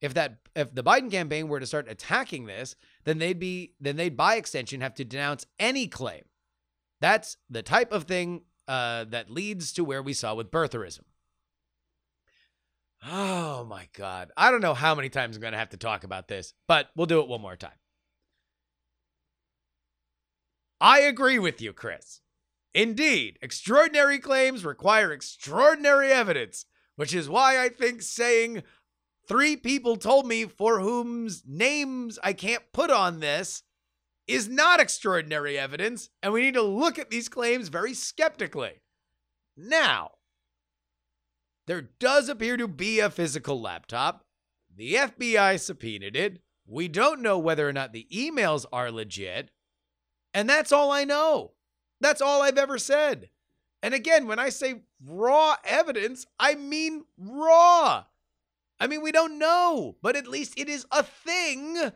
If 0.00 0.14
that 0.14 0.38
if 0.54 0.74
the 0.74 0.84
Biden 0.84 1.10
campaign 1.10 1.48
were 1.48 1.60
to 1.60 1.66
start 1.66 1.88
attacking 1.88 2.46
this, 2.46 2.76
then 3.04 3.18
they'd 3.18 3.38
be 3.38 3.74
then 3.80 3.96
they'd 3.96 4.16
by 4.16 4.36
extension 4.36 4.80
have 4.80 4.94
to 4.94 5.04
denounce 5.04 5.46
any 5.58 5.86
claim. 5.86 6.22
That's 7.00 7.36
the 7.50 7.62
type 7.62 7.92
of 7.92 8.04
thing 8.04 8.42
uh, 8.66 9.04
that 9.04 9.30
leads 9.30 9.72
to 9.72 9.84
where 9.84 10.02
we 10.02 10.12
saw 10.12 10.34
with 10.34 10.50
birtherism. 10.50 11.02
Oh 13.06 13.64
my 13.64 13.88
God. 13.94 14.30
I 14.36 14.50
don't 14.50 14.60
know 14.60 14.74
how 14.74 14.94
many 14.94 15.08
times 15.08 15.36
I'm 15.36 15.40
going 15.40 15.52
to 15.52 15.58
have 15.58 15.70
to 15.70 15.76
talk 15.76 16.04
about 16.04 16.28
this, 16.28 16.52
but 16.66 16.88
we'll 16.96 17.06
do 17.06 17.20
it 17.20 17.28
one 17.28 17.40
more 17.40 17.56
time. 17.56 17.70
I 20.80 21.00
agree 21.00 21.38
with 21.38 21.60
you, 21.60 21.72
Chris. 21.72 22.20
Indeed, 22.74 23.38
extraordinary 23.42 24.18
claims 24.18 24.64
require 24.64 25.12
extraordinary 25.12 26.12
evidence, 26.12 26.66
which 26.96 27.14
is 27.14 27.28
why 27.28 27.62
I 27.62 27.68
think 27.68 28.02
saying 28.02 28.62
three 29.26 29.56
people 29.56 29.96
told 29.96 30.26
me 30.26 30.44
for 30.44 30.80
whom's 30.80 31.42
names 31.46 32.18
I 32.22 32.32
can't 32.32 32.62
put 32.72 32.90
on 32.90 33.20
this 33.20 33.62
is 34.26 34.48
not 34.48 34.78
extraordinary 34.78 35.58
evidence, 35.58 36.10
and 36.22 36.32
we 36.32 36.42
need 36.42 36.54
to 36.54 36.62
look 36.62 36.98
at 36.98 37.10
these 37.10 37.28
claims 37.28 37.68
very 37.68 37.94
skeptically. 37.94 38.82
Now, 39.56 40.10
there 41.68 41.90
does 42.00 42.30
appear 42.30 42.56
to 42.56 42.66
be 42.66 42.98
a 42.98 43.10
physical 43.10 43.60
laptop. 43.60 44.24
The 44.74 44.94
FBI 44.94 45.60
subpoenaed 45.60 46.16
it. 46.16 46.40
We 46.66 46.88
don't 46.88 47.20
know 47.20 47.38
whether 47.38 47.68
or 47.68 47.74
not 47.74 47.92
the 47.92 48.06
emails 48.10 48.64
are 48.72 48.90
legit. 48.90 49.50
And 50.32 50.48
that's 50.48 50.72
all 50.72 50.90
I 50.90 51.04
know. 51.04 51.52
That's 52.00 52.22
all 52.22 52.42
I've 52.42 52.58
ever 52.58 52.78
said. 52.78 53.28
And 53.82 53.92
again, 53.92 54.26
when 54.26 54.38
I 54.38 54.48
say 54.48 54.82
raw 55.04 55.56
evidence, 55.62 56.26
I 56.40 56.54
mean 56.54 57.04
raw. 57.18 58.04
I 58.80 58.86
mean, 58.86 59.02
we 59.02 59.12
don't 59.12 59.38
know, 59.38 59.96
but 60.02 60.16
at 60.16 60.26
least 60.26 60.58
it 60.58 60.70
is 60.70 60.86
a 60.90 61.02
thing 61.02 61.92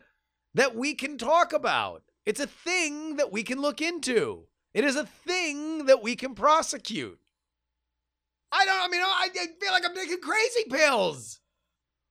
that 0.53 0.75
we 0.77 0.95
can 0.95 1.17
talk 1.17 1.55
about. 1.55 2.03
It's 2.27 2.41
a 2.41 2.47
thing 2.47 3.17
that 3.17 3.33
we 3.33 3.43
can 3.43 3.61
look 3.61 3.81
into. 3.81 4.49
It 4.75 4.85
is 4.85 4.97
a 4.97 5.07
thing 5.07 5.87
that 5.87 6.03
we 6.03 6.15
can 6.15 6.35
prosecute. 6.35 7.22
I 8.53 8.65
don't. 8.67 8.85
I 8.85 8.89
mean, 8.89 9.01
I, 9.01 9.29
I 9.35 9.47
feel 9.61 9.73
like 9.73 9.85
I'm 9.85 9.95
taking 9.95 10.21
crazy 10.21 10.65
pills. 10.71 11.41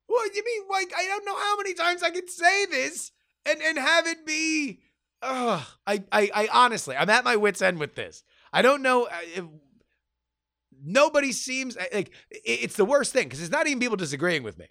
What 0.07 0.31
do 0.31 0.37
you 0.37 0.43
mean? 0.43 0.67
Like, 0.69 0.91
I 0.97 1.05
don't 1.05 1.25
know 1.25 1.37
how 1.37 1.55
many 1.57 1.73
times 1.73 2.03
I 2.03 2.09
can 2.09 2.27
say 2.27 2.65
this 2.65 3.11
and 3.45 3.61
and 3.61 3.77
have 3.77 4.07
it 4.07 4.25
be. 4.25 4.79
Ugh. 5.21 5.63
I, 5.85 6.03
I, 6.11 6.31
I 6.33 6.49
honestly, 6.51 6.95
I'm 6.95 7.09
at 7.11 7.23
my 7.23 7.35
wits' 7.35 7.61
end 7.61 7.77
with 7.79 7.93
this. 7.95 8.23
I 8.51 8.63
don't 8.63 8.81
know. 8.81 9.03
uh, 9.05 9.09
If, 9.35 9.45
nobody 10.83 11.31
seems 11.31 11.77
like 11.93 12.11
it's 12.31 12.75
the 12.75 12.85
worst 12.85 13.13
thing 13.13 13.25
because 13.25 13.41
it's 13.41 13.51
not 13.51 13.67
even 13.67 13.79
people 13.79 13.97
disagreeing 13.97 14.43
with 14.43 14.57
me. 14.57 14.65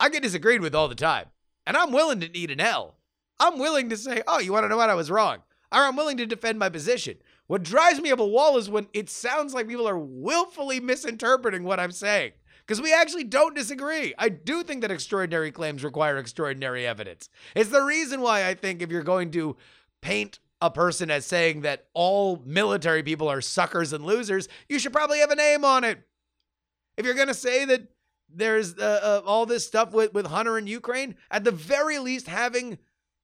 I 0.00 0.08
get 0.08 0.22
disagreed 0.22 0.60
with 0.60 0.74
all 0.74 0.88
the 0.88 0.94
time, 0.94 1.26
and 1.66 1.76
I'm 1.76 1.92
willing 1.92 2.20
to 2.20 2.36
eat 2.36 2.50
an 2.50 2.60
L. 2.60 2.96
I'm 3.38 3.58
willing 3.58 3.90
to 3.90 3.96
say, 3.96 4.22
"Oh, 4.26 4.38
you 4.38 4.52
want 4.52 4.64
to 4.64 4.68
know 4.68 4.76
what 4.76 4.90
I 4.90 4.94
was 4.94 5.10
wrong," 5.10 5.38
or 5.72 5.80
I'm 5.82 5.96
willing 5.96 6.16
to 6.18 6.26
defend 6.26 6.58
my 6.58 6.68
position. 6.68 7.18
What 7.46 7.62
drives 7.62 8.00
me 8.00 8.10
up 8.10 8.18
a 8.18 8.26
wall 8.26 8.56
is 8.56 8.68
when 8.68 8.88
it 8.92 9.08
sounds 9.08 9.54
like 9.54 9.68
people 9.68 9.88
are 9.88 9.98
willfully 9.98 10.80
misinterpreting 10.80 11.64
what 11.64 11.78
I'm 11.80 11.92
saying. 11.92 12.32
because 12.66 12.80
we 12.82 12.92
actually 12.92 13.24
don't 13.24 13.54
disagree. 13.54 14.12
I 14.18 14.28
do 14.28 14.64
think 14.64 14.82
that 14.82 14.90
extraordinary 14.90 15.52
claims 15.52 15.84
require 15.84 16.18
extraordinary 16.18 16.86
evidence. 16.86 17.28
It's 17.54 17.70
the 17.70 17.82
reason 17.82 18.20
why 18.20 18.46
I 18.48 18.54
think 18.54 18.82
if 18.82 18.90
you're 18.90 19.04
going 19.04 19.30
to 19.32 19.56
paint 20.02 20.40
a 20.60 20.70
person 20.70 21.10
as 21.10 21.24
saying 21.26 21.60
that 21.60 21.86
all 21.94 22.42
military 22.44 23.02
people 23.02 23.28
are 23.28 23.40
suckers 23.40 23.92
and 23.92 24.04
losers, 24.04 24.48
you 24.68 24.78
should 24.78 24.92
probably 24.92 25.20
have 25.20 25.30
a 25.30 25.36
name 25.36 25.64
on 25.64 25.84
it. 25.84 26.00
If 26.96 27.04
you're 27.04 27.14
going 27.14 27.28
to 27.28 27.34
say 27.34 27.64
that 27.66 27.86
there's 28.28 28.76
uh, 28.76 29.20
uh, 29.24 29.28
all 29.28 29.46
this 29.46 29.64
stuff 29.64 29.92
with, 29.92 30.12
with 30.12 30.26
Hunter 30.26 30.58
and 30.58 30.68
Ukraine, 30.68 31.14
at 31.30 31.44
the 31.44 31.52
very 31.52 32.00
least, 32.00 32.26
having 32.26 32.78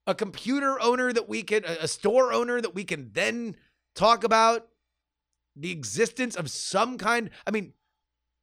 a 0.07 0.15
computer 0.15 0.81
owner 0.81 1.13
that 1.13 1.29
we 1.29 1.43
can, 1.43 1.65
a 1.65 1.89
store 1.89 2.33
owner 2.33 2.61
that 2.61 2.75
we 2.75 2.85
can 2.85 3.11
then 3.13 3.57
talk 3.95 4.25
about 4.25 4.69
the 5.57 5.71
existence 5.71 6.37
of 6.37 6.51
some 6.51 6.99
kind. 6.99 7.31
I 7.47 7.51
mean, 7.51 7.73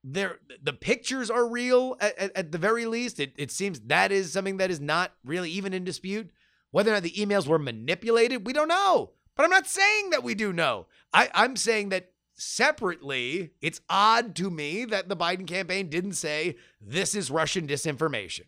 there 0.04 0.39
the 0.62 0.74
pictures 0.74 1.30
are 1.30 1.47
real 1.47 1.97
at, 2.00 2.18
at, 2.18 2.38
at, 2.38 2.52
the 2.52 2.58
very 2.58 2.86
least. 2.86 3.20
It, 3.20 3.34
it 3.38 3.52
seems 3.52 3.80
that 3.82 4.12
is 4.12 4.32
something 4.32 4.58
that 4.58 4.72
is 4.72 4.80
not 4.80 5.14
really 5.26 5.52
even 5.52 5.74
in 5.74 5.84
dispute. 5.84 6.30
Whether 6.72 6.91
or 6.91 6.95
not 6.95 7.04
the 7.04 7.12
emails 7.12 7.47
were 7.47 7.60
manipulated, 7.60 8.45
we 8.45 8.54
don't 8.54 8.68
know. 8.68 9.12
But 9.36 9.43
I'm 9.43 9.50
not 9.50 9.68
saying 9.68 10.12
that 10.12 10.24
we 10.24 10.36
do 10.36 10.54
know. 10.54 10.88
I, 11.14 11.30
I'm 11.34 11.56
saying 11.56 11.89
that 11.89 12.12
separately, 12.36 13.52
it's 13.62 13.82
odd 13.89 14.36
to 14.36 14.50
me 14.50 14.86
that 14.86 15.10
the 15.10 15.18
Biden 15.18 15.47
campaign 15.47 15.89
didn't 15.89 16.14
say 16.14 16.58
this 16.80 17.16
is 17.16 17.32
Russian 17.32 17.68
disinformation. 17.68 18.45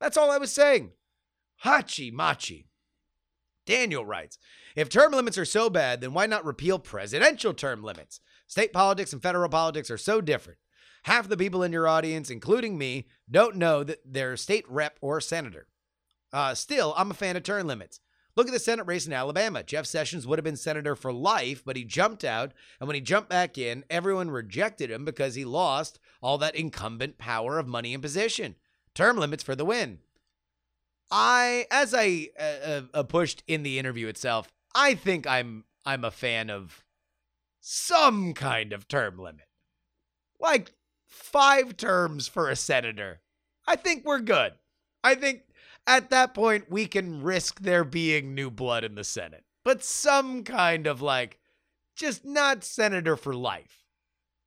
That's 0.00 0.16
all 0.16 0.30
I 0.30 0.38
was 0.38 0.52
saying. 0.52 0.92
Hachi 1.64 2.12
machi. 2.12 2.68
Daniel 3.66 4.06
writes 4.06 4.38
If 4.78 4.88
term 4.88 5.10
limits 5.10 5.36
are 5.36 5.44
so 5.44 5.68
bad, 5.68 6.00
then 6.00 6.14
why 6.14 6.26
not 6.26 6.44
repeal 6.44 6.78
presidential 6.78 7.52
term 7.52 7.82
limits? 7.82 8.20
State 8.46 8.72
politics 8.72 9.12
and 9.12 9.20
federal 9.20 9.48
politics 9.48 9.90
are 9.90 9.98
so 9.98 10.20
different. 10.20 10.60
Half 11.02 11.28
the 11.28 11.36
people 11.36 11.64
in 11.64 11.72
your 11.72 11.88
audience, 11.88 12.30
including 12.30 12.78
me, 12.78 13.08
don't 13.28 13.56
know 13.56 13.82
that 13.82 13.98
they're 14.04 14.36
state 14.36 14.64
rep 14.68 14.96
or 15.00 15.20
senator. 15.20 15.66
Uh, 16.32 16.54
still, 16.54 16.94
I'm 16.96 17.10
a 17.10 17.14
fan 17.14 17.36
of 17.36 17.42
term 17.42 17.66
limits. 17.66 17.98
Look 18.36 18.46
at 18.46 18.52
the 18.52 18.60
Senate 18.60 18.86
race 18.86 19.04
in 19.04 19.12
Alabama. 19.12 19.64
Jeff 19.64 19.84
Sessions 19.84 20.28
would 20.28 20.38
have 20.38 20.44
been 20.44 20.54
senator 20.54 20.94
for 20.94 21.12
life, 21.12 21.64
but 21.64 21.74
he 21.74 21.82
jumped 21.82 22.22
out. 22.22 22.52
And 22.78 22.86
when 22.86 22.94
he 22.94 23.00
jumped 23.00 23.30
back 23.30 23.58
in, 23.58 23.82
everyone 23.90 24.30
rejected 24.30 24.92
him 24.92 25.04
because 25.04 25.34
he 25.34 25.44
lost 25.44 25.98
all 26.22 26.38
that 26.38 26.54
incumbent 26.54 27.18
power 27.18 27.58
of 27.58 27.66
money 27.66 27.94
and 27.94 28.02
position. 28.02 28.54
Term 28.94 29.16
limits 29.16 29.42
for 29.42 29.56
the 29.56 29.64
win. 29.64 29.98
I, 31.10 31.66
as 31.68 31.94
I 31.94 32.28
uh, 32.38 32.82
uh, 32.94 33.02
pushed 33.02 33.42
in 33.48 33.64
the 33.64 33.80
interview 33.80 34.06
itself, 34.06 34.52
I 34.74 34.94
think 34.94 35.26
I'm 35.26 35.64
I'm 35.84 36.04
a 36.04 36.10
fan 36.10 36.50
of 36.50 36.84
some 37.60 38.34
kind 38.34 38.72
of 38.72 38.88
term 38.88 39.18
limit, 39.18 39.46
like 40.38 40.72
five 41.06 41.76
terms 41.76 42.28
for 42.28 42.48
a 42.48 42.56
senator. 42.56 43.20
I 43.66 43.76
think 43.76 44.04
we're 44.04 44.20
good. 44.20 44.52
I 45.02 45.14
think 45.14 45.42
at 45.86 46.10
that 46.10 46.34
point 46.34 46.70
we 46.70 46.86
can 46.86 47.22
risk 47.22 47.60
there 47.60 47.84
being 47.84 48.34
new 48.34 48.50
blood 48.50 48.84
in 48.84 48.94
the 48.94 49.04
Senate, 49.04 49.44
but 49.64 49.84
some 49.84 50.44
kind 50.44 50.86
of 50.86 51.02
like 51.02 51.38
just 51.96 52.24
not 52.24 52.64
senator 52.64 53.16
for 53.16 53.34
life. 53.34 53.84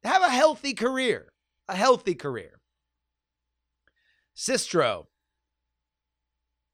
Have 0.03 0.23
a 0.23 0.29
healthy 0.29 0.73
career, 0.73 1.33
a 1.67 1.75
healthy 1.75 2.15
career. 2.15 2.59
Sistro 4.35 5.07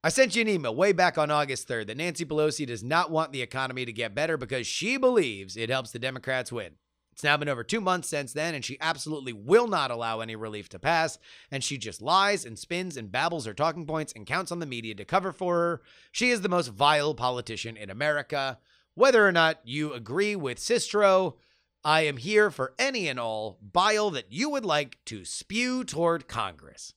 I 0.04 0.10
sent 0.10 0.36
you 0.36 0.41
an 0.41 0.48
email 0.48 0.76
way 0.76 0.91
back 0.91 1.18
on 1.18 1.32
August 1.32 1.68
3rd 1.68 1.88
that 1.88 1.98
Nancy 1.98 2.24
Pelosi 2.24 2.68
does 2.68 2.84
not 2.84 3.10
want 3.10 3.32
the 3.32 3.41
economy 3.41 3.84
to 3.84 3.91
get 3.91 4.14
better 4.14 4.38
because 4.38 4.68
she 4.68 4.98
believes 4.98 5.58
it 5.58 5.70
helps 5.70 5.91
the 5.91 6.00
Democrats 6.00 6.52
win. 6.52 6.74
It's 7.12 7.24
now 7.24 7.36
been 7.36 7.50
over 7.50 7.64
two 7.64 7.82
months 7.82 8.08
since 8.08 8.32
then, 8.32 8.54
and 8.54 8.64
she 8.64 8.78
absolutely 8.80 9.34
will 9.34 9.68
not 9.68 9.89
allow 9.89 10.20
any 10.20 10.36
relief 10.36 10.70
to 10.70 10.78
pass. 10.78 11.18
And 11.52 11.64
she 11.64 11.80
just 11.80 12.00
lies 12.00 12.45
and 12.45 12.60
spins 12.60 12.95
and 12.95 13.12
babbles 13.12 13.48
her 13.48 13.56
talking 13.56 13.88
points 13.88 14.14
and 14.16 14.28
counts 14.28 14.52
on 14.52 14.60
the 14.60 14.68
media 14.68 14.93
to 14.93 15.04
cover 15.04 15.34
for 15.34 15.56
her. 15.56 15.82
She 16.12 16.30
is 16.30 16.41
the 16.41 16.50
most 16.50 16.68
vile 16.68 17.16
politician 17.16 17.76
in 17.76 17.89
America. 17.89 18.60
Whether 18.93 19.28
or 19.28 19.32
not 19.32 19.62
you 19.64 19.93
agree 19.93 20.36
with 20.36 20.60
Sistro, 20.60 21.38
I 21.84 22.02
am 22.02 22.18
here 22.18 22.52
for 22.52 22.76
any 22.78 23.08
and 23.08 23.20
all 23.20 23.58
bile 23.64 24.12
that 24.12 24.32
you 24.32 24.52
would 24.52 24.66
like 24.66 25.00
to 25.06 25.26
spew 25.26 25.84
toward 25.84 26.28
Congress. 26.28 26.93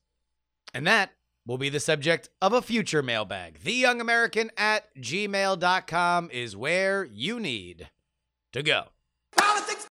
And 0.74 0.86
that 0.86 1.12
will 1.50 1.58
be 1.58 1.68
the 1.68 1.80
subject 1.80 2.28
of 2.40 2.52
a 2.52 2.62
future 2.62 3.02
mailbag. 3.02 3.58
TheYoungAmerican 3.58 4.50
at 4.56 4.84
gmail.com 4.94 6.30
is 6.32 6.56
where 6.56 7.02
you 7.02 7.40
need 7.40 7.90
to 8.52 8.62
go. 8.62 8.84
Politics. 9.36 9.88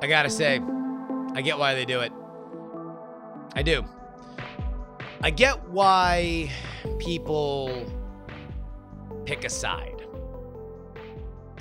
I 0.00 0.06
gotta 0.08 0.30
say, 0.30 0.62
I 1.34 1.42
get 1.42 1.58
why 1.58 1.74
they 1.74 1.84
do 1.84 2.00
it. 2.00 2.10
I 3.54 3.60
do. 3.60 3.84
I 5.20 5.28
get 5.28 5.68
why 5.68 6.50
people 6.98 7.84
pick 9.26 9.44
a 9.44 9.50
side 9.50 10.06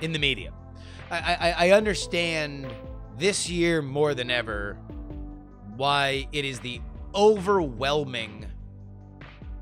in 0.02 0.14
the 0.14 0.20
media. 0.20 0.54
I, 1.10 1.36
I, 1.58 1.68
I 1.68 1.72
understand 1.72 2.74
this 3.18 3.50
year 3.50 3.82
more 3.82 4.14
than 4.14 4.32
ever 4.32 4.78
why 5.76 6.28
it 6.32 6.46
is 6.46 6.60
the 6.60 6.82
overwhelming 7.16 8.46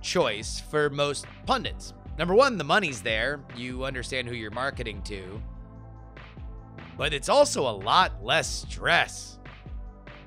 choice 0.02 0.62
for 0.70 0.90
most 0.90 1.26
pundits. 1.46 1.94
Number 2.18 2.34
one, 2.34 2.58
the 2.58 2.64
money's 2.64 3.02
there. 3.02 3.40
You 3.56 3.86
understand 3.86 4.28
who 4.28 4.36
you're 4.36 4.52
marketing 4.52 5.02
to. 5.04 5.42
But 6.98 7.14
it's 7.14 7.30
also 7.30 7.62
a 7.62 7.72
lot 7.72 8.24
less 8.24 8.66
stress. 8.68 9.40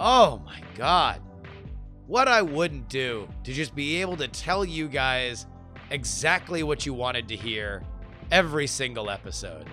Oh 0.01 0.41
my 0.45 0.61
God. 0.75 1.20
What 2.07 2.29
I 2.29 2.43
wouldn't 2.43 2.89
do 2.89 3.29
to 3.45 3.53
just 3.53 3.75
be 3.75 4.01
able 4.01 4.16
to 4.16 4.29
tell 4.29 4.64
you 4.64 4.89
guys 4.89 5.47
exactly 5.91 6.62
what 6.62 6.87
you 6.87 6.95
wanted 6.95 7.29
to 7.29 7.37
hear 7.37 7.83
every 8.31 8.66
single 8.66 9.11
episode 9.11 9.68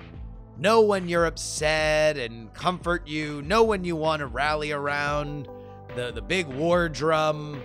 know 0.59 0.81
when 0.81 1.07
you're 1.07 1.25
upset 1.25 2.17
and 2.17 2.53
comfort 2.53 3.07
you, 3.07 3.41
know 3.43 3.63
when 3.63 3.83
you 3.83 3.95
want 3.95 4.19
to 4.19 4.27
rally 4.27 4.71
around 4.71 5.47
the, 5.95 6.11
the 6.11 6.21
big 6.21 6.47
war 6.47 6.89
drum, 6.89 7.61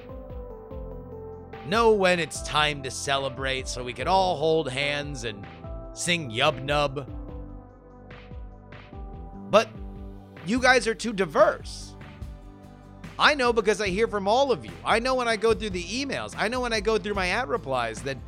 know 1.66 1.92
when 1.92 2.20
it's 2.20 2.42
time 2.42 2.82
to 2.82 2.90
celebrate 2.90 3.66
so 3.68 3.82
we 3.82 3.92
can 3.92 4.06
all 4.06 4.36
hold 4.36 4.70
hands 4.70 5.24
and 5.24 5.46
sing 5.92 6.30
Yub 6.30 6.62
Nub. 6.62 7.08
But 9.50 9.68
you 10.46 10.60
guys 10.60 10.86
are 10.86 10.94
too 10.94 11.12
diverse. 11.12 11.94
I 13.18 13.34
know 13.34 13.52
because 13.52 13.80
I 13.80 13.88
hear 13.88 14.08
from 14.08 14.26
all 14.26 14.50
of 14.50 14.64
you. 14.64 14.72
I 14.84 14.98
know 14.98 15.14
when 15.14 15.28
I 15.28 15.36
go 15.36 15.54
through 15.54 15.70
the 15.70 15.84
emails. 15.84 16.34
I 16.36 16.48
know 16.48 16.60
when 16.60 16.72
I 16.72 16.80
go 16.80 16.98
through 16.98 17.14
my 17.14 17.28
ad 17.28 17.48
replies 17.48 18.02
that 18.02 18.18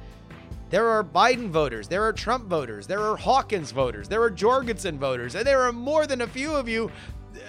there 0.70 0.88
are 0.88 1.04
Biden 1.04 1.48
voters, 1.50 1.88
there 1.88 2.02
are 2.02 2.12
Trump 2.12 2.46
voters, 2.46 2.86
there 2.86 3.00
are 3.00 3.16
Hawkins 3.16 3.70
voters, 3.70 4.08
there 4.08 4.22
are 4.22 4.30
Jorgensen 4.30 4.98
voters, 4.98 5.34
and 5.34 5.46
there 5.46 5.62
are 5.62 5.72
more 5.72 6.06
than 6.06 6.22
a 6.22 6.26
few 6.26 6.54
of 6.54 6.68
you 6.68 6.90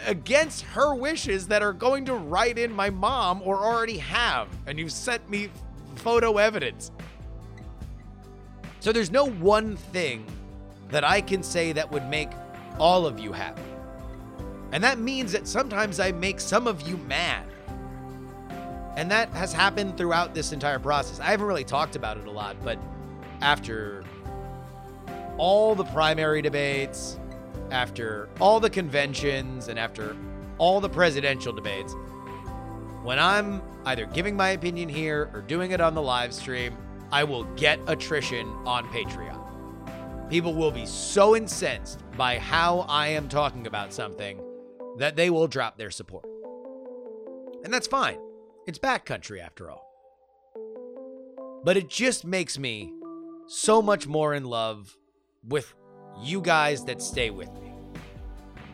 against 0.05 0.61
her 0.61 0.93
wishes 0.93 1.47
that 1.47 1.61
are 1.61 1.73
going 1.73 2.05
to 2.05 2.13
write 2.13 2.57
in 2.59 2.71
my 2.71 2.89
mom 2.89 3.41
or 3.43 3.57
already 3.57 3.97
have, 3.97 4.47
and 4.67 4.77
you've 4.77 4.91
sent 4.91 5.27
me 5.29 5.49
photo 5.95 6.37
evidence. 6.37 6.91
So 8.79 8.91
there's 8.91 9.11
no 9.11 9.25
one 9.25 9.75
thing 9.75 10.25
that 10.89 11.03
I 11.03 11.21
can 11.21 11.41
say 11.41 11.73
that 11.73 11.91
would 11.91 12.07
make 12.07 12.29
all 12.77 13.05
of 13.07 13.19
you 13.19 13.33
happy. 13.33 13.61
And 14.71 14.83
that 14.83 14.99
means 14.99 15.31
that 15.31 15.47
sometimes 15.47 15.99
I 15.99 16.11
make 16.11 16.39
some 16.39 16.67
of 16.67 16.87
you 16.87 16.97
mad. 16.97 17.47
And 18.95 19.09
that 19.11 19.29
has 19.29 19.53
happened 19.53 19.97
throughout 19.97 20.33
this 20.33 20.51
entire 20.51 20.79
process. 20.79 21.19
I 21.19 21.25
haven't 21.25 21.45
really 21.45 21.63
talked 21.63 21.95
about 21.95 22.17
it 22.17 22.27
a 22.27 22.31
lot, 22.31 22.55
but 22.63 22.79
after 23.41 24.03
all 25.37 25.75
the 25.75 25.85
primary 25.85 26.41
debates, 26.41 27.19
after 27.71 28.29
all 28.39 28.59
the 28.59 28.69
conventions, 28.69 29.67
and 29.67 29.77
after 29.77 30.15
all 30.57 30.79
the 30.79 30.89
presidential 30.89 31.53
debates, 31.53 31.95
when 33.03 33.19
I'm 33.19 33.61
either 33.85 34.05
giving 34.05 34.35
my 34.35 34.49
opinion 34.49 34.89
here 34.89 35.29
or 35.33 35.41
doing 35.41 35.71
it 35.71 35.79
on 35.79 35.93
the 35.93 36.01
live 36.01 36.33
stream, 36.33 36.75
I 37.11 37.23
will 37.23 37.45
get 37.55 37.79
attrition 37.87 38.47
on 38.65 38.85
Patreon. 38.87 40.29
People 40.29 40.53
will 40.53 40.71
be 40.71 40.85
so 40.85 41.35
incensed 41.35 42.03
by 42.17 42.37
how 42.37 42.79
I 42.89 43.07
am 43.07 43.29
talking 43.29 43.65
about 43.65 43.93
something 43.93 44.41
that 44.97 45.15
they 45.15 45.29
will 45.29 45.47
drop 45.47 45.77
their 45.77 45.91
support. 45.91 46.25
And 47.63 47.73
that's 47.73 47.87
fine. 47.87 48.17
It's 48.65 48.79
backcountry 48.79 49.39
after 49.39 49.71
all. 49.71 49.85
But 51.63 51.77
it 51.77 51.87
just 51.87 52.25
makes 52.25 52.59
me 52.59 52.93
so 53.47 53.81
much 53.81 54.07
more 54.07 54.33
in 54.35 54.45
love 54.45 54.97
with 55.47 55.73
you 56.21 56.41
guys 56.41 56.85
that 56.85 57.01
stay 57.01 57.29
with 57.29 57.51
me. 57.55 57.73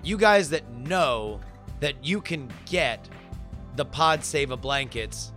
You 0.03 0.17
guys 0.17 0.49
that 0.51 0.71
know 0.71 1.39
that 1.79 2.03
you 2.05 2.21
can 2.21 2.51
get 2.65 3.09
the 3.75 3.85
Pod 3.85 4.23
Save 4.23 4.49
blankets 4.61 5.31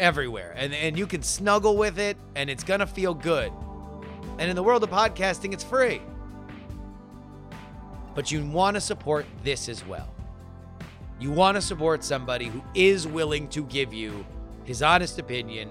everywhere 0.00 0.54
and, 0.56 0.74
and 0.74 0.98
you 0.98 1.06
can 1.06 1.22
snuggle 1.22 1.76
with 1.76 1.98
it 1.98 2.16
and 2.34 2.50
it's 2.50 2.64
gonna 2.64 2.86
feel 2.86 3.14
good. 3.14 3.52
And 4.38 4.50
in 4.50 4.56
the 4.56 4.62
world 4.62 4.82
of 4.82 4.90
podcasting, 4.90 5.52
it's 5.52 5.64
free. 5.64 6.00
but 8.14 8.30
you 8.30 8.44
want 8.46 8.76
to 8.76 8.80
support 8.80 9.26
this 9.42 9.68
as 9.68 9.86
well. 9.86 10.08
You 11.20 11.30
want 11.30 11.56
to 11.56 11.62
support 11.62 12.04
somebody 12.04 12.46
who 12.46 12.62
is 12.74 13.06
willing 13.06 13.48
to 13.50 13.64
give 13.64 13.92
you 13.92 14.24
his 14.64 14.82
honest 14.82 15.18
opinion, 15.18 15.70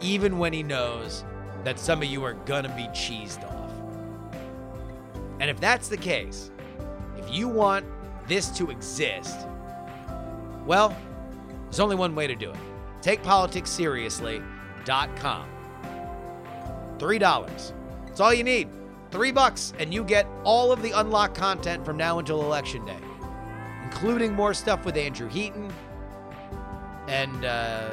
even 0.00 0.38
when 0.38 0.52
he 0.52 0.62
knows 0.62 1.24
that 1.64 1.78
some 1.78 2.02
of 2.02 2.08
you 2.08 2.24
are 2.24 2.34
going 2.34 2.64
to 2.64 2.70
be 2.70 2.88
cheesed 2.88 3.44
off. 3.44 3.70
And 5.40 5.50
if 5.50 5.60
that's 5.60 5.88
the 5.88 5.96
case, 5.96 6.50
if 7.16 7.32
you 7.32 7.48
want 7.48 7.86
this 8.26 8.50
to 8.58 8.70
exist, 8.70 9.46
well, 10.66 10.94
there's 11.64 11.80
only 11.80 11.96
one 11.96 12.14
way 12.14 12.26
to 12.26 12.34
do 12.34 12.50
it. 12.50 12.58
TakePoliticsSeriously.com. 13.02 15.48
$3. 16.98 17.72
That's 18.06 18.20
all 18.20 18.34
you 18.34 18.44
need. 18.44 18.68
Three 19.10 19.32
bucks, 19.32 19.72
and 19.78 19.92
you 19.92 20.04
get 20.04 20.26
all 20.44 20.70
of 20.70 20.82
the 20.82 20.92
unlocked 20.92 21.34
content 21.34 21.84
from 21.84 21.96
now 21.96 22.18
until 22.18 22.42
Election 22.42 22.84
Day, 22.84 22.98
including 23.84 24.34
more 24.34 24.54
stuff 24.54 24.84
with 24.84 24.96
Andrew 24.96 25.28
Heaton 25.28 25.72
and, 27.08 27.44
uh, 27.44 27.90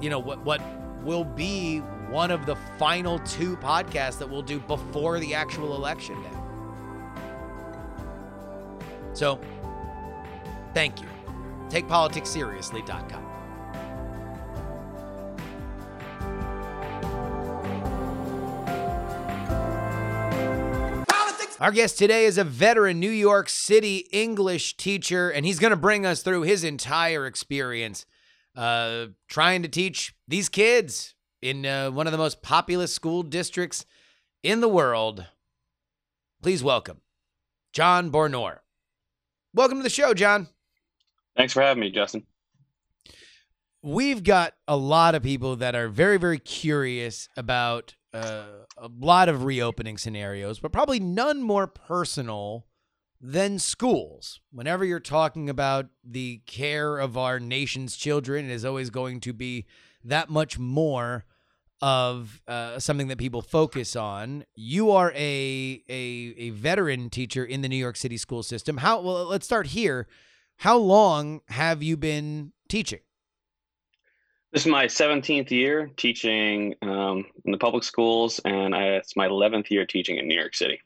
you 0.00 0.10
know, 0.10 0.18
what, 0.18 0.40
what 0.40 0.60
will 1.06 1.24
be 1.24 1.78
one 2.10 2.30
of 2.30 2.44
the 2.44 2.56
final 2.78 3.20
two 3.20 3.56
podcasts 3.58 4.18
that 4.18 4.28
we'll 4.28 4.42
do 4.42 4.58
before 4.58 5.20
the 5.20 5.34
actual 5.34 5.76
Election 5.76 6.20
Day. 6.20 6.28
So, 9.14 9.40
thank 10.74 11.00
you. 11.00 11.08
TakePoliticsSeriously.com. 11.70 13.22
Our 21.58 21.72
guest 21.72 21.96
today 21.96 22.26
is 22.26 22.36
a 22.36 22.44
veteran 22.44 23.00
New 23.00 23.10
York 23.10 23.48
City 23.48 24.06
English 24.12 24.76
teacher, 24.76 25.30
and 25.30 25.46
he's 25.46 25.58
going 25.58 25.70
to 25.70 25.76
bring 25.76 26.04
us 26.04 26.20
through 26.20 26.42
his 26.42 26.62
entire 26.62 27.26
experience 27.26 28.04
uh, 28.56 29.06
trying 29.28 29.62
to 29.62 29.68
teach 29.68 30.14
these 30.26 30.48
kids 30.48 31.14
in 31.42 31.66
uh, 31.66 31.90
one 31.90 32.06
of 32.06 32.12
the 32.12 32.18
most 32.18 32.42
populous 32.42 32.92
school 32.92 33.22
districts 33.22 33.84
in 34.42 34.60
the 34.60 34.68
world. 34.68 35.26
Please 36.42 36.62
welcome 36.62 37.00
John 37.72 38.10
Bornor. 38.10 38.58
Welcome 39.54 39.78
to 39.78 39.82
the 39.82 39.90
show, 39.90 40.14
John. 40.14 40.48
Thanks 41.36 41.52
for 41.52 41.62
having 41.62 41.80
me, 41.80 41.90
Justin. 41.90 42.24
We've 43.82 44.24
got 44.24 44.54
a 44.66 44.76
lot 44.76 45.14
of 45.14 45.22
people 45.22 45.56
that 45.56 45.74
are 45.74 45.88
very, 45.88 46.16
very 46.16 46.38
curious 46.38 47.28
about 47.36 47.94
uh, 48.12 48.44
a 48.78 48.90
lot 48.98 49.28
of 49.28 49.44
reopening 49.44 49.98
scenarios, 49.98 50.58
but 50.58 50.72
probably 50.72 50.98
none 50.98 51.42
more 51.42 51.66
personal 51.66 52.66
than 53.26 53.58
schools. 53.58 54.40
Whenever 54.52 54.84
you're 54.84 55.00
talking 55.00 55.50
about 55.50 55.86
the 56.04 56.42
care 56.46 56.98
of 56.98 57.18
our 57.18 57.40
nation's 57.40 57.96
children, 57.96 58.44
it 58.44 58.52
is 58.52 58.64
always 58.64 58.88
going 58.88 59.18
to 59.20 59.32
be 59.32 59.66
that 60.04 60.30
much 60.30 60.60
more 60.60 61.24
of 61.82 62.40
uh, 62.46 62.78
something 62.78 63.08
that 63.08 63.18
people 63.18 63.42
focus 63.42 63.96
on. 63.96 64.44
You 64.54 64.92
are 64.92 65.10
a, 65.10 65.82
a 65.88 66.34
a 66.38 66.50
veteran 66.50 67.10
teacher 67.10 67.44
in 67.44 67.62
the 67.62 67.68
New 67.68 67.76
York 67.76 67.96
City 67.96 68.16
school 68.16 68.44
system. 68.44 68.76
How 68.78 69.00
well? 69.00 69.24
Let's 69.24 69.44
start 69.44 69.66
here. 69.68 70.06
How 70.58 70.76
long 70.78 71.40
have 71.48 71.82
you 71.82 71.96
been 71.96 72.52
teaching? 72.68 73.00
This 74.52 74.62
is 74.62 74.70
my 74.70 74.86
17th 74.86 75.50
year 75.50 75.90
teaching 75.96 76.76
um, 76.80 77.26
in 77.44 77.50
the 77.50 77.58
public 77.58 77.82
schools, 77.82 78.40
and 78.44 78.74
I, 78.74 78.84
it's 78.84 79.16
my 79.16 79.26
11th 79.26 79.68
year 79.68 79.84
teaching 79.84 80.16
in 80.16 80.28
New 80.28 80.38
York 80.38 80.54
City. 80.54 80.80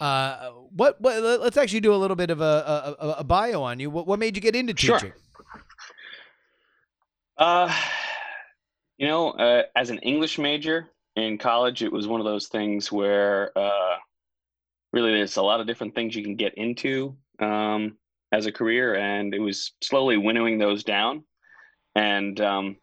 Uh, 0.00 0.50
what, 0.70 1.00
what? 1.00 1.22
Let's 1.22 1.56
actually 1.56 1.80
do 1.80 1.94
a 1.94 1.96
little 1.96 2.16
bit 2.16 2.30
of 2.30 2.40
a, 2.40 2.96
a, 3.00 3.06
a 3.18 3.24
bio 3.24 3.62
on 3.62 3.78
you. 3.78 3.90
What, 3.90 4.06
what 4.06 4.18
made 4.18 4.36
you 4.36 4.42
get 4.42 4.56
into 4.56 4.74
teaching? 4.74 4.98
Sure. 4.98 5.14
Uh, 7.36 7.72
you 8.98 9.08
know, 9.08 9.30
uh, 9.30 9.62
as 9.74 9.90
an 9.90 9.98
English 9.98 10.38
major 10.38 10.90
in 11.16 11.38
college, 11.38 11.82
it 11.82 11.92
was 11.92 12.06
one 12.06 12.20
of 12.20 12.24
those 12.26 12.48
things 12.48 12.90
where 12.90 13.56
uh, 13.56 13.96
really 14.92 15.12
there's 15.12 15.36
a 15.36 15.42
lot 15.42 15.60
of 15.60 15.66
different 15.66 15.94
things 15.94 16.14
you 16.14 16.22
can 16.22 16.36
get 16.36 16.54
into 16.54 17.16
um, 17.40 17.96
as 18.32 18.46
a 18.46 18.52
career, 18.52 18.94
and 18.94 19.34
it 19.34 19.40
was 19.40 19.72
slowly 19.80 20.16
winnowing 20.16 20.58
those 20.58 20.84
down. 20.84 21.24
And 21.94 22.40
um, 22.40 22.76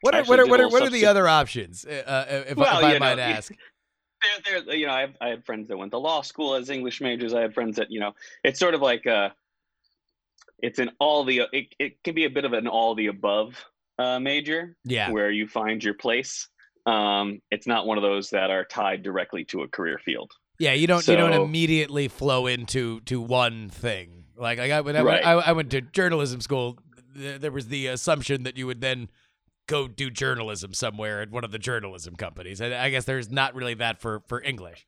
what 0.00 0.14
are 0.14 0.24
what 0.24 0.40
are 0.40 0.46
what 0.46 0.60
are, 0.60 0.68
what 0.68 0.82
are 0.82 0.90
the 0.90 1.06
other 1.06 1.28
options? 1.28 1.84
Uh, 1.84 2.02
uh 2.06 2.24
if, 2.48 2.56
well, 2.56 2.78
if 2.78 2.84
I 2.84 2.98
might 2.98 3.16
know, 3.16 3.22
ask. 3.22 3.52
There, 4.44 4.60
there, 4.62 4.76
you 4.76 4.86
know, 4.86 4.92
I, 4.92 5.00
have, 5.00 5.16
I 5.20 5.28
had 5.28 5.44
friends 5.44 5.68
that 5.68 5.76
went 5.76 5.92
to 5.92 5.98
law 5.98 6.22
school 6.22 6.54
as 6.54 6.70
English 6.70 7.00
majors. 7.00 7.34
I 7.34 7.40
had 7.40 7.54
friends 7.54 7.76
that, 7.76 7.90
you 7.90 8.00
know, 8.00 8.12
it's 8.44 8.58
sort 8.58 8.74
of 8.74 8.80
like 8.80 9.06
a, 9.06 9.34
it's 10.60 10.78
an 10.78 10.90
all 10.98 11.24
the, 11.24 11.42
it, 11.52 11.74
it 11.78 12.02
can 12.02 12.14
be 12.14 12.24
a 12.24 12.30
bit 12.30 12.44
of 12.44 12.52
an 12.52 12.66
all 12.66 12.94
the 12.94 13.06
above 13.06 13.64
uh, 13.98 14.18
major, 14.18 14.76
Yeah. 14.84 15.10
where 15.10 15.30
you 15.30 15.46
find 15.46 15.82
your 15.82 15.94
place. 15.94 16.48
Um, 16.86 17.40
it's 17.50 17.66
not 17.66 17.86
one 17.86 17.98
of 17.98 18.02
those 18.02 18.30
that 18.30 18.50
are 18.50 18.64
tied 18.64 19.02
directly 19.02 19.44
to 19.46 19.62
a 19.62 19.68
career 19.68 19.98
field. 20.04 20.32
Yeah, 20.58 20.72
you 20.72 20.86
don't 20.88 21.06
you 21.06 21.14
don't 21.16 21.32
immediately 21.34 22.08
flow 22.08 22.46
into 22.48 23.00
to 23.02 23.20
one 23.20 23.68
thing. 23.68 24.24
Like, 24.36 24.58
like 24.58 24.72
I, 24.72 24.80
when 24.80 24.96
I, 24.96 25.02
Right. 25.02 25.24
went, 25.24 25.26
I, 25.26 25.32
I 25.50 25.52
went 25.52 25.70
to 25.70 25.80
journalism 25.80 26.40
school, 26.40 26.78
th- 27.16 27.40
there 27.40 27.52
was 27.52 27.68
the 27.68 27.86
assumption 27.88 28.42
that 28.44 28.56
you 28.56 28.66
would 28.66 28.80
then 28.80 29.08
go 29.68 29.86
do 29.86 30.10
journalism 30.10 30.74
somewhere 30.74 31.20
at 31.20 31.30
one 31.30 31.44
of 31.44 31.52
the 31.52 31.58
journalism 31.58 32.16
companies. 32.16 32.60
And 32.60 32.74
I 32.74 32.90
guess 32.90 33.04
there's 33.04 33.30
not 33.30 33.54
really 33.54 33.74
that 33.74 34.00
for 34.00 34.22
for 34.26 34.42
English. 34.42 34.86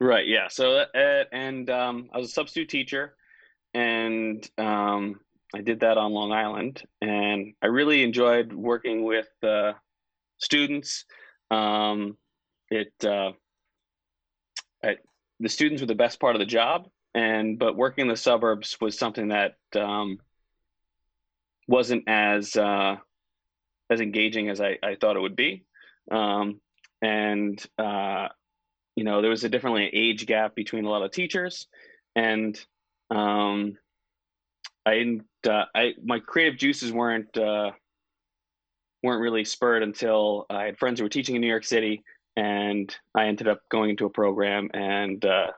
Right. 0.00 0.26
Yeah. 0.26 0.48
So, 0.48 0.78
uh, 0.78 1.24
and 1.32 1.70
um, 1.70 2.10
I 2.12 2.18
was 2.18 2.28
a 2.28 2.32
substitute 2.32 2.68
teacher, 2.68 3.14
and 3.72 4.46
um, 4.58 5.20
I 5.54 5.60
did 5.60 5.80
that 5.80 5.96
on 5.96 6.12
Long 6.12 6.32
Island, 6.32 6.82
and 7.00 7.54
I 7.62 7.66
really 7.66 8.02
enjoyed 8.02 8.52
working 8.52 9.04
with 9.04 9.28
uh, 9.42 9.74
students. 10.38 11.04
Um, 11.50 12.16
it, 12.68 12.92
uh, 13.04 13.32
I, 14.82 14.96
the 15.38 15.48
students 15.48 15.82
were 15.82 15.86
the 15.86 15.94
best 15.94 16.18
part 16.18 16.34
of 16.34 16.40
the 16.40 16.46
job, 16.46 16.88
and 17.14 17.58
but 17.58 17.76
working 17.76 18.02
in 18.02 18.08
the 18.08 18.16
suburbs 18.16 18.76
was 18.80 18.98
something 18.98 19.28
that 19.28 19.56
um, 19.76 20.18
wasn't 21.68 22.04
as 22.08 22.56
uh, 22.56 22.96
as 23.92 24.00
engaging 24.00 24.48
as 24.48 24.60
I, 24.60 24.78
I 24.82 24.96
thought 24.96 25.16
it 25.16 25.20
would 25.20 25.36
be, 25.36 25.64
um, 26.10 26.60
and 27.02 27.64
uh, 27.78 28.28
you 28.96 29.04
know 29.04 29.20
there 29.20 29.30
was 29.30 29.44
a 29.44 29.48
definitely 29.48 29.84
an 29.84 29.90
age 29.92 30.26
gap 30.26 30.54
between 30.54 30.84
a 30.84 30.90
lot 30.90 31.02
of 31.02 31.10
teachers 31.10 31.66
and 32.14 32.58
um 33.10 33.76
i 34.86 34.94
didn't 34.94 35.24
uh, 35.48 35.64
i 35.74 35.92
my 36.04 36.18
creative 36.18 36.58
juices 36.58 36.92
weren't 36.92 37.36
uh 37.36 37.70
weren't 39.02 39.20
really 39.20 39.44
spurred 39.44 39.82
until 39.82 40.46
i 40.50 40.64
had 40.64 40.78
friends 40.78 40.98
who 41.00 41.04
were 41.04 41.10
teaching 41.10 41.34
in 41.34 41.40
new 41.40 41.48
york 41.48 41.64
city 41.64 42.02
and 42.36 42.94
i 43.14 43.26
ended 43.26 43.48
up 43.48 43.60
going 43.70 43.90
into 43.90 44.06
a 44.06 44.10
program 44.10 44.68
and 44.74 45.24
uh 45.24 45.48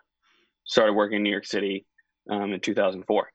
started 0.64 0.92
working 0.92 1.16
in 1.16 1.22
new 1.22 1.30
york 1.30 1.46
city 1.46 1.84
um, 2.30 2.52
in 2.52 2.60
2004 2.60 3.28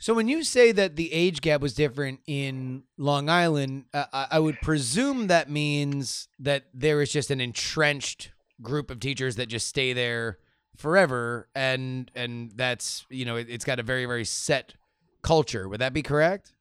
So 0.00 0.14
when 0.14 0.28
you 0.28 0.44
say 0.44 0.70
that 0.72 0.94
the 0.96 1.12
age 1.12 1.40
gap 1.40 1.60
was 1.60 1.74
different 1.74 2.20
in 2.26 2.84
Long 2.96 3.28
Island, 3.28 3.86
uh, 3.92 4.04
I 4.12 4.26
I 4.32 4.38
would 4.38 4.60
presume 4.60 5.26
that 5.26 5.50
means 5.50 6.28
that 6.38 6.66
there 6.72 7.02
is 7.02 7.10
just 7.12 7.30
an 7.30 7.40
entrenched 7.40 8.30
group 8.62 8.90
of 8.90 9.00
teachers 9.00 9.36
that 9.36 9.46
just 9.46 9.66
stay 9.66 9.92
there 9.92 10.38
forever, 10.76 11.48
and 11.54 12.10
and 12.14 12.52
that's 12.54 13.04
you 13.10 13.24
know 13.24 13.36
it, 13.36 13.48
it's 13.50 13.64
got 13.64 13.80
a 13.80 13.82
very 13.82 14.06
very 14.06 14.24
set 14.24 14.74
culture. 15.22 15.68
Would 15.68 15.80
that 15.80 15.92
be 15.92 16.02
correct? 16.02 16.54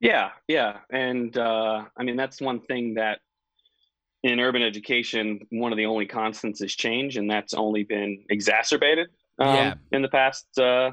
Yeah, 0.00 0.30
yeah, 0.48 0.78
and 0.90 1.36
uh, 1.36 1.84
I 1.96 2.02
mean 2.02 2.16
that's 2.16 2.40
one 2.40 2.60
thing 2.62 2.94
that 2.94 3.20
in 4.22 4.40
urban 4.40 4.62
education, 4.62 5.46
one 5.50 5.72
of 5.72 5.78
the 5.78 5.86
only 5.86 6.06
constants 6.06 6.60
is 6.60 6.74
change, 6.74 7.16
and 7.16 7.30
that's 7.30 7.54
only 7.54 7.84
been 7.84 8.24
exacerbated 8.28 9.08
um, 9.38 9.54
Yeah. 9.54 9.74
in 9.92 10.02
the 10.02 10.08
past 10.08 10.46
uh, 10.58 10.90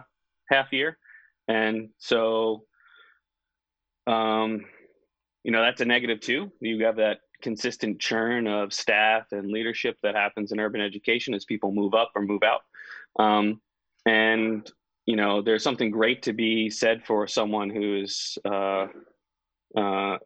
half 0.49 0.71
year, 0.71 0.97
and 1.47 1.89
so, 1.97 2.65
um, 4.05 4.65
you 5.43 5.51
know, 5.51 5.61
that's 5.61 5.81
a 5.81 5.85
negative 5.85 6.19
too. 6.19 6.51
You 6.59 6.85
have 6.85 6.97
that 6.97 7.19
consistent 7.41 7.99
churn 7.99 8.47
of 8.47 8.73
staff 8.73 9.27
and 9.31 9.51
leadership 9.51 9.97
that 10.03 10.15
happens 10.15 10.51
in 10.51 10.59
urban 10.59 10.81
education 10.81 11.33
as 11.33 11.45
people 11.45 11.71
move 11.71 11.93
up 11.93 12.11
or 12.15 12.21
move 12.21 12.41
out, 12.43 12.61
um, 13.23 13.61
and 14.05 14.69
you 15.07 15.15
know, 15.15 15.41
there's 15.41 15.63
something 15.63 15.89
great 15.89 16.21
to 16.23 16.33
be 16.33 16.69
said 16.69 17.05
for 17.05 17.27
someone 17.27 17.69
who's 17.69 18.37
uh, 18.43 18.87
uh, 19.75 20.17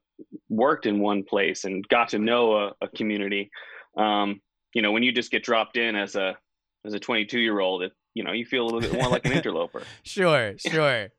worked 0.49 0.88
in 0.88 0.99
one 0.99 1.24
place 1.24 1.65
and 1.65 1.88
got 1.88 2.09
to 2.09 2.19
know 2.19 2.53
a, 2.53 2.72
a 2.82 2.88
community. 2.89 3.51
Um, 3.95 4.41
you 4.74 4.82
know, 4.82 4.91
when 4.91 5.03
you 5.03 5.11
just 5.11 5.32
get 5.32 5.43
dropped 5.43 5.78
in 5.78 5.95
as 5.95 6.15
a 6.15 6.36
as 6.84 6.93
a 6.93 6.99
22 6.99 7.39
year 7.39 7.59
old, 7.59 7.84
it 7.84 7.91
you 8.14 8.24
know 8.24 8.32
you 8.32 8.45
feel 8.45 8.64
a 8.64 8.66
little 8.66 8.82
bit 8.82 8.93
more 8.93 9.09
like 9.09 9.26
an 9.26 9.32
interloper. 9.34 9.84
Sure, 10.03 10.53
sure. 10.57 11.09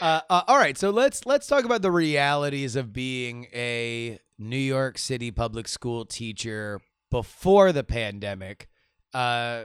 Uh, 0.00 0.20
uh, 0.30 0.42
all 0.46 0.58
right, 0.58 0.78
so 0.78 0.90
let's 0.90 1.26
let's 1.26 1.46
talk 1.46 1.64
about 1.64 1.82
the 1.82 1.90
realities 1.90 2.76
of 2.76 2.92
being 2.92 3.46
a 3.52 4.18
New 4.38 4.56
York 4.56 4.98
City 4.98 5.30
public 5.30 5.66
school 5.66 6.04
teacher 6.04 6.80
before 7.10 7.72
the 7.72 7.84
pandemic. 7.84 8.68
Uh, 9.12 9.64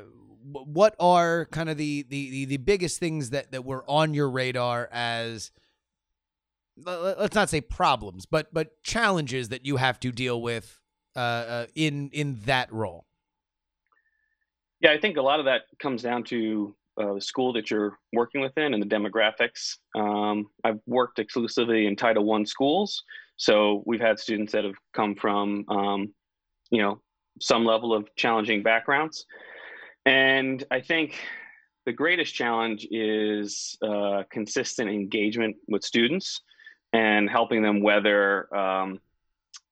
what 0.51 0.95
are 0.99 1.45
kind 1.51 1.69
of 1.69 1.77
the, 1.77 2.05
the 2.09 2.29
the 2.29 2.45
the 2.45 2.57
biggest 2.57 2.99
things 2.99 3.29
that 3.29 3.51
that 3.51 3.63
were 3.63 3.83
on 3.87 4.13
your 4.13 4.29
radar 4.29 4.89
as 4.91 5.51
let's 6.85 7.35
not 7.35 7.49
say 7.49 7.61
problems, 7.61 8.25
but 8.25 8.53
but 8.53 8.81
challenges 8.83 9.49
that 9.49 9.65
you 9.65 9.77
have 9.77 9.99
to 10.01 10.11
deal 10.11 10.41
with 10.41 10.79
uh, 11.15 11.19
uh, 11.19 11.65
in 11.75 12.09
in 12.11 12.41
that 12.45 12.71
role? 12.73 13.05
Yeah, 14.83 14.91
I 14.91 14.99
think 14.99 15.15
a 15.15 15.21
lot 15.21 15.39
of 15.39 15.45
that 15.45 15.61
comes 15.79 16.03
down 16.03 16.23
to 16.25 16.75
uh, 17.01 17.13
the 17.13 17.21
school 17.21 17.53
that 17.53 17.71
you're 17.71 17.97
working 18.11 18.41
within 18.41 18.73
and 18.73 18.83
the 18.83 18.87
demographics. 18.87 19.77
Um, 19.95 20.49
I've 20.65 20.81
worked 20.85 21.19
exclusively 21.19 21.87
in 21.87 21.95
Title 21.95 22.25
One 22.25 22.45
schools, 22.45 23.01
so 23.37 23.81
we've 23.85 24.01
had 24.01 24.19
students 24.19 24.51
that 24.51 24.65
have 24.65 24.75
come 24.93 25.15
from, 25.15 25.63
um, 25.69 26.13
you 26.69 26.81
know, 26.81 27.01
some 27.39 27.63
level 27.63 27.93
of 27.93 28.13
challenging 28.17 28.61
backgrounds, 28.61 29.25
and 30.05 30.61
I 30.69 30.81
think 30.81 31.17
the 31.85 31.93
greatest 31.93 32.35
challenge 32.35 32.85
is 32.91 33.77
uh, 33.81 34.23
consistent 34.29 34.89
engagement 34.89 35.55
with 35.69 35.85
students 35.85 36.41
and 36.91 37.29
helping 37.29 37.63
them 37.63 37.81
weather 37.81 38.53
um, 38.53 38.99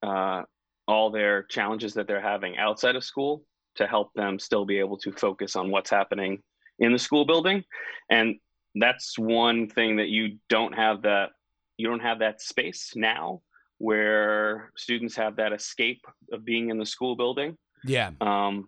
uh, 0.03 0.43
all 0.88 1.12
their 1.12 1.43
challenges 1.43 1.93
that 1.95 2.07
they're 2.07 2.22
having 2.22 2.57
outside 2.57 2.95
of 2.95 3.03
school 3.03 3.43
to 3.76 3.88
help 3.88 4.13
them 4.13 4.39
still 4.39 4.65
be 4.65 4.80
able 4.80 4.97
to 4.97 5.11
focus 5.11 5.55
on 5.55 5.72
what's 5.72 5.89
happening 5.89 6.41
in 6.80 6.91
the 6.91 6.99
school 6.99 7.26
building. 7.26 7.63
And 8.09 8.36
that's 8.76 9.17
one 9.17 9.67
thing 9.67 9.97
that 9.97 10.09
you 10.09 10.38
don't 10.49 10.74
have 10.74 11.03
that 11.03 11.30
you 11.78 11.88
don't 11.88 12.01
have 12.01 12.19
that 12.19 12.41
space 12.41 12.91
now 12.95 13.41
where 13.80 14.72
students 14.78 15.15
have 15.15 15.36
that 15.38 15.51
escape 15.51 16.05
of 16.32 16.45
being 16.45 16.69
in 16.69 16.78
the 16.78 16.86
school 16.86 17.15
building. 17.15 17.57
Yeah. 17.84 18.11
um, 18.22 18.67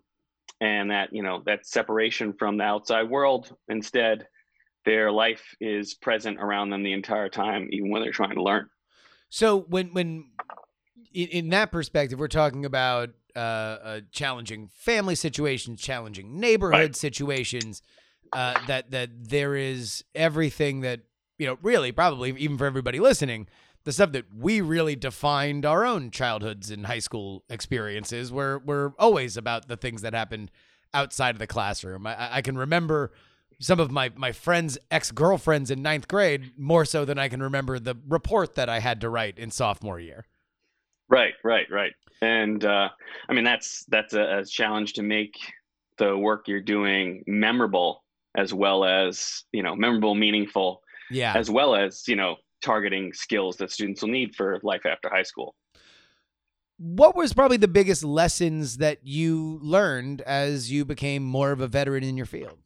and 0.60 0.92
that 0.92 1.10
you 1.12 1.22
know 1.22 1.44
that 1.46 1.68
separation 1.68 2.34
from 2.34 2.58
the 2.58 2.64
outside 2.64 3.10
world 3.10 3.56
instead 3.68 4.28
their 4.86 5.12
life 5.12 5.44
is 5.62 5.94
present 5.94 6.40
around 6.40 6.70
them 6.70 6.84
the 6.84 6.94
entire 6.94 7.30
time 7.30 7.68
even 7.72 7.90
when 7.90 8.02
they're 8.02 8.12
trying 8.12 8.36
to 8.36 8.44
learn. 8.44 8.68
So 9.30 9.62
when 9.62 9.94
when 9.94 10.26
in, 11.14 11.28
in 11.30 11.50
that 11.50 11.72
perspective, 11.72 12.20
we're 12.20 12.28
talking 12.28 12.66
about 12.66 13.10
uh, 13.36 13.40
uh, 13.40 14.02
challenging 14.12 14.70
family 14.74 15.16
situations, 15.16 15.82
challenging 15.82 16.40
neighborhood 16.40 16.96
situations. 16.96 17.82
Uh, 18.32 18.56
that 18.66 18.90
that 18.90 19.10
there 19.30 19.56
is 19.56 20.04
everything 20.16 20.82
that 20.82 21.02
you 21.38 21.48
know, 21.48 21.58
really, 21.62 21.92
probably 21.92 22.32
even 22.38 22.58
for 22.58 22.66
everybody 22.66 23.00
listening, 23.00 23.48
the 23.84 23.92
stuff 23.92 24.12
that 24.14 24.26
we 24.34 24.62
really 24.62 24.96
defined 24.96 25.66
our 25.66 25.86
own 25.86 26.12
childhoods 26.12 26.72
and 26.72 26.86
high 26.86 27.00
school 27.00 27.44
experiences 27.50 28.32
were 28.32 28.60
were 28.66 28.94
always 28.98 29.38
about 29.38 29.68
the 29.68 29.78
things 29.78 30.02
that 30.02 30.14
happened 30.14 30.52
outside 30.94 31.36
of 31.36 31.40
the 31.40 31.48
classroom. 31.48 32.08
I, 32.08 32.38
I 32.38 32.42
can 32.42 32.58
remember 32.58 33.12
some 33.60 33.80
of 33.80 33.92
my 33.92 34.12
my 34.16 34.32
friends' 34.32 34.78
ex 34.92 35.12
girlfriends 35.12 35.72
in 35.72 35.82
ninth 35.82 36.08
grade 36.08 36.52
more 36.58 36.86
so 36.86 37.06
than 37.06 37.18
I 37.18 37.28
can 37.28 37.42
remember 37.42 37.80
the 37.80 37.96
report 38.08 38.56
that 38.56 38.70
I 38.70 38.80
had 38.80 39.02
to 39.02 39.10
write 39.10 39.38
in 39.38 39.52
sophomore 39.52 40.00
year. 40.00 40.26
Right, 41.10 41.34
right, 41.44 41.70
right. 41.70 41.94
And 42.24 42.64
uh, 42.64 42.88
I 43.28 43.34
mean, 43.34 43.44
that's 43.44 43.84
that's 43.90 44.14
a, 44.14 44.40
a 44.40 44.46
challenge 44.46 44.94
to 44.94 45.04
make 45.04 45.36
the 45.98 46.18
work 46.18 46.48
you're 46.48 46.62
doing 46.62 47.22
memorable, 47.28 48.04
as 48.38 48.54
well 48.54 48.86
as 48.86 49.44
you 49.52 49.62
know, 49.62 49.76
memorable, 49.76 50.16
meaningful, 50.16 50.82
Yeah. 51.12 51.34
as 51.36 51.52
well 51.52 51.76
as 51.76 52.08
you 52.08 52.16
know, 52.16 52.38
targeting 52.62 53.12
skills 53.12 53.58
that 53.58 53.72
students 53.72 54.02
will 54.02 54.10
need 54.10 54.36
for 54.36 54.60
life 54.64 54.86
after 54.86 55.10
high 55.10 55.24
school. 55.24 55.54
What 56.78 57.14
was 57.16 57.34
probably 57.34 57.58
the 57.58 57.68
biggest 57.68 58.04
lessons 58.06 58.78
that 58.78 59.00
you 59.04 59.60
learned 59.62 60.22
as 60.22 60.72
you 60.72 60.86
became 60.86 61.24
more 61.24 61.52
of 61.52 61.60
a 61.60 61.68
veteran 61.68 62.04
in 62.04 62.16
your 62.16 62.26
field? 62.26 62.58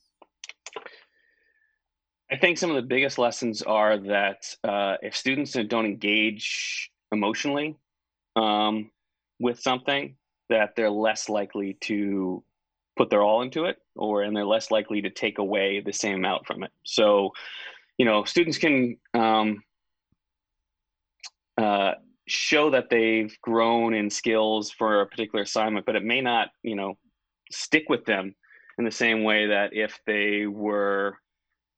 I 2.32 2.38
think 2.38 2.58
some 2.58 2.70
of 2.70 2.76
the 2.76 2.88
biggest 2.88 3.18
lessons 3.18 3.64
are 3.64 3.98
that 3.98 4.56
uh, 4.64 4.96
if 5.02 5.16
students 5.16 5.54
don't 5.54 5.86
engage 5.86 6.92
emotionally 7.12 7.76
um, 8.36 8.92
with 9.40 9.60
something, 9.60 10.16
that 10.50 10.76
they're 10.76 10.90
less 10.90 11.30
likely 11.30 11.78
to 11.82 12.44
put 12.98 13.10
their 13.10 13.22
all 13.22 13.42
into 13.42 13.66
it, 13.66 13.78
or 13.96 14.24
and 14.24 14.36
they're 14.36 14.46
less 14.46 14.72
likely 14.72 15.02
to 15.02 15.10
take 15.10 15.38
away 15.38 15.82
the 15.82 15.94
same 15.94 16.16
amount 16.16 16.48
from 16.48 16.64
it. 16.64 16.72
So, 16.84 17.32
you 17.98 18.06
know, 18.06 18.24
students 18.24 18.58
can 18.58 18.98
um, 19.14 19.64
uh, 21.58 21.94
show 22.28 22.70
that 22.72 22.90
they've 22.90 23.36
grown 23.42 23.94
in 23.94 24.10
skills 24.10 24.72
for 24.72 25.02
a 25.02 25.08
particular 25.08 25.44
assignment, 25.44 25.86
but 25.86 25.96
it 25.96 26.04
may 26.04 26.22
not, 26.22 26.50
you 26.64 26.76
know, 26.76 26.98
stick 27.52 27.86
with 27.90 28.06
them 28.06 28.36
in 28.78 28.86
the 28.86 28.92
same 28.92 29.24
way 29.24 29.48
that 29.48 29.70
if 29.74 30.00
they 30.06 30.46
were 30.46 31.18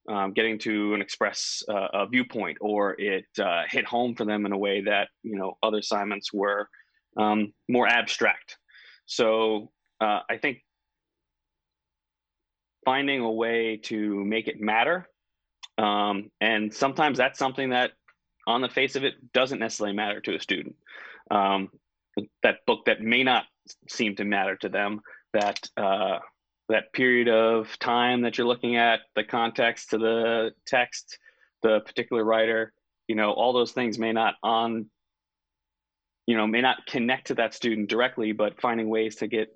um, 0.09 0.33
getting 0.33 0.57
to 0.59 0.93
an 0.93 1.01
express 1.01 1.63
uh, 1.69 1.87
a 1.93 2.07
viewpoint 2.07 2.57
or 2.61 2.99
it 2.99 3.25
uh, 3.39 3.63
hit 3.69 3.85
home 3.85 4.15
for 4.15 4.25
them 4.25 4.45
in 4.45 4.51
a 4.51 4.57
way 4.57 4.81
that 4.81 5.09
you 5.23 5.35
know 5.35 5.57
other 5.61 5.77
assignments 5.77 6.33
were 6.33 6.67
um, 7.19 7.53
more 7.67 7.87
abstract. 7.87 8.57
So 9.05 9.71
uh, 10.01 10.21
i 10.29 10.37
think 10.37 10.59
finding 12.85 13.19
a 13.19 13.31
way 13.31 13.77
to 13.83 14.23
make 14.23 14.47
it 14.47 14.61
matter 14.61 15.07
um, 15.79 16.29
and 16.41 16.73
sometimes 16.73 17.17
that's 17.17 17.39
something 17.39 17.69
that 17.69 17.91
on 18.45 18.61
the 18.61 18.69
face 18.69 18.95
of 18.95 19.05
it 19.05 19.31
doesn't 19.31 19.59
necessarily 19.59 19.95
matter 19.95 20.19
to 20.21 20.35
a 20.35 20.39
student. 20.39 20.75
Um, 21.31 21.69
that 22.43 22.65
book 22.67 22.85
that 22.85 23.01
may 23.01 23.23
not 23.23 23.45
seem 23.87 24.15
to 24.17 24.25
matter 24.25 24.57
to 24.57 24.69
them 24.69 25.01
that 25.33 25.69
uh, 25.77 26.19
that 26.67 26.91
period 26.91 27.29
of 27.29 27.79
time 27.79 28.21
that 28.21 28.37
you're 28.37 28.47
looking 28.47 28.75
at, 28.75 29.01
the 29.15 29.23
context 29.23 29.91
to 29.91 29.97
the 29.97 30.51
text, 30.65 31.17
the 31.63 31.79
particular 31.79 32.23
writer, 32.23 32.73
you 33.07 33.15
know, 33.15 33.31
all 33.31 33.53
those 33.53 33.71
things 33.71 33.97
may 33.97 34.11
not 34.11 34.35
on, 34.43 34.87
you 36.29 36.37
know, 36.37 36.45
may 36.45 36.61
not 36.61 36.85
connect 36.85 37.25
to 37.25 37.33
that 37.33 37.55
student 37.55 37.89
directly, 37.89 38.33
but 38.33 38.61
finding 38.61 38.87
ways 38.87 39.15
to 39.15 39.25
get 39.27 39.51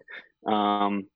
um, 0.47 1.07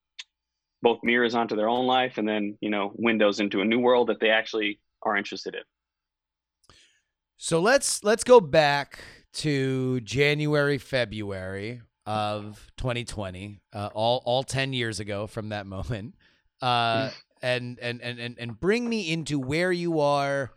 both 0.84 1.00
mirrors 1.02 1.34
onto 1.34 1.56
their 1.56 1.68
own 1.68 1.88
life 1.88 2.20
and 2.20 2.28
then, 2.28 2.56
you 2.62 2.70
know, 2.70 2.92
windows 2.94 3.40
into 3.40 3.62
a 3.62 3.66
new 3.66 3.80
world 3.80 4.10
that 4.10 4.20
they 4.20 4.30
actually 4.30 4.80
are 5.02 5.18
interested 5.18 5.56
in. 5.56 5.62
So 7.38 7.60
let's 7.60 8.04
let's 8.04 8.24
go 8.24 8.40
back 8.40 9.00
to 9.34 10.00
January, 10.02 10.78
February 10.78 11.82
of 12.06 12.72
2020, 12.78 13.60
uh, 13.74 13.90
all 13.96 14.22
all 14.26 14.44
10 14.44 14.74
years 14.74 15.00
ago 15.00 15.26
from 15.26 15.50
that 15.50 15.66
moment, 15.66 16.14
uh, 16.62 17.10
and, 17.42 17.80
and 17.80 18.00
and 18.04 18.20
and 18.20 18.36
and 18.38 18.60
bring 18.60 18.88
me 18.88 19.12
into 19.12 19.40
where 19.40 19.72
you 19.72 20.02
are 20.02 20.52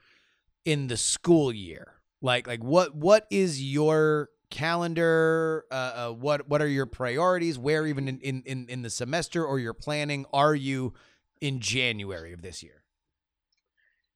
in 0.67 0.89
the 0.89 0.99
school 0.99 1.51
year. 1.55 1.95
Like 2.21 2.47
like 2.47 2.63
what 2.63 2.95
what 2.95 3.27
is 3.31 3.63
your 3.63 4.29
calendar? 4.51 5.65
Uh, 5.71 5.75
uh, 5.75 6.11
what 6.11 6.49
what 6.49 6.61
are 6.61 6.69
your 6.69 6.87
priorities? 6.87 7.59
Where 7.59 7.87
even 7.87 8.09
in, 8.09 8.43
in 8.43 8.67
in 8.69 8.83
the 8.83 8.91
semester 8.91 9.45
or 9.45 9.59
your 9.59 9.75
planning 9.75 10.27
are 10.33 10.55
you 10.55 10.95
in 11.41 11.61
January 11.61 12.33
of 12.33 12.43
this 12.43 12.63
year? 12.63 12.83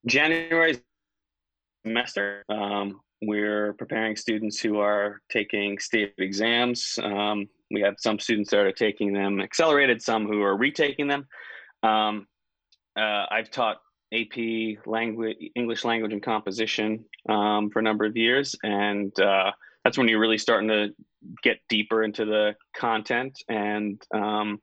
January 0.07 0.81
semester. 1.85 2.45
Um, 2.49 3.01
we're 3.23 3.73
preparing 3.75 4.17
students 4.17 4.61
who 4.61 4.79
are 4.79 5.21
taking 5.31 5.79
state 5.79 6.13
exams. 6.19 6.99
Um, 7.03 7.49
we 7.71 7.81
have 7.81 7.95
some 7.99 8.19
students 8.19 8.51
that 8.51 8.61
are 8.61 8.73
taking 8.73 9.13
them 9.13 9.41
accelerated, 9.41 10.03
some 10.03 10.27
who 10.27 10.43
are 10.43 10.57
retaking 10.57 11.09
them. 11.09 11.27
Um, 11.83 12.27
uh, 12.97 13.27
I've 13.31 13.51
taught 13.51 13.79
AP 14.13 14.87
language, 14.87 15.37
English 15.57 15.85
language 15.85 16.13
and 16.13 16.23
composition 16.23 17.05
um, 17.29 17.71
for 17.71 17.81
a 17.81 17.83
number 17.83 18.05
of 18.05 18.17
years, 18.17 18.55
and 18.63 19.19
uh, 19.19 19.51
that's 19.85 19.99
when 19.99 20.09
you're 20.09 20.21
really 20.21 20.39
starting 20.39 20.69
to 20.69 20.89
get 21.43 21.59
deeper 21.69 22.03
into 22.03 22.25
the 22.25 22.55
content 22.77 23.39
and 23.49 24.03
um, 24.15 24.59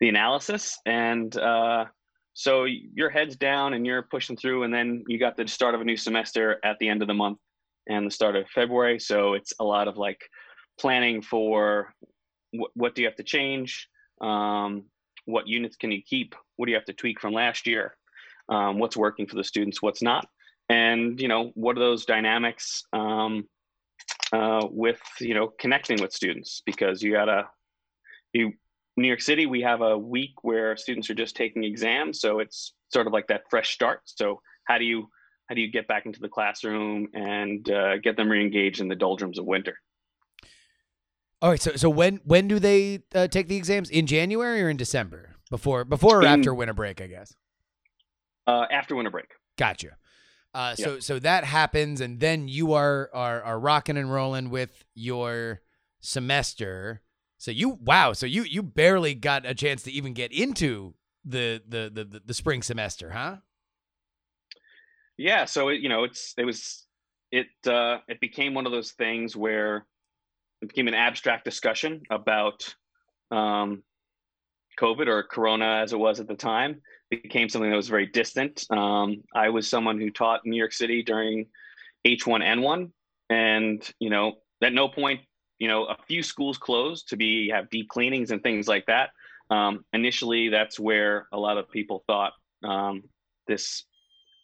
the 0.00 0.08
analysis. 0.08 0.78
And 0.86 1.36
uh, 1.36 1.84
so 2.32 2.64
your 2.64 3.10
head's 3.10 3.36
down 3.36 3.74
and 3.74 3.86
you're 3.86 4.02
pushing 4.02 4.36
through, 4.36 4.64
and 4.64 4.72
then 4.72 5.04
you 5.06 5.18
got 5.18 5.36
the 5.36 5.46
start 5.46 5.74
of 5.74 5.80
a 5.80 5.84
new 5.84 5.96
semester 5.96 6.58
at 6.64 6.78
the 6.78 6.88
end 6.88 7.02
of 7.02 7.08
the 7.08 7.14
month 7.14 7.38
and 7.86 8.06
the 8.06 8.10
start 8.10 8.36
of 8.36 8.48
February. 8.48 8.98
So 8.98 9.34
it's 9.34 9.52
a 9.60 9.64
lot 9.64 9.86
of 9.88 9.98
like 9.98 10.20
planning 10.80 11.20
for 11.22 11.92
wh- 12.52 12.74
what 12.74 12.94
do 12.94 13.02
you 13.02 13.08
have 13.08 13.16
to 13.16 13.22
change, 13.22 13.88
um, 14.20 14.84
what 15.26 15.46
units 15.46 15.76
can 15.76 15.92
you 15.92 16.02
keep, 16.02 16.34
what 16.56 16.66
do 16.66 16.72
you 16.72 16.76
have 16.76 16.86
to 16.86 16.92
tweak 16.92 17.20
from 17.20 17.34
last 17.34 17.66
year, 17.66 17.96
um, 18.48 18.78
what's 18.78 18.96
working 18.96 19.26
for 19.26 19.36
the 19.36 19.44
students, 19.44 19.82
what's 19.82 20.02
not, 20.02 20.26
and 20.70 21.20
you 21.20 21.28
know 21.28 21.50
what 21.54 21.76
are 21.76 21.80
those 21.80 22.06
dynamics? 22.06 22.84
Um, 22.92 23.46
uh, 24.32 24.66
with 24.70 25.00
you 25.20 25.34
know 25.34 25.52
connecting 25.58 26.00
with 26.00 26.12
students 26.12 26.62
because 26.64 27.02
you 27.02 27.12
gotta 27.12 27.48
you 28.32 28.52
New 28.96 29.08
York 29.08 29.20
City, 29.20 29.46
we 29.46 29.60
have 29.62 29.80
a 29.80 29.98
week 29.98 30.32
where 30.42 30.76
students 30.76 31.10
are 31.10 31.14
just 31.14 31.34
taking 31.34 31.64
exams, 31.64 32.20
so 32.20 32.38
it's 32.38 32.74
sort 32.92 33.06
of 33.06 33.12
like 33.12 33.26
that 33.26 33.42
fresh 33.50 33.74
start. 33.74 34.02
So 34.04 34.40
how 34.64 34.78
do 34.78 34.84
you 34.84 35.08
how 35.48 35.54
do 35.54 35.60
you 35.60 35.70
get 35.70 35.86
back 35.88 36.06
into 36.06 36.20
the 36.20 36.28
classroom 36.28 37.08
and 37.12 37.68
uh, 37.70 37.98
get 37.98 38.16
them 38.16 38.28
reengaged 38.28 38.80
in 38.80 38.88
the 38.88 38.94
doldrums 38.94 39.38
of 39.38 39.44
winter? 39.44 39.76
All 41.42 41.50
right, 41.50 41.60
so 41.60 41.72
so 41.76 41.90
when 41.90 42.20
when 42.24 42.48
do 42.48 42.58
they 42.58 43.00
uh, 43.14 43.26
take 43.28 43.48
the 43.48 43.56
exams? 43.56 43.90
In 43.90 44.06
January 44.06 44.62
or 44.62 44.68
in 44.68 44.76
December? 44.76 45.34
before 45.50 45.84
before 45.84 46.18
or 46.18 46.22
In- 46.22 46.40
after 46.40 46.54
winter 46.54 46.74
break, 46.74 47.00
I 47.00 47.06
guess. 47.06 47.34
Uh, 48.46 48.66
after 48.70 48.96
winter 48.96 49.10
break. 49.10 49.28
Gotcha. 49.56 49.96
Uh, 50.54 50.76
so 50.76 50.94
Yep. 50.94 51.02
so 51.02 51.18
that 51.18 51.44
happens, 51.44 52.00
and 52.00 52.20
then 52.20 52.46
you 52.46 52.72
are 52.74 53.10
are 53.12 53.42
are 53.42 53.58
rocking 53.58 53.96
and 53.96 54.12
rolling 54.12 54.50
with 54.50 54.84
your 54.94 55.62
semester. 56.00 57.02
So 57.38 57.50
you 57.50 57.70
wow, 57.70 58.12
so 58.12 58.26
you 58.26 58.44
you 58.44 58.62
barely 58.62 59.14
got 59.14 59.44
a 59.44 59.54
chance 59.54 59.82
to 59.82 59.92
even 59.92 60.14
get 60.14 60.32
into 60.32 60.94
the 61.24 61.60
the 61.66 61.90
the 61.92 62.04
the, 62.04 62.22
the 62.26 62.34
spring 62.34 62.62
semester, 62.62 63.10
huh? 63.10 63.38
Yeah, 65.16 65.44
so 65.44 65.68
it, 65.68 65.80
you 65.80 65.88
know, 65.88 66.04
it's 66.04 66.34
it 66.36 66.44
was 66.44 66.86
it 67.30 67.46
uh, 67.66 67.98
it 68.08 68.20
became 68.20 68.54
one 68.54 68.66
of 68.66 68.72
those 68.72 68.92
things 68.92 69.36
where 69.36 69.86
it 70.62 70.68
became 70.68 70.88
an 70.88 70.94
abstract 70.94 71.44
discussion 71.44 72.02
about 72.10 72.74
um, 73.30 73.82
COVID 74.78 75.06
or 75.08 75.22
Corona 75.22 75.80
as 75.82 75.92
it 75.92 75.98
was 75.98 76.20
at 76.20 76.28
the 76.28 76.34
time. 76.34 76.80
Became 77.10 77.48
something 77.48 77.70
that 77.70 77.76
was 77.76 77.88
very 77.88 78.06
distant. 78.06 78.64
Um, 78.70 79.22
I 79.34 79.50
was 79.50 79.68
someone 79.68 80.00
who 80.00 80.10
taught 80.10 80.40
in 80.44 80.50
New 80.50 80.56
York 80.56 80.72
City 80.72 81.02
during 81.02 81.46
H1N1, 82.06 82.90
and 83.30 83.94
you 84.00 84.10
know, 84.10 84.34
at 84.62 84.72
no 84.72 84.88
point, 84.88 85.20
you 85.58 85.68
know, 85.68 85.84
a 85.84 85.96
few 86.08 86.22
schools 86.22 86.58
closed 86.58 87.08
to 87.10 87.16
be 87.16 87.50
have 87.50 87.70
deep 87.70 87.88
cleanings 87.88 88.30
and 88.30 88.42
things 88.42 88.66
like 88.66 88.86
that. 88.86 89.10
Um, 89.50 89.84
initially, 89.92 90.48
that's 90.48 90.80
where 90.80 91.28
a 91.32 91.38
lot 91.38 91.58
of 91.58 91.70
people 91.70 92.02
thought 92.06 92.32
um, 92.64 93.02
this 93.46 93.84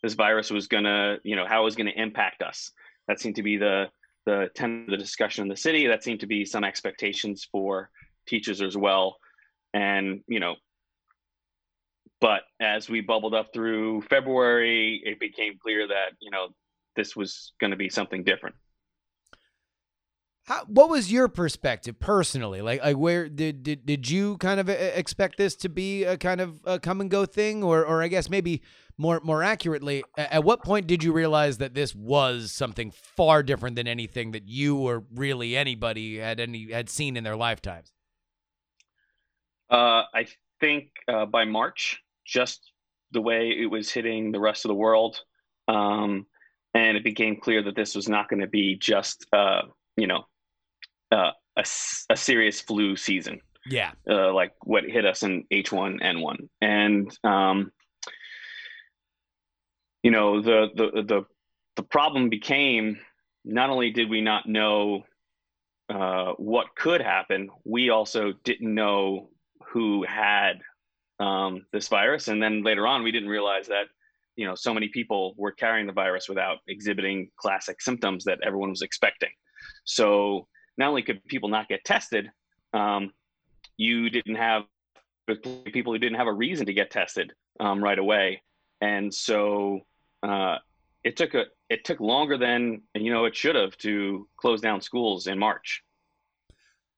this 0.02 0.14
virus 0.14 0.50
was 0.50 0.66
gonna, 0.66 1.18
you 1.24 1.36
know, 1.36 1.46
how 1.46 1.62
it 1.62 1.64
was 1.64 1.76
gonna 1.76 1.92
impact 1.96 2.42
us. 2.42 2.72
That 3.08 3.20
seemed 3.20 3.36
to 3.36 3.42
be 3.42 3.56
the 3.56 3.86
the 4.26 4.50
ten 4.54 4.84
of 4.84 4.90
the 4.90 4.96
discussion 4.96 5.42
in 5.42 5.48
the 5.48 5.56
city. 5.56 5.86
That 5.86 6.04
seemed 6.04 6.20
to 6.20 6.26
be 6.26 6.44
some 6.44 6.64
expectations 6.64 7.48
for 7.50 7.90
teachers 8.26 8.62
as 8.62 8.76
well. 8.76 9.16
And 9.74 10.22
you 10.26 10.40
know, 10.40 10.56
but 12.20 12.42
as 12.60 12.88
we 12.88 13.00
bubbled 13.00 13.34
up 13.34 13.52
through 13.52 14.02
February, 14.02 15.00
it 15.04 15.18
became 15.18 15.58
clear 15.58 15.86
that 15.88 16.12
you 16.20 16.30
know 16.30 16.48
this 16.96 17.16
was 17.16 17.52
going 17.60 17.70
to 17.70 17.76
be 17.76 17.88
something 17.88 18.24
different. 18.24 18.56
How, 20.44 20.64
what 20.66 20.88
was 20.88 21.12
your 21.12 21.28
perspective 21.28 22.00
personally? 22.00 22.60
Like, 22.60 22.82
like 22.82 22.96
where 22.96 23.28
did 23.28 23.62
did 23.62 23.86
did 23.86 24.10
you 24.10 24.36
kind 24.38 24.60
of 24.60 24.68
uh, 24.68 24.72
expect 24.72 25.36
this 25.38 25.54
to 25.56 25.68
be 25.68 26.04
a 26.04 26.16
kind 26.16 26.40
of 26.40 26.60
a 26.64 26.78
come 26.78 27.00
and 27.00 27.10
go 27.10 27.24
thing, 27.26 27.62
or 27.62 27.84
or 27.84 28.02
I 28.02 28.08
guess 28.08 28.28
maybe 28.28 28.62
more 28.98 29.20
more 29.22 29.42
accurately, 29.42 30.04
at 30.18 30.44
what 30.44 30.62
point 30.62 30.86
did 30.86 31.02
you 31.02 31.12
realize 31.12 31.58
that 31.58 31.74
this 31.74 31.94
was 31.94 32.52
something 32.52 32.90
far 32.90 33.42
different 33.42 33.76
than 33.76 33.86
anything 33.86 34.32
that 34.32 34.46
you 34.46 34.76
or 34.76 35.04
really 35.14 35.56
anybody 35.56 36.18
had 36.18 36.38
any 36.38 36.70
had 36.70 36.90
seen 36.90 37.16
in 37.16 37.24
their 37.24 37.36
lifetimes? 37.36 37.92
Uh, 39.70 40.02
I 40.12 40.26
think 40.58 40.90
uh, 41.08 41.26
by 41.26 41.44
March, 41.44 42.02
just 42.30 42.72
the 43.12 43.20
way 43.20 43.50
it 43.50 43.66
was 43.66 43.90
hitting 43.90 44.30
the 44.30 44.40
rest 44.40 44.64
of 44.64 44.68
the 44.68 44.74
world, 44.74 45.20
um, 45.68 46.26
and 46.74 46.96
it 46.96 47.04
became 47.04 47.36
clear 47.40 47.62
that 47.62 47.74
this 47.74 47.94
was 47.94 48.08
not 48.08 48.28
going 48.28 48.40
to 48.40 48.46
be 48.46 48.76
just, 48.76 49.26
uh, 49.32 49.62
you 49.96 50.06
know, 50.06 50.24
uh, 51.10 51.32
a, 51.56 51.64
a 52.10 52.16
serious 52.16 52.60
flu 52.60 52.94
season, 52.96 53.40
Yeah, 53.66 53.90
uh, 54.08 54.32
like 54.32 54.52
what 54.64 54.84
hit 54.84 55.04
us 55.04 55.24
in 55.24 55.44
H1N1, 55.52 56.48
and 56.60 57.18
um, 57.24 57.72
you 60.02 60.12
know, 60.12 60.40
the 60.40 60.68
the 60.74 61.02
the 61.02 61.24
the 61.76 61.82
problem 61.82 62.28
became 62.28 63.00
not 63.44 63.70
only 63.70 63.90
did 63.90 64.08
we 64.08 64.20
not 64.20 64.48
know 64.48 65.02
uh, 65.88 66.32
what 66.36 66.76
could 66.76 67.00
happen, 67.00 67.50
we 67.64 67.90
also 67.90 68.32
didn't 68.44 68.72
know 68.72 69.30
who 69.72 70.04
had 70.04 70.60
um, 71.20 71.66
this 71.72 71.88
virus, 71.88 72.28
and 72.28 72.42
then 72.42 72.62
later 72.64 72.86
on, 72.86 73.02
we 73.02 73.12
didn't 73.12 73.28
realize 73.28 73.66
that 73.68 73.84
you 74.36 74.46
know 74.46 74.54
so 74.54 74.72
many 74.74 74.88
people 74.88 75.34
were 75.36 75.52
carrying 75.52 75.86
the 75.86 75.92
virus 75.92 76.28
without 76.28 76.58
exhibiting 76.66 77.30
classic 77.36 77.80
symptoms 77.80 78.24
that 78.24 78.38
everyone 78.44 78.70
was 78.70 78.82
expecting. 78.82 79.30
So 79.84 80.48
not 80.78 80.88
only 80.88 81.02
could 81.02 81.22
people 81.26 81.50
not 81.50 81.68
get 81.68 81.84
tested, 81.84 82.30
um, 82.72 83.12
you 83.76 84.08
didn't 84.10 84.36
have 84.36 84.62
people 85.66 85.92
who 85.92 85.98
didn't 85.98 86.16
have 86.16 86.26
a 86.26 86.32
reason 86.32 86.66
to 86.66 86.72
get 86.72 86.90
tested 86.90 87.32
um, 87.60 87.84
right 87.84 87.98
away, 87.98 88.42
and 88.80 89.12
so 89.12 89.80
uh, 90.22 90.56
it 91.04 91.16
took 91.16 91.34
a 91.34 91.44
it 91.68 91.84
took 91.84 92.00
longer 92.00 92.38
than 92.38 92.82
you 92.94 93.12
know 93.12 93.26
it 93.26 93.36
should 93.36 93.56
have 93.56 93.76
to 93.78 94.26
close 94.36 94.60
down 94.60 94.80
schools 94.80 95.26
in 95.26 95.38
March. 95.38 95.82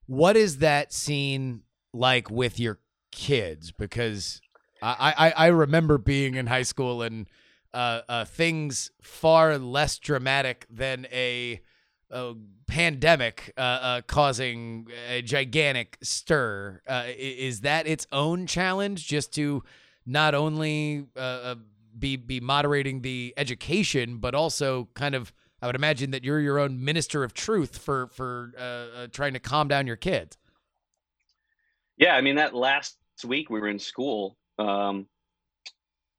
what 0.06 0.36
is 0.36 0.58
that 0.58 0.92
scene 0.92 1.62
like 1.92 2.30
with 2.30 2.58
your 2.58 2.78
kids? 3.12 3.70
Because 3.70 4.40
I 4.82 5.14
I, 5.16 5.30
I 5.30 5.46
remember 5.48 5.98
being 5.98 6.34
in 6.34 6.48
high 6.48 6.62
school 6.62 7.02
and 7.02 7.26
uh, 7.74 8.02
uh, 8.08 8.24
things 8.24 8.90
far 9.00 9.56
less 9.58 9.98
dramatic 9.98 10.66
than 10.68 11.06
a, 11.10 11.60
a 12.10 12.34
pandemic 12.66 13.52
uh, 13.56 13.60
uh, 13.60 14.00
causing 14.02 14.88
a 15.08 15.22
gigantic 15.22 15.96
stir. 16.02 16.82
Uh, 16.86 17.04
is 17.16 17.62
that 17.62 17.86
its 17.86 18.06
own 18.12 18.46
challenge? 18.46 19.06
Just 19.06 19.32
to 19.34 19.62
not 20.04 20.34
only 20.34 21.06
uh, 21.16 21.54
be 21.98 22.16
be 22.16 22.40
moderating 22.40 23.00
the 23.02 23.32
education, 23.36 24.18
but 24.18 24.34
also 24.34 24.88
kind 24.94 25.14
of. 25.14 25.32
I 25.62 25.66
would 25.66 25.76
imagine 25.76 26.10
that 26.10 26.24
you're 26.24 26.40
your 26.40 26.58
own 26.58 26.84
minister 26.84 27.22
of 27.22 27.34
truth 27.34 27.78
for 27.78 28.08
for 28.08 29.08
trying 29.12 29.32
to 29.34 29.38
calm 29.38 29.68
down 29.68 29.86
your 29.86 29.94
kids. 29.94 30.36
Yeah, 31.96 32.16
I 32.16 32.20
mean 32.20 32.34
that 32.34 32.52
last 32.52 32.98
week 33.24 33.50
we 33.50 33.60
were 33.60 33.68
in 33.68 33.78
school, 33.78 34.36
um, 34.58 35.06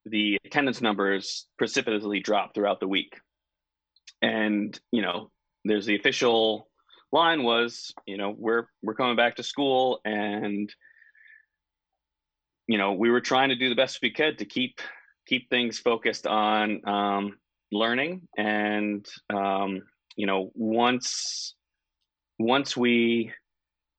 the 0.05 0.37
attendance 0.45 0.81
numbers 0.81 1.47
precipitously 1.57 2.19
dropped 2.19 2.55
throughout 2.55 2.79
the 2.79 2.87
week, 2.87 3.19
and 4.21 4.79
you 4.91 5.01
know, 5.01 5.31
there's 5.65 5.85
the 5.85 5.95
official 5.95 6.69
line 7.11 7.43
was, 7.43 7.93
you 8.05 8.17
know, 8.17 8.35
we're 8.37 8.67
we're 8.81 8.95
coming 8.95 9.15
back 9.15 9.35
to 9.37 9.43
school, 9.43 10.01
and 10.03 10.73
you 12.67 12.77
know, 12.77 12.93
we 12.93 13.09
were 13.09 13.21
trying 13.21 13.49
to 13.49 13.55
do 13.55 13.69
the 13.69 13.75
best 13.75 13.99
we 14.01 14.11
could 14.11 14.39
to 14.39 14.45
keep 14.45 14.79
keep 15.27 15.49
things 15.49 15.79
focused 15.79 16.27
on 16.27 16.81
um, 16.87 17.37
learning, 17.71 18.27
and 18.37 19.05
um, 19.29 19.81
you 20.15 20.27
know, 20.27 20.51
once 20.55 21.55
once 22.39 22.75
we 22.75 23.31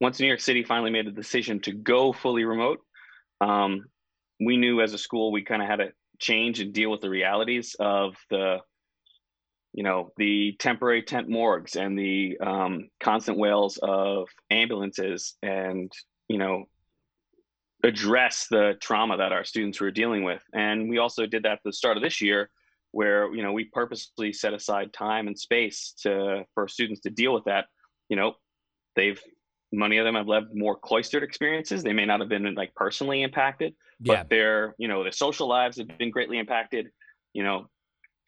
once 0.00 0.20
New 0.20 0.26
York 0.26 0.40
City 0.40 0.62
finally 0.62 0.90
made 0.90 1.06
the 1.06 1.12
decision 1.12 1.60
to 1.60 1.72
go 1.72 2.12
fully 2.12 2.44
remote, 2.44 2.80
um, 3.40 3.84
we 4.40 4.56
knew 4.56 4.80
as 4.80 4.94
a 4.94 4.98
school 4.98 5.32
we 5.32 5.42
kind 5.42 5.62
of 5.62 5.68
had 5.68 5.76
to 5.76 5.92
change 6.18 6.60
and 6.60 6.72
deal 6.72 6.90
with 6.90 7.00
the 7.00 7.10
realities 7.10 7.76
of 7.78 8.16
the, 8.30 8.58
you 9.72 9.82
know, 9.82 10.10
the 10.16 10.56
temporary 10.58 11.02
tent 11.02 11.28
morgues 11.28 11.76
and 11.76 11.98
the 11.98 12.38
um, 12.38 12.88
constant 13.00 13.38
wails 13.38 13.78
of 13.82 14.28
ambulances, 14.50 15.36
and 15.42 15.90
you 16.28 16.38
know, 16.38 16.64
address 17.82 18.46
the 18.50 18.74
trauma 18.80 19.16
that 19.16 19.32
our 19.32 19.44
students 19.44 19.80
were 19.80 19.90
dealing 19.90 20.24
with. 20.24 20.42
And 20.54 20.88
we 20.88 20.98
also 20.98 21.26
did 21.26 21.42
that 21.42 21.52
at 21.52 21.58
the 21.64 21.72
start 21.72 21.96
of 21.96 22.02
this 22.02 22.20
year, 22.20 22.50
where 22.92 23.32
you 23.34 23.42
know 23.42 23.52
we 23.52 23.64
purposely 23.64 24.32
set 24.32 24.54
aside 24.54 24.92
time 24.92 25.26
and 25.26 25.38
space 25.38 25.94
to 26.02 26.44
for 26.54 26.68
students 26.68 27.00
to 27.02 27.10
deal 27.10 27.34
with 27.34 27.44
that. 27.44 27.66
You 28.08 28.16
know, 28.16 28.34
they've 28.94 29.20
many 29.78 29.98
of 29.98 30.04
them 30.04 30.14
have 30.14 30.28
lived 30.28 30.54
more 30.54 30.76
cloistered 30.76 31.22
experiences. 31.22 31.82
They 31.82 31.92
may 31.92 32.06
not 32.06 32.20
have 32.20 32.28
been 32.28 32.54
like 32.54 32.74
personally 32.74 33.22
impacted, 33.22 33.74
Yeah. 34.00 34.22
but 34.22 34.30
their 34.30 34.74
you 34.78 34.88
know 34.88 35.02
their 35.02 35.12
social 35.12 35.48
lives 35.48 35.78
have 35.78 35.88
been 35.98 36.10
greatly 36.10 36.38
impacted. 36.38 36.88
You 37.32 37.42
know, 37.42 37.68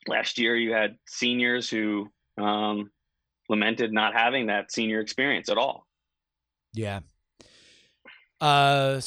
last 0.09 0.39
year 0.39 0.57
you 0.57 0.73
had 0.73 0.97
seniors 1.07 1.69
who 1.69 2.11
um, 2.39 2.91
lamented 3.49 3.93
not 3.93 4.15
having 4.15 4.47
that 4.47 4.73
senior 4.73 5.01
experience 5.01 5.49
at 5.49 5.59
all. 5.59 5.87
Yeah. 6.75 7.01
Uh, 8.41 9.01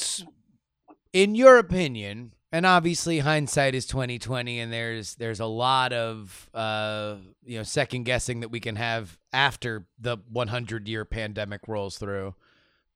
in 1.13 1.35
your 1.35 1.57
opinion, 1.57 2.33
and 2.51 2.65
obviously 2.65 3.19
hindsight 3.19 3.75
is 3.75 3.85
twenty 3.85 4.19
twenty, 4.19 4.59
and 4.59 4.71
there's 4.73 5.15
there's 5.15 5.39
a 5.39 5.45
lot 5.45 5.93
of 5.93 6.49
uh 6.53 7.15
you 7.43 7.57
know 7.57 7.63
second 7.63 8.03
guessing 8.03 8.39
that 8.39 8.49
we 8.49 8.59
can 8.59 8.75
have 8.75 9.17
after 9.31 9.85
the 9.99 10.17
one 10.31 10.47
hundred 10.47 10.87
year 10.87 11.05
pandemic 11.05 11.67
rolls 11.67 11.97
through, 11.97 12.35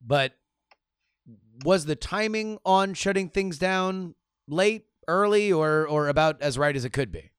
but 0.02 0.34
was 1.64 1.86
the 1.86 1.96
timing 1.96 2.58
on 2.66 2.94
shutting 2.94 3.30
things 3.30 3.58
down 3.58 4.16
late, 4.48 4.86
early, 5.08 5.52
or 5.52 5.88
or 5.88 6.08
about 6.08 6.42
as 6.42 6.58
right 6.58 6.76
as 6.76 6.86
it 6.86 6.92
could 6.92 7.12
be? 7.12 7.32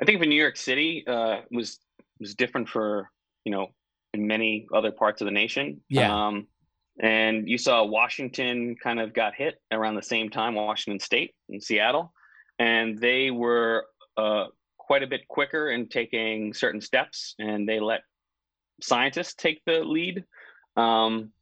I 0.00 0.04
think 0.04 0.20
for 0.20 0.26
New 0.26 0.40
York 0.40 0.56
City 0.56 1.04
uh, 1.06 1.40
was 1.50 1.78
was 2.20 2.34
different 2.34 2.68
for 2.68 3.10
you 3.44 3.52
know 3.52 3.68
in 4.14 4.26
many 4.26 4.66
other 4.74 4.90
parts 4.90 5.20
of 5.20 5.26
the 5.26 5.30
nation. 5.30 5.80
Yeah. 5.88 6.26
Um, 6.26 6.46
and 7.00 7.48
you 7.48 7.58
saw 7.58 7.84
Washington 7.84 8.76
kind 8.82 9.00
of 9.00 9.12
got 9.12 9.34
hit 9.34 9.60
around 9.70 9.94
the 9.94 10.02
same 10.02 10.30
time, 10.30 10.54
Washington 10.54 11.00
State 11.00 11.34
and 11.48 11.62
Seattle, 11.62 12.12
and 12.58 12.98
they 12.98 13.30
were 13.30 13.86
uh, 14.16 14.46
quite 14.76 15.02
a 15.02 15.06
bit 15.06 15.28
quicker 15.28 15.70
in 15.70 15.88
taking 15.88 16.52
certain 16.52 16.80
steps, 16.80 17.34
and 17.38 17.68
they 17.68 17.78
let 17.78 18.00
scientists 18.80 19.34
take 19.34 19.62
the 19.64 19.80
lead. 19.80 20.24
Um, 20.76 21.32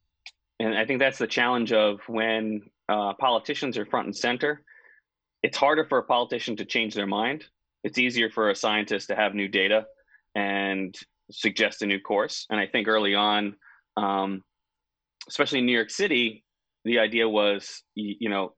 and 0.58 0.76
I 0.76 0.84
think 0.84 1.00
that's 1.00 1.18
the 1.18 1.26
challenge 1.26 1.72
of 1.72 2.00
when 2.06 2.62
uh, 2.88 3.14
politicians 3.14 3.76
are 3.78 3.86
front 3.86 4.06
and 4.06 4.16
center, 4.16 4.62
it's 5.42 5.56
harder 5.56 5.84
for 5.84 5.98
a 5.98 6.02
politician 6.02 6.56
to 6.56 6.64
change 6.64 6.94
their 6.94 7.06
mind. 7.06 7.44
It's 7.84 7.98
easier 7.98 8.30
for 8.30 8.50
a 8.50 8.54
scientist 8.54 9.08
to 9.08 9.16
have 9.16 9.34
new 9.34 9.48
data 9.48 9.86
and 10.34 10.94
suggest 11.30 11.82
a 11.82 11.86
new 11.86 12.00
course. 12.00 12.46
And 12.50 12.58
I 12.58 12.66
think 12.66 12.88
early 12.88 13.14
on, 13.14 13.56
um, 13.96 14.42
especially 15.28 15.60
in 15.60 15.66
New 15.66 15.72
York 15.72 15.90
City, 15.90 16.44
the 16.84 16.98
idea 16.98 17.28
was, 17.28 17.82
you, 17.94 18.16
you 18.20 18.28
know, 18.28 18.54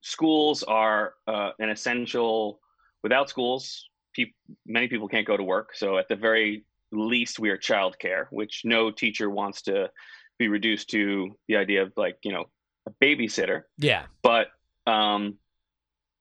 schools 0.00 0.62
are 0.62 1.14
uh, 1.26 1.50
an 1.58 1.70
essential. 1.70 2.60
Without 3.02 3.28
schools, 3.28 3.88
pe- 4.14 4.32
many 4.66 4.88
people 4.88 5.08
can't 5.08 5.26
go 5.26 5.36
to 5.36 5.42
work. 5.42 5.74
So 5.74 5.98
at 5.98 6.08
the 6.08 6.16
very 6.16 6.64
least, 6.92 7.38
we 7.38 7.50
are 7.50 7.58
childcare, 7.58 8.26
which 8.30 8.62
no 8.64 8.90
teacher 8.90 9.30
wants 9.30 9.62
to 9.62 9.90
be 10.38 10.48
reduced 10.48 10.90
to 10.90 11.36
the 11.48 11.56
idea 11.56 11.82
of 11.82 11.92
like 11.96 12.18
you 12.22 12.32
know 12.32 12.44
a 12.86 12.90
babysitter. 13.04 13.62
Yeah. 13.78 14.04
But 14.22 14.48
um, 14.86 15.38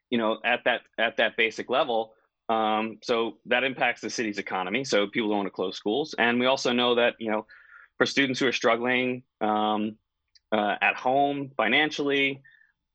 you 0.10 0.18
know, 0.18 0.40
at 0.44 0.64
that 0.66 0.82
at 1.00 1.18
that 1.18 1.38
basic 1.38 1.70
level, 1.70 2.14
um, 2.50 2.98
so 3.02 3.38
that 3.46 3.64
impacts 3.64 4.02
the 4.02 4.10
city's 4.10 4.38
economy. 4.38 4.84
So 4.84 5.08
people 5.08 5.30
don't 5.30 5.38
want 5.38 5.48
to 5.48 5.52
close 5.52 5.78
schools, 5.78 6.14
and 6.18 6.40
we 6.40 6.46
also 6.46 6.72
know 6.72 6.96
that 6.96 7.16
you 7.20 7.32
know, 7.32 7.46
for 8.02 8.08
students 8.08 8.40
who 8.40 8.48
are 8.48 8.52
struggling 8.52 9.22
um, 9.42 9.96
uh, 10.52 10.76
at 10.82 10.96
home 10.96 11.52
financially, 11.56 12.42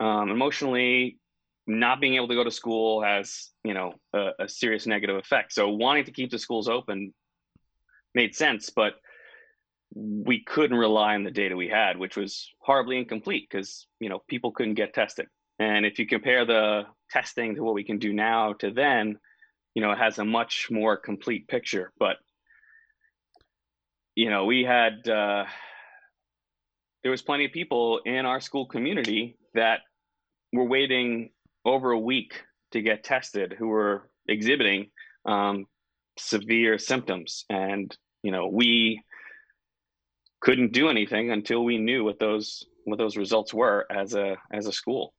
um, 0.01 0.31
emotionally, 0.33 1.21
not 1.69 2.01
being 2.01 2.17
able 2.17 2.27
to 2.27 2.35
go 2.35 2.43
to 2.43 2.51
school 2.51 3.05
has 3.05 3.51
you 3.63 3.73
know 3.73 3.95
a, 4.15 4.31
a 4.41 4.49
serious 4.49 4.85
negative 4.85 5.15
effect. 5.15 5.53
So 5.53 5.69
wanting 5.69 6.07
to 6.07 6.11
keep 6.11 6.33
the 6.33 6.41
schools 6.41 6.69
open 6.69 7.15
made 8.17 8.35
sense, 8.35 8.69
but 8.69 8.95
we 9.95 10.43
couldn't 10.43 10.77
rely 10.77 11.15
on 11.15 11.23
the 11.23 11.31
data 11.31 11.55
we 11.55 11.69
had, 11.69 11.97
which 11.97 12.17
was 12.17 12.51
horribly 12.59 12.99
incomplete 12.99 13.47
because 13.49 13.87
you 14.01 14.09
know 14.09 14.25
people 14.27 14.51
couldn't 14.51 14.75
get 14.75 14.93
tested. 14.93 15.29
And 15.61 15.87
if 15.87 16.01
you 16.01 16.07
compare 16.09 16.45
the 16.45 16.83
testing 17.13 17.55
to 17.55 17.63
what 17.63 17.75
we 17.75 17.85
can 17.85 18.01
do 18.01 18.13
now 18.13 18.55
to 18.55 18.73
then, 18.73 19.21
you 19.77 19.83
know, 19.83 19.93
it 19.93 19.99
has 19.99 20.19
a 20.19 20.25
much 20.25 20.67
more 20.69 20.97
complete 20.97 21.47
picture. 21.47 21.93
But 21.97 22.17
you 24.17 24.31
know, 24.31 24.47
we 24.47 24.65
had 24.65 25.07
uh, 25.09 25.45
there 27.03 27.11
was 27.11 27.23
plenty 27.23 27.45
of 27.45 27.53
people 27.53 28.01
in 28.05 28.27
our 28.27 28.41
school 28.41 28.67
community 28.67 29.37
that 29.55 29.81
were 30.53 30.65
waiting 30.65 31.31
over 31.65 31.93
a 31.93 31.99
week 31.99 32.43
to 32.73 32.81
get 32.81 33.05
tested 33.05 33.55
who 33.57 33.69
were 33.69 34.11
exhibiting 34.27 34.91
um, 35.27 35.67
severe 36.19 36.79
symptoms, 36.79 37.45
and 37.51 37.97
you 38.23 38.33
know, 38.33 38.49
we 38.49 39.03
couldn't 40.41 40.73
do 40.73 40.89
anything 40.89 41.31
until 41.31 41.63
we 41.65 41.79
knew 41.79 42.03
what 42.03 42.19
those 42.19 42.65
what 42.85 42.99
those 42.99 43.17
results 43.17 43.53
were 43.53 43.87
as 43.91 44.15
a 44.15 44.37
as 44.51 44.67
a 44.67 44.73
school. 44.73 45.13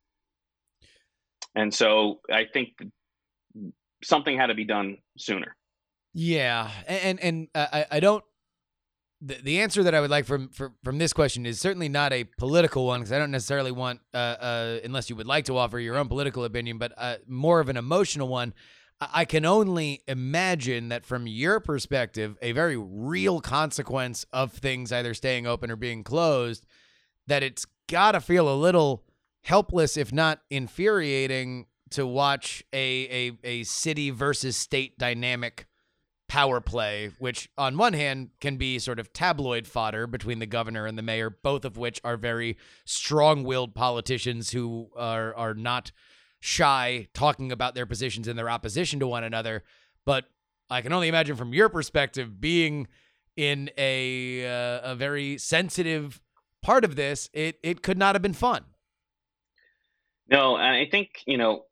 And 1.55 1.73
so 1.73 2.19
I 2.31 2.45
think 2.51 2.69
something 4.03 4.37
had 4.37 4.47
to 4.47 4.55
be 4.55 4.65
done 4.65 4.97
sooner. 5.17 5.55
Yeah, 6.13 6.71
and 6.87 7.19
and, 7.19 7.47
and 7.55 7.71
I 7.71 7.85
I 7.91 7.99
don't. 7.99 8.23
The, 9.19 9.35
the 9.41 9.59
answer 9.59 9.81
that 9.83 9.95
I 9.95 10.01
would 10.01 10.11
like 10.11 10.25
from, 10.25 10.49
from 10.49 10.75
from 10.83 10.99
this 10.99 11.11
question 11.11 11.45
is 11.45 11.59
certainly 11.59 11.89
not 11.89 12.13
a 12.13 12.25
political 12.37 12.85
one 12.85 12.99
because 12.99 13.11
I 13.11 13.17
don't 13.17 13.31
necessarily 13.31 13.71
want, 13.71 13.99
uh, 14.13 14.17
uh, 14.17 14.79
unless 14.83 15.09
you 15.09 15.15
would 15.15 15.25
like 15.25 15.45
to 15.45 15.57
offer 15.57 15.79
your 15.79 15.97
own 15.97 16.07
political 16.07 16.43
opinion, 16.43 16.77
but 16.77 16.93
uh, 16.97 17.15
more 17.27 17.59
of 17.59 17.69
an 17.69 17.77
emotional 17.77 18.27
one. 18.27 18.53
I 18.99 19.25
can 19.25 19.45
only 19.45 20.01
imagine 20.07 20.89
that 20.89 21.05
from 21.05 21.27
your 21.27 21.59
perspective, 21.59 22.35
a 22.41 22.51
very 22.51 22.77
real 22.77 23.41
consequence 23.41 24.25
of 24.33 24.53
things 24.53 24.91
either 24.91 25.13
staying 25.13 25.45
open 25.45 25.69
or 25.69 25.75
being 25.75 26.03
closed, 26.03 26.65
that 27.27 27.43
it's 27.43 27.67
got 27.87 28.13
to 28.13 28.21
feel 28.21 28.51
a 28.51 28.57
little 28.57 29.03
helpless, 29.43 29.97
if 29.97 30.11
not 30.11 30.41
infuriating, 30.49 31.67
to 31.91 32.07
watch 32.07 32.63
a, 32.73 33.29
a, 33.43 33.47
a 33.47 33.63
city 33.63 34.09
versus 34.09 34.57
state 34.57 34.97
dynamic 34.97 35.67
power 36.27 36.59
play, 36.59 37.11
which 37.19 37.49
on 37.57 37.77
one 37.77 37.93
hand 37.93 38.29
can 38.41 38.57
be 38.57 38.79
sort 38.79 38.99
of 38.99 39.13
tabloid 39.13 39.67
fodder 39.67 40.07
between 40.07 40.39
the 40.39 40.45
governor 40.45 40.85
and 40.85 40.97
the 40.97 41.01
mayor, 41.01 41.29
both 41.29 41.63
of 41.65 41.77
which 41.77 42.01
are 42.03 42.17
very 42.17 42.57
strong 42.85 43.43
willed 43.43 43.73
politicians 43.73 44.51
who 44.51 44.89
are, 44.95 45.33
are 45.35 45.53
not 45.53 45.91
shy 46.39 47.07
talking 47.13 47.51
about 47.51 47.75
their 47.75 47.85
positions 47.85 48.27
and 48.27 48.37
their 48.37 48.49
opposition 48.49 48.99
to 48.99 49.07
one 49.07 49.23
another. 49.23 49.63
But 50.05 50.25
I 50.69 50.81
can 50.81 50.93
only 50.93 51.07
imagine 51.07 51.35
from 51.35 51.53
your 51.53 51.69
perspective 51.69 52.41
being 52.41 52.87
in 53.37 53.69
a 53.77 54.45
uh, 54.45 54.91
a 54.91 54.95
very 54.95 55.37
sensitive 55.37 56.19
part 56.61 56.83
of 56.83 56.95
this, 56.95 57.29
it 57.33 57.59
it 57.63 57.81
could 57.83 57.97
not 57.97 58.15
have 58.15 58.21
been 58.21 58.33
fun. 58.33 58.65
No, 60.29 60.57
and 60.57 60.75
I 60.75 60.85
think 60.89 61.21
you 61.25 61.37
know 61.37 61.63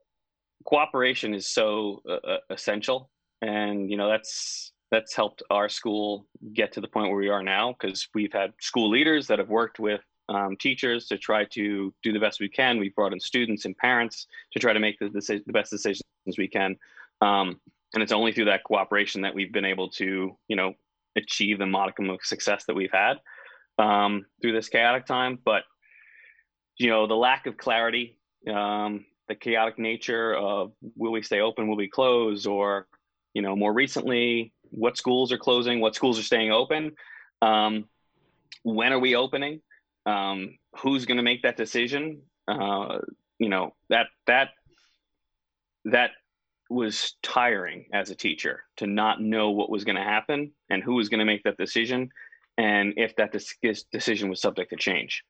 cooperation 0.63 1.33
is 1.33 1.47
so 1.47 2.01
uh, 2.07 2.13
uh 2.13 2.37
essential, 2.49 3.09
and 3.45 3.89
you 3.89 3.97
know 3.97 4.09
that's 4.09 4.71
that's 4.91 5.15
helped 5.15 5.43
our 5.49 5.69
school 5.69 6.25
get 6.53 6.71
to 6.73 6.81
the 6.81 6.87
point 6.87 7.09
where 7.09 7.19
we 7.19 7.29
are 7.29 7.43
now 7.43 7.75
because 7.79 8.07
we've 8.13 8.33
had 8.33 8.53
school 8.59 8.89
leaders 8.89 9.27
that 9.27 9.39
have 9.39 9.49
worked 9.49 9.79
with 9.79 10.01
um, 10.29 10.55
teachers 10.57 11.07
to 11.07 11.17
try 11.17 11.45
to 11.45 11.93
do 12.03 12.13
the 12.13 12.19
best 12.19 12.39
we 12.39 12.49
can. 12.49 12.79
We've 12.79 12.95
brought 12.95 13.13
in 13.13 13.19
students 13.19 13.65
and 13.65 13.77
parents 13.77 14.27
to 14.53 14.59
try 14.59 14.73
to 14.73 14.79
make 14.79 14.97
the, 14.99 15.09
the, 15.09 15.53
best 15.53 15.71
decisions 15.71 16.03
we 16.37 16.47
can. 16.47 16.77
Um, 17.21 17.59
and 17.93 18.01
it's 18.01 18.11
only 18.11 18.31
through 18.31 18.45
that 18.45 18.63
cooperation 18.63 19.21
that 19.21 19.33
we've 19.33 19.51
been 19.51 19.65
able 19.65 19.89
to, 19.89 20.35
you 20.47 20.55
know, 20.55 20.73
achieve 21.15 21.59
the 21.59 21.65
modicum 21.65 22.09
of 22.09 22.19
success 22.23 22.65
that 22.65 22.75
we've 22.75 22.91
had 22.91 23.17
um, 23.77 24.25
through 24.41 24.53
this 24.53 24.69
chaotic 24.69 25.05
time. 25.05 25.39
But, 25.43 25.63
you 26.77 26.89
know, 26.89 27.07
the 27.07 27.15
lack 27.15 27.47
of 27.47 27.57
clarity, 27.57 28.17
um, 28.51 29.05
the 29.27 29.35
chaotic 29.35 29.77
nature 29.79 30.35
of 30.35 30.71
will 30.95 31.11
we 31.11 31.21
stay 31.21 31.41
open, 31.41 31.67
will 31.67 31.77
we 31.77 31.87
close, 31.87 32.45
or, 32.45 32.87
you 33.35 33.43
know, 33.43 33.55
more 33.55 33.73
recently, 33.73 34.51
what 34.71 34.97
schools 34.97 35.31
are 35.31 35.37
closing, 35.37 35.79
what 35.79 35.93
schools 35.93 36.17
are 36.17 36.23
staying 36.23 36.51
open, 36.51 36.93
um, 37.43 37.85
when 38.63 38.91
are 38.91 38.99
we 38.99 39.15
opening? 39.15 39.61
um, 40.05 40.57
who's 40.77 41.05
going 41.05 41.17
to 41.17 41.23
make 41.23 41.43
that 41.43 41.57
decision 41.57 42.21
uh, 42.47 42.99
you 43.39 43.49
know 43.49 43.73
that 43.89 44.07
that 44.27 44.49
that 45.85 46.11
was 46.69 47.15
tiring 47.21 47.85
as 47.93 48.09
a 48.09 48.15
teacher 48.15 48.63
to 48.77 48.87
not 48.87 49.21
know 49.21 49.51
what 49.51 49.69
was 49.69 49.83
going 49.83 49.95
to 49.95 50.01
happen 50.01 50.51
and 50.69 50.83
who 50.83 50.95
was 50.95 51.09
going 51.09 51.19
to 51.19 51.25
make 51.25 51.43
that 51.43 51.57
decision 51.57 52.09
and 52.57 52.93
if 52.97 53.15
that 53.15 53.35
decision 53.91 54.29
was 54.29 54.41
subject 54.41 54.69
to 54.71 54.75
change 54.75 55.23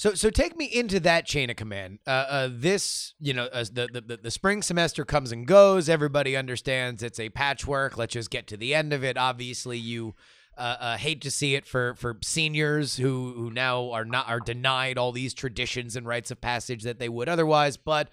so, 0.00 0.14
so 0.14 0.30
take 0.30 0.56
me 0.56 0.64
into 0.64 0.98
that 1.00 1.26
chain 1.26 1.50
of 1.50 1.56
command. 1.56 1.98
Uh, 2.06 2.10
uh, 2.10 2.48
this, 2.50 3.12
you 3.20 3.34
know, 3.34 3.50
uh, 3.52 3.66
the, 3.70 4.02
the 4.06 4.16
the 4.16 4.30
spring 4.30 4.62
semester 4.62 5.04
comes 5.04 5.30
and 5.30 5.46
goes. 5.46 5.90
Everybody 5.90 6.38
understands 6.38 7.02
it's 7.02 7.20
a 7.20 7.28
patchwork. 7.28 7.98
Let's 7.98 8.14
just 8.14 8.30
get 8.30 8.46
to 8.46 8.56
the 8.56 8.74
end 8.74 8.94
of 8.94 9.04
it. 9.04 9.18
Obviously, 9.18 9.76
you 9.76 10.14
uh, 10.56 10.76
uh, 10.80 10.96
hate 10.96 11.20
to 11.20 11.30
see 11.30 11.54
it 11.54 11.66
for 11.66 11.94
for 11.96 12.16
seniors 12.22 12.96
who 12.96 13.34
who 13.36 13.50
now 13.50 13.90
are 13.90 14.06
not 14.06 14.26
are 14.26 14.40
denied 14.40 14.96
all 14.96 15.12
these 15.12 15.34
traditions 15.34 15.96
and 15.96 16.06
rites 16.06 16.30
of 16.30 16.40
passage 16.40 16.82
that 16.84 16.98
they 16.98 17.10
would 17.10 17.28
otherwise. 17.28 17.76
But 17.76 18.08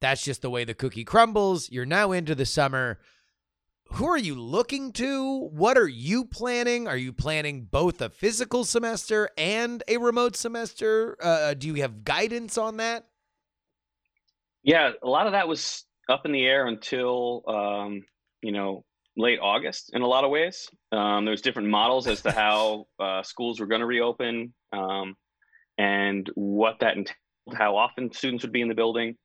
that's 0.00 0.22
just 0.22 0.40
the 0.40 0.50
way 0.50 0.62
the 0.62 0.72
cookie 0.72 1.02
crumbles. 1.02 1.68
You're 1.68 1.84
now 1.84 2.12
into 2.12 2.36
the 2.36 2.46
summer. 2.46 3.00
Who 3.96 4.06
are 4.06 4.18
you 4.18 4.34
looking 4.34 4.92
to? 4.92 5.48
What 5.52 5.76
are 5.76 5.86
you 5.86 6.24
planning? 6.24 6.88
Are 6.88 6.96
you 6.96 7.12
planning 7.12 7.68
both 7.70 8.00
a 8.00 8.08
physical 8.08 8.64
semester 8.64 9.28
and 9.36 9.82
a 9.86 9.98
remote 9.98 10.34
semester? 10.34 11.18
Uh, 11.22 11.26
uh 11.26 11.54
do 11.54 11.66
you 11.66 11.74
have 11.82 12.02
guidance 12.02 12.56
on 12.56 12.78
that? 12.78 13.04
Yeah, 14.62 14.92
a 15.02 15.06
lot 15.06 15.26
of 15.26 15.32
that 15.32 15.46
was 15.46 15.84
up 16.08 16.24
in 16.24 16.32
the 16.32 16.46
air 16.46 16.68
until 16.68 17.42
um, 17.46 18.02
you 18.40 18.52
know 18.52 18.82
late 19.18 19.38
August 19.42 19.90
in 19.92 20.00
a 20.00 20.06
lot 20.06 20.24
of 20.24 20.30
ways. 20.30 20.70
Um, 20.90 21.26
there's 21.26 21.42
different 21.42 21.68
models 21.68 22.06
as 22.06 22.22
to 22.22 22.32
how 22.42 22.86
uh, 22.98 23.22
schools 23.22 23.60
were 23.60 23.66
going 23.66 23.82
to 23.82 23.86
reopen 23.86 24.54
um, 24.72 25.16
and 25.76 26.30
what 26.34 26.80
that 26.80 26.96
entailed, 26.96 27.16
how 27.54 27.76
often 27.76 28.10
students 28.10 28.42
would 28.42 28.52
be 28.52 28.62
in 28.62 28.68
the 28.68 28.74
building, 28.74 29.18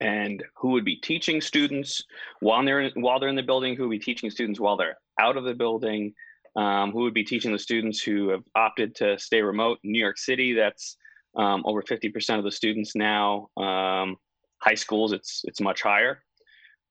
and 0.00 0.42
who 0.56 0.70
would 0.70 0.84
be 0.84 0.96
teaching 0.96 1.40
students 1.40 2.02
while 2.40 2.64
they're 2.64 2.90
while 2.90 3.20
they're 3.20 3.28
in 3.28 3.36
the 3.36 3.42
building, 3.42 3.76
who 3.76 3.84
would 3.84 3.90
be 3.90 3.98
teaching 3.98 4.30
students 4.30 4.60
while 4.60 4.76
they're 4.76 4.98
out 5.20 5.36
of 5.36 5.44
the 5.44 5.54
building, 5.54 6.14
um, 6.56 6.92
who 6.92 7.02
would 7.02 7.14
be 7.14 7.24
teaching 7.24 7.52
the 7.52 7.58
students 7.58 8.02
who 8.02 8.28
have 8.28 8.42
opted 8.54 8.94
to 8.96 9.18
stay 9.18 9.42
remote. 9.42 9.78
In 9.84 9.92
New 9.92 10.00
York 10.00 10.18
City, 10.18 10.52
that's 10.52 10.96
um, 11.36 11.62
over 11.66 11.82
50% 11.82 12.38
of 12.38 12.44
the 12.44 12.50
students 12.50 12.94
now. 12.94 13.48
Um, 13.56 14.16
high 14.58 14.74
schools, 14.74 15.12
it's 15.12 15.42
it's 15.44 15.60
much 15.60 15.82
higher. 15.82 16.22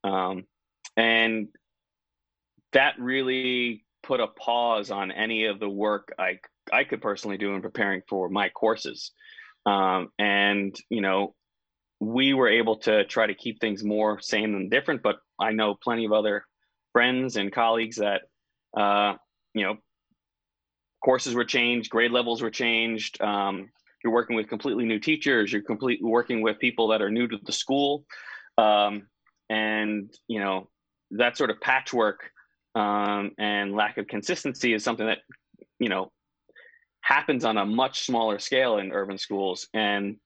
Um, 0.04 0.46
and 0.98 1.48
that 2.74 2.96
really 3.00 3.86
put 4.04 4.20
a 4.20 4.28
pause 4.28 4.92
on 4.92 5.12
any 5.12 5.46
of 5.46 5.60
the 5.60 5.70
work 5.70 6.14
I 6.20 6.40
I 6.72 6.84
could 6.84 7.02
personally 7.02 7.38
do 7.38 7.54
in 7.54 7.62
preparing 7.62 8.02
for 8.08 8.30
my 8.30 8.50
courses. 8.50 9.12
Um, 9.66 10.10
and 10.20 10.76
you 10.90 11.02
know, 11.02 11.36
we 12.06 12.34
were 12.34 12.50
able 12.50 12.78
to 12.78 13.06
try 13.06 13.28
to 13.28 13.34
keep 13.34 13.60
things 13.60 13.84
more 13.84 14.20
same 14.20 14.54
than 14.54 14.70
different. 14.70 15.02
But 15.02 15.18
I 15.40 15.52
know 15.52 15.76
plenty 15.82 16.06
of 16.06 16.12
other 16.12 16.46
friends 16.92 17.38
and 17.38 17.52
colleagues 17.52 17.98
that 17.98 18.22
uh, 18.76 19.16
you 19.54 19.64
know 19.64 19.78
courses 21.04 21.34
were 21.34 21.46
changed, 21.46 21.90
grade 21.90 22.12
levels 22.12 22.42
were 22.42 22.52
changed, 22.52 23.22
um, 23.22 23.70
you're 24.04 24.14
working 24.14 24.36
with 24.36 24.50
completely 24.50 24.86
new 24.86 25.00
teachers. 25.00 25.52
You're 25.52 25.62
completely 25.62 26.10
working 26.10 26.42
with 26.42 26.60
people 26.60 26.90
that 26.90 27.02
are 27.02 27.10
new 27.10 27.28
to 27.28 27.38
the 27.44 27.52
school, 27.52 28.06
um, 28.58 29.08
and 29.50 30.14
you 30.28 30.40
know 30.40 30.70
that 31.12 31.38
sort 31.38 31.50
of 31.50 31.62
patchwork 31.62 32.30
um, 32.76 33.32
and 33.38 33.76
lack 33.76 33.98
of 33.98 34.08
consistency 34.08 34.74
is 34.74 34.84
something 34.84 35.06
that 35.06 35.20
you 35.80 35.90
know 35.90 36.12
happens 37.02 37.46
on 37.46 37.58
a 37.58 37.66
much 37.66 38.06
smaller 38.06 38.40
scale 38.40 38.78
in 38.78 38.92
urban 38.92 39.18
schools. 39.18 39.68
And 39.74 40.18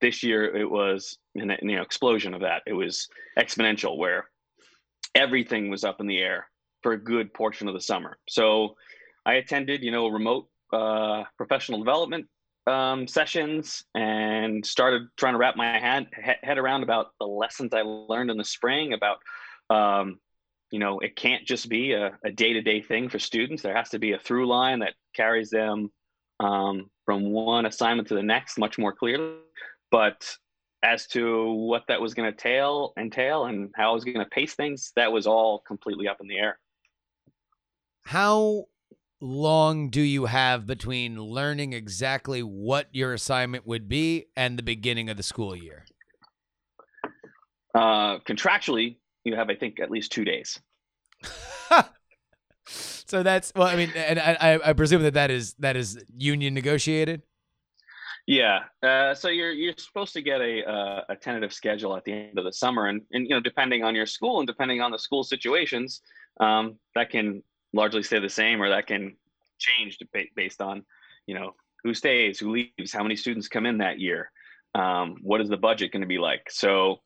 this 0.00 0.22
year 0.22 0.56
it 0.56 0.68
was 0.68 1.18
an 1.34 1.56
you 1.62 1.76
know 1.76 1.82
explosion 1.82 2.34
of 2.34 2.40
that. 2.42 2.62
It 2.66 2.72
was 2.72 3.08
exponential, 3.38 3.96
where 3.96 4.28
everything 5.14 5.70
was 5.70 5.84
up 5.84 6.00
in 6.00 6.06
the 6.06 6.18
air 6.18 6.48
for 6.82 6.92
a 6.92 6.98
good 6.98 7.32
portion 7.34 7.68
of 7.68 7.74
the 7.74 7.80
summer. 7.80 8.18
So 8.28 8.74
I 9.26 9.34
attended, 9.34 9.82
you 9.82 9.90
know, 9.90 10.08
remote 10.08 10.48
uh, 10.72 11.24
professional 11.36 11.78
development 11.78 12.26
um, 12.66 13.06
sessions 13.08 13.84
and 13.94 14.64
started 14.64 15.02
trying 15.16 15.34
to 15.34 15.38
wrap 15.38 15.56
my 15.56 15.78
head, 15.78 16.06
head 16.42 16.58
around 16.58 16.82
about 16.82 17.08
the 17.18 17.26
lessons 17.26 17.72
I 17.72 17.82
learned 17.82 18.30
in 18.30 18.36
the 18.36 18.44
spring 18.44 18.92
about, 18.92 19.18
um, 19.70 20.18
you 20.70 20.78
know, 20.78 20.98
it 21.00 21.16
can't 21.16 21.46
just 21.46 21.68
be 21.68 21.92
a, 21.92 22.12
day-to-day 22.34 22.82
thing 22.82 23.08
for 23.08 23.18
students. 23.18 23.62
There 23.62 23.74
has 23.74 23.88
to 23.90 23.98
be 23.98 24.12
a 24.12 24.18
through 24.18 24.46
line 24.46 24.80
that 24.80 24.94
carries 25.16 25.50
them 25.50 25.90
um, 26.40 26.90
from 27.06 27.30
one 27.32 27.66
assignment 27.66 28.08
to 28.08 28.14
the 28.14 28.22
next 28.22 28.58
much 28.58 28.78
more 28.78 28.92
clearly. 28.92 29.38
But 29.90 30.36
as 30.82 31.06
to 31.08 31.52
what 31.52 31.84
that 31.88 32.00
was 32.00 32.14
going 32.14 32.30
to 32.30 32.36
tail 32.36 32.92
entail 32.98 33.46
and 33.46 33.70
how 33.74 33.90
I 33.90 33.94
was 33.94 34.04
going 34.04 34.18
to 34.18 34.26
pace 34.26 34.54
things, 34.54 34.92
that 34.96 35.10
was 35.10 35.26
all 35.26 35.60
completely 35.66 36.08
up 36.08 36.18
in 36.20 36.28
the 36.28 36.38
air. 36.38 36.58
How 38.04 38.66
long 39.20 39.90
do 39.90 40.00
you 40.00 40.26
have 40.26 40.66
between 40.66 41.20
learning 41.20 41.72
exactly 41.72 42.42
what 42.42 42.88
your 42.92 43.12
assignment 43.12 43.66
would 43.66 43.88
be 43.88 44.26
and 44.36 44.58
the 44.58 44.62
beginning 44.62 45.10
of 45.10 45.16
the 45.16 45.22
school 45.22 45.56
year? 45.56 45.84
Uh, 47.74 48.18
contractually, 48.20 48.96
you 49.24 49.36
have, 49.36 49.50
I 49.50 49.54
think, 49.54 49.80
at 49.80 49.90
least 49.90 50.12
two 50.12 50.24
days. 50.24 50.60
so 52.66 53.22
that's 53.22 53.52
well, 53.54 53.66
I 53.66 53.76
mean, 53.76 53.92
and 53.94 54.18
I, 54.18 54.58
I 54.64 54.72
presume 54.72 55.02
that 55.02 55.14
that 55.14 55.30
is 55.30 55.54
that 55.54 55.76
is 55.76 56.02
union 56.16 56.54
negotiated. 56.54 57.22
Yeah. 58.28 58.64
Uh, 58.82 59.14
so 59.14 59.30
you're 59.30 59.52
you're 59.52 59.72
supposed 59.78 60.12
to 60.12 60.20
get 60.20 60.42
a 60.42 60.62
uh, 60.62 61.00
a 61.08 61.16
tentative 61.16 61.50
schedule 61.50 61.96
at 61.96 62.04
the 62.04 62.12
end 62.12 62.38
of 62.38 62.44
the 62.44 62.52
summer, 62.52 62.88
and 62.88 63.00
and 63.10 63.24
you 63.24 63.30
know 63.30 63.40
depending 63.40 63.82
on 63.82 63.94
your 63.94 64.04
school 64.04 64.38
and 64.38 64.46
depending 64.46 64.82
on 64.82 64.90
the 64.90 64.98
school 64.98 65.24
situations, 65.24 66.02
um, 66.38 66.76
that 66.94 67.08
can 67.08 67.42
largely 67.72 68.02
stay 68.02 68.18
the 68.18 68.28
same, 68.28 68.60
or 68.60 68.68
that 68.68 68.86
can 68.86 69.16
change 69.58 69.98
based 70.36 70.60
on 70.60 70.84
you 71.26 71.34
know 71.34 71.54
who 71.82 71.94
stays, 71.94 72.38
who 72.38 72.50
leaves, 72.50 72.92
how 72.92 73.02
many 73.02 73.16
students 73.16 73.48
come 73.48 73.64
in 73.64 73.78
that 73.78 73.98
year, 73.98 74.30
um, 74.74 75.16
what 75.22 75.40
is 75.40 75.48
the 75.48 75.56
budget 75.56 75.90
going 75.90 76.02
to 76.02 76.06
be 76.06 76.18
like. 76.18 76.50
So, 76.50 77.00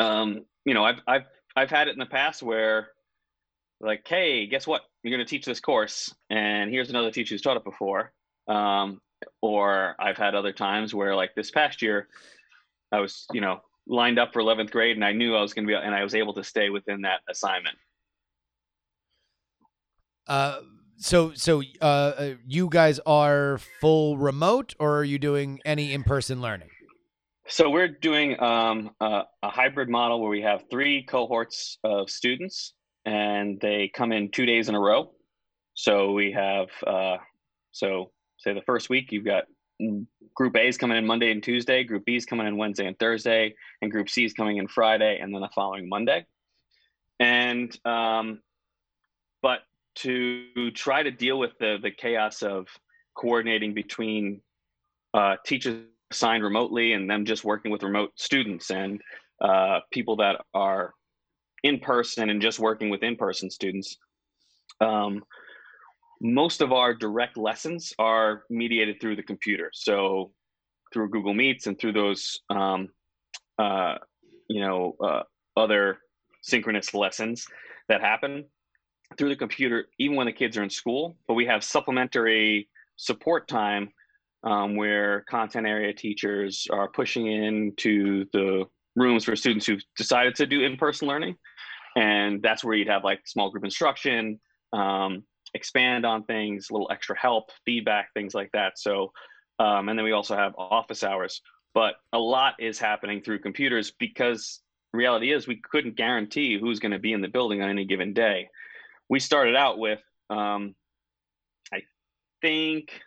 um, 0.00 0.46
you 0.64 0.74
know, 0.74 0.84
I've 0.84 1.00
I've 1.06 1.26
I've 1.54 1.70
had 1.70 1.86
it 1.86 1.92
in 1.92 2.00
the 2.00 2.06
past 2.06 2.42
where 2.42 2.88
like, 3.80 4.02
hey, 4.04 4.48
guess 4.48 4.66
what? 4.66 4.82
You're 5.04 5.16
going 5.16 5.24
to 5.24 5.30
teach 5.30 5.46
this 5.46 5.60
course, 5.60 6.12
and 6.28 6.72
here's 6.72 6.90
another 6.90 7.12
teacher 7.12 7.36
who's 7.36 7.42
taught 7.42 7.56
it 7.56 7.62
before. 7.62 8.12
Um, 8.48 9.00
or 9.40 9.96
I've 9.98 10.16
had 10.16 10.34
other 10.34 10.52
times 10.52 10.94
where, 10.94 11.14
like 11.14 11.34
this 11.34 11.50
past 11.50 11.82
year, 11.82 12.08
I 12.92 13.00
was, 13.00 13.26
you 13.32 13.40
know, 13.40 13.60
lined 13.86 14.18
up 14.18 14.32
for 14.32 14.42
11th 14.42 14.70
grade, 14.70 14.96
and 14.96 15.04
I 15.04 15.12
knew 15.12 15.34
I 15.34 15.40
was 15.40 15.54
going 15.54 15.66
to 15.66 15.68
be, 15.68 15.74
and 15.74 15.94
I 15.94 16.02
was 16.02 16.14
able 16.14 16.34
to 16.34 16.44
stay 16.44 16.70
within 16.70 17.02
that 17.02 17.20
assignment. 17.28 17.76
Uh, 20.26 20.60
so 20.98 21.32
so 21.34 21.62
uh, 21.80 21.84
uh, 21.84 22.34
you 22.46 22.68
guys 22.70 22.98
are 23.06 23.58
full 23.80 24.18
remote, 24.18 24.74
or 24.78 24.98
are 24.98 25.04
you 25.04 25.18
doing 25.18 25.60
any 25.64 25.92
in 25.92 26.02
person 26.02 26.40
learning? 26.42 26.68
So 27.46 27.70
we're 27.70 27.88
doing 27.88 28.38
um, 28.42 28.90
a, 29.00 29.22
a 29.42 29.48
hybrid 29.48 29.88
model 29.88 30.20
where 30.20 30.28
we 30.28 30.42
have 30.42 30.64
three 30.70 31.02
cohorts 31.02 31.78
of 31.82 32.10
students, 32.10 32.74
and 33.06 33.58
they 33.60 33.90
come 33.94 34.12
in 34.12 34.30
two 34.30 34.44
days 34.44 34.68
in 34.68 34.74
a 34.74 34.80
row. 34.80 35.12
So 35.72 36.12
we 36.12 36.32
have 36.32 36.68
uh, 36.86 37.16
so 37.70 38.10
say 38.38 38.52
the 38.54 38.62
first 38.62 38.88
week 38.88 39.12
you've 39.12 39.24
got 39.24 39.44
group 40.34 40.56
A 40.56 40.66
is 40.66 40.76
coming 40.76 40.96
in 40.96 41.06
Monday 41.06 41.30
and 41.30 41.42
Tuesday, 41.42 41.84
group 41.84 42.04
B 42.04 42.16
is 42.16 42.26
coming 42.26 42.46
in 42.46 42.56
Wednesday 42.56 42.86
and 42.86 42.98
Thursday, 42.98 43.54
and 43.82 43.90
group 43.90 44.08
C 44.08 44.24
is 44.24 44.32
coming 44.32 44.56
in 44.56 44.68
Friday 44.68 45.18
and 45.20 45.32
then 45.34 45.40
the 45.40 45.48
following 45.54 45.88
Monday. 45.88 46.26
And 47.20 47.76
um, 47.84 48.40
but 49.42 49.60
to 49.96 50.70
try 50.72 51.02
to 51.02 51.10
deal 51.10 51.38
with 51.38 51.52
the 51.58 51.78
the 51.82 51.90
chaos 51.90 52.42
of 52.42 52.66
coordinating 53.14 53.74
between 53.74 54.40
uh, 55.14 55.36
teachers 55.44 55.84
assigned 56.10 56.44
remotely 56.44 56.92
and 56.92 57.10
them 57.10 57.24
just 57.24 57.44
working 57.44 57.70
with 57.70 57.82
remote 57.82 58.12
students 58.16 58.70
and 58.70 59.00
uh, 59.40 59.80
people 59.90 60.16
that 60.16 60.40
are 60.54 60.94
in 61.64 61.78
person 61.80 62.30
and 62.30 62.40
just 62.40 62.58
working 62.58 62.88
with 62.90 63.02
in 63.02 63.16
person 63.16 63.50
students. 63.50 63.96
Um, 64.80 65.24
most 66.20 66.60
of 66.60 66.72
our 66.72 66.94
direct 66.94 67.36
lessons 67.36 67.92
are 67.98 68.44
mediated 68.50 69.00
through 69.00 69.16
the 69.16 69.22
computer. 69.22 69.70
So 69.72 70.32
through 70.92 71.10
Google 71.10 71.34
Meets 71.34 71.66
and 71.66 71.78
through 71.78 71.92
those, 71.92 72.40
um, 72.50 72.88
uh, 73.58 73.96
you 74.48 74.60
know, 74.60 74.96
uh, 75.02 75.22
other 75.56 75.98
synchronous 76.42 76.94
lessons 76.94 77.46
that 77.88 78.00
happen 78.00 78.44
through 79.16 79.28
the 79.28 79.36
computer, 79.36 79.86
even 79.98 80.16
when 80.16 80.26
the 80.26 80.32
kids 80.32 80.56
are 80.56 80.62
in 80.62 80.70
school. 80.70 81.16
But 81.26 81.34
we 81.34 81.46
have 81.46 81.62
supplementary 81.62 82.68
support 82.96 83.48
time 83.48 83.90
um, 84.44 84.76
where 84.76 85.22
content 85.28 85.66
area 85.66 85.92
teachers 85.92 86.66
are 86.70 86.88
pushing 86.88 87.26
into 87.26 88.24
the 88.32 88.64
rooms 88.96 89.24
for 89.24 89.36
students 89.36 89.66
who've 89.66 89.82
decided 89.96 90.34
to 90.36 90.46
do 90.46 90.64
in-person 90.64 91.08
learning. 91.08 91.36
And 91.96 92.42
that's 92.42 92.64
where 92.64 92.74
you'd 92.74 92.88
have 92.88 93.04
like 93.04 93.20
small 93.26 93.50
group 93.50 93.64
instruction, 93.64 94.40
um, 94.72 95.24
expand 95.54 96.04
on 96.04 96.24
things, 96.24 96.70
a 96.70 96.72
little 96.72 96.90
extra 96.90 97.18
help, 97.18 97.50
feedback, 97.64 98.12
things 98.14 98.34
like 98.34 98.50
that. 98.52 98.78
So, 98.78 99.12
um, 99.58 99.88
and 99.88 99.98
then 99.98 100.04
we 100.04 100.12
also 100.12 100.36
have 100.36 100.54
office 100.56 101.02
hours. 101.02 101.40
But 101.74 101.96
a 102.12 102.18
lot 102.18 102.54
is 102.58 102.78
happening 102.78 103.20
through 103.20 103.40
computers 103.40 103.92
because 103.98 104.60
reality 104.92 105.32
is 105.32 105.46
we 105.46 105.56
couldn't 105.56 105.96
guarantee 105.96 106.58
who's 106.58 106.78
going 106.78 106.92
to 106.92 106.98
be 106.98 107.12
in 107.12 107.20
the 107.20 107.28
building 107.28 107.62
on 107.62 107.68
any 107.68 107.84
given 107.84 108.12
day. 108.12 108.48
We 109.08 109.20
started 109.20 109.56
out 109.56 109.78
with, 109.78 110.00
um, 110.30 110.74
I 111.72 111.82
think, 112.40 113.00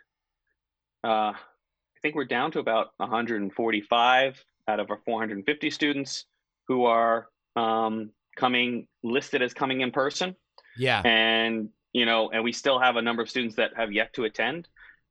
uh, 1.04 1.32
I 1.34 2.00
think 2.02 2.14
we're 2.14 2.24
down 2.24 2.52
to 2.52 2.58
about 2.58 2.88
145 2.98 4.44
out 4.68 4.80
of 4.80 4.90
our 4.90 4.98
450 5.04 5.70
students 5.70 6.24
who 6.68 6.84
are 6.84 7.28
um, 7.56 8.10
coming 8.36 8.86
listed 9.02 9.42
as 9.42 9.52
coming 9.52 9.80
in 9.80 9.90
person. 9.90 10.34
Yeah. 10.76 11.02
And 11.04 11.68
you 11.92 12.06
know, 12.06 12.30
and 12.30 12.42
we 12.42 12.52
still 12.52 12.78
have 12.78 12.96
a 12.96 13.02
number 13.02 13.22
of 13.22 13.28
students 13.28 13.56
that 13.56 13.72
have 13.76 13.92
yet 13.92 14.12
to 14.14 14.24
attend, 14.24 14.68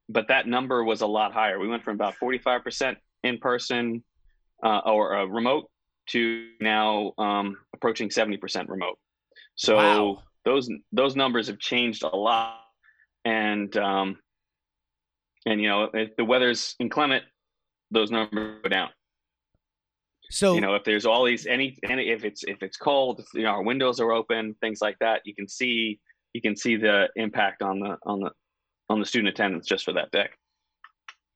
but 0.10 0.28
that 0.28 0.48
number 0.48 0.84
was 0.84 1.02
a 1.02 1.08
lot 1.08 1.34
higher. 1.34 1.60
We 1.60 1.68
went 1.68 1.84
from 1.84 1.96
about 1.96 2.16
45% 2.22 2.96
in 3.24 3.38
person 3.38 4.04
uh, 4.64 4.80
or 4.86 5.16
uh, 5.16 5.26
remote 5.26 5.70
to 6.08 6.50
now 6.60 7.14
um, 7.18 7.58
approaching 7.74 8.10
70% 8.10 8.68
remote. 8.68 8.98
So 9.56 9.76
wow. 9.76 10.24
those 10.46 10.70
those 10.92 11.16
numbers 11.16 11.48
have 11.48 11.60
changed 11.60 12.04
a 12.04 12.16
lot, 12.16 12.62
and 13.26 13.76
um, 13.78 14.18
and 15.46 15.62
you 15.62 15.68
know 15.68 15.90
if 15.94 16.16
the 16.16 16.26
weather's 16.26 16.76
inclement, 16.80 17.24
those 17.92 18.12
numbers 18.12 18.60
go 18.64 18.70
down. 18.70 18.90
So 20.30 20.56
you 20.56 20.62
know 20.62 20.76
if 20.76 20.84
there's 20.84 21.06
all 21.06 21.26
these 21.26 21.46
any, 21.46 21.78
any 21.84 22.10
if 22.10 22.24
it's 22.24 22.44
if 22.46 22.64
it's 22.64 22.78
cold, 22.78 23.24
you 23.34 23.44
know 23.44 23.50
our 23.50 23.64
windows 23.64 24.00
are 24.00 24.12
open, 24.12 24.56
things 24.62 24.82
like 24.82 24.98
that. 25.00 25.22
You 25.26 25.36
can 25.36 25.48
see 25.48 26.00
you 26.34 26.42
can 26.42 26.56
see 26.56 26.76
the 26.76 27.08
impact 27.16 27.62
on 27.62 27.80
the 27.80 27.98
on 28.04 28.20
the 28.20 28.32
on 28.90 29.00
the 29.00 29.06
student 29.06 29.30
attendance 29.30 29.66
just 29.66 29.86
for 29.86 29.94
that 29.94 30.12
day. 30.12 30.28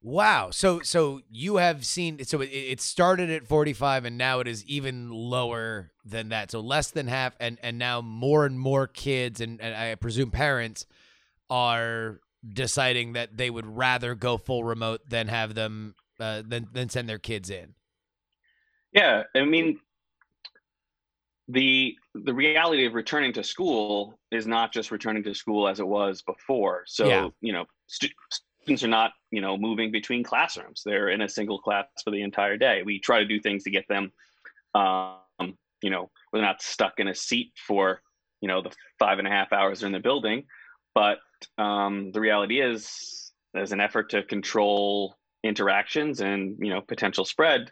Wow. 0.02 0.50
So 0.50 0.80
so 0.82 1.20
you 1.30 1.56
have 1.56 1.84
seen 1.84 2.24
so 2.24 2.40
it, 2.40 2.46
it 2.46 2.80
started 2.80 3.30
at 3.30 3.46
45 3.46 4.04
and 4.04 4.18
now 4.18 4.40
it 4.40 4.46
is 4.46 4.64
even 4.66 5.10
lower 5.10 5.90
than 6.04 6.28
that. 6.28 6.50
So 6.50 6.60
less 6.60 6.90
than 6.90 7.08
half 7.08 7.34
and 7.40 7.58
and 7.62 7.78
now 7.78 8.00
more 8.00 8.46
and 8.46 8.58
more 8.58 8.86
kids 8.86 9.40
and, 9.40 9.60
and 9.60 9.74
I 9.74 9.94
presume 9.96 10.30
parents 10.30 10.86
are 11.50 12.20
deciding 12.48 13.14
that 13.14 13.36
they 13.36 13.50
would 13.50 13.66
rather 13.66 14.14
go 14.14 14.36
full 14.36 14.62
remote 14.62 15.00
than 15.08 15.28
have 15.28 15.54
them 15.54 15.94
uh, 16.20 16.42
than 16.46 16.68
than 16.72 16.88
send 16.88 17.08
their 17.08 17.18
kids 17.18 17.50
in. 17.50 17.74
Yeah, 18.92 19.24
I 19.34 19.44
mean 19.44 19.80
the 21.48 21.96
the 22.14 22.34
reality 22.34 22.86
of 22.86 22.94
returning 22.94 23.32
to 23.34 23.44
school 23.44 24.18
is 24.32 24.46
not 24.46 24.72
just 24.72 24.90
returning 24.90 25.22
to 25.24 25.34
school 25.34 25.68
as 25.68 25.78
it 25.78 25.86
was 25.86 26.22
before. 26.22 26.82
So 26.86 27.06
yeah. 27.06 27.28
you 27.40 27.52
know, 27.52 27.66
stu- 27.86 28.08
students 28.30 28.82
are 28.82 28.88
not 28.88 29.12
you 29.30 29.40
know 29.40 29.56
moving 29.56 29.92
between 29.92 30.24
classrooms; 30.24 30.82
they're 30.84 31.10
in 31.10 31.22
a 31.22 31.28
single 31.28 31.58
class 31.58 31.86
for 32.02 32.10
the 32.10 32.22
entire 32.22 32.56
day. 32.56 32.82
We 32.84 32.98
try 32.98 33.20
to 33.20 33.26
do 33.26 33.40
things 33.40 33.62
to 33.64 33.70
get 33.70 33.86
them, 33.88 34.12
um, 34.74 35.56
you 35.82 35.90
know, 35.90 36.10
they're 36.32 36.42
not 36.42 36.62
stuck 36.62 36.94
in 36.98 37.08
a 37.08 37.14
seat 37.14 37.52
for 37.66 38.00
you 38.40 38.48
know 38.48 38.62
the 38.62 38.72
five 38.98 39.18
and 39.18 39.28
a 39.28 39.30
half 39.30 39.52
hours 39.52 39.84
in 39.84 39.92
the 39.92 40.00
building. 40.00 40.44
But 40.94 41.18
um, 41.58 42.10
the 42.12 42.20
reality 42.20 42.60
is, 42.60 43.32
there's 43.54 43.72
an 43.72 43.80
effort 43.80 44.10
to 44.10 44.24
control 44.24 45.14
interactions 45.44 46.20
and 46.20 46.56
you 46.58 46.70
know 46.70 46.80
potential 46.80 47.24
spread 47.24 47.70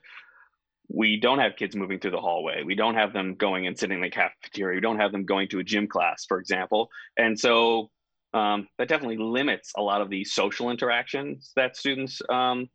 we 0.89 1.19
don't 1.19 1.39
have 1.39 1.57
kids 1.57 1.75
moving 1.75 1.99
through 1.99 2.11
the 2.11 2.21
hallway. 2.21 2.63
We 2.63 2.75
don't 2.75 2.95
have 2.95 3.13
them 3.13 3.35
going 3.35 3.67
and 3.67 3.79
sitting 3.79 3.99
in 3.99 4.03
the 4.03 4.11
cafeteria. 4.11 4.77
We 4.77 4.81
don't 4.81 4.99
have 4.99 5.13
them 5.13 5.25
going 5.25 5.49
to 5.49 5.59
a 5.59 5.65
gym 5.65 5.87
class 5.87 6.25
for 6.27 6.39
example. 6.39 6.89
And 7.17 7.39
so 7.39 7.91
um, 8.33 8.69
that 8.79 8.89
definitely 8.89 9.19
limits 9.19 9.73
a 9.77 9.83
lot 9.83 10.01
of 10.01 10.11
the 10.11 10.25
social 10.25 10.71
interactions 10.71 11.53
that 11.57 11.77
students 11.77 12.21
um, 12.29 12.69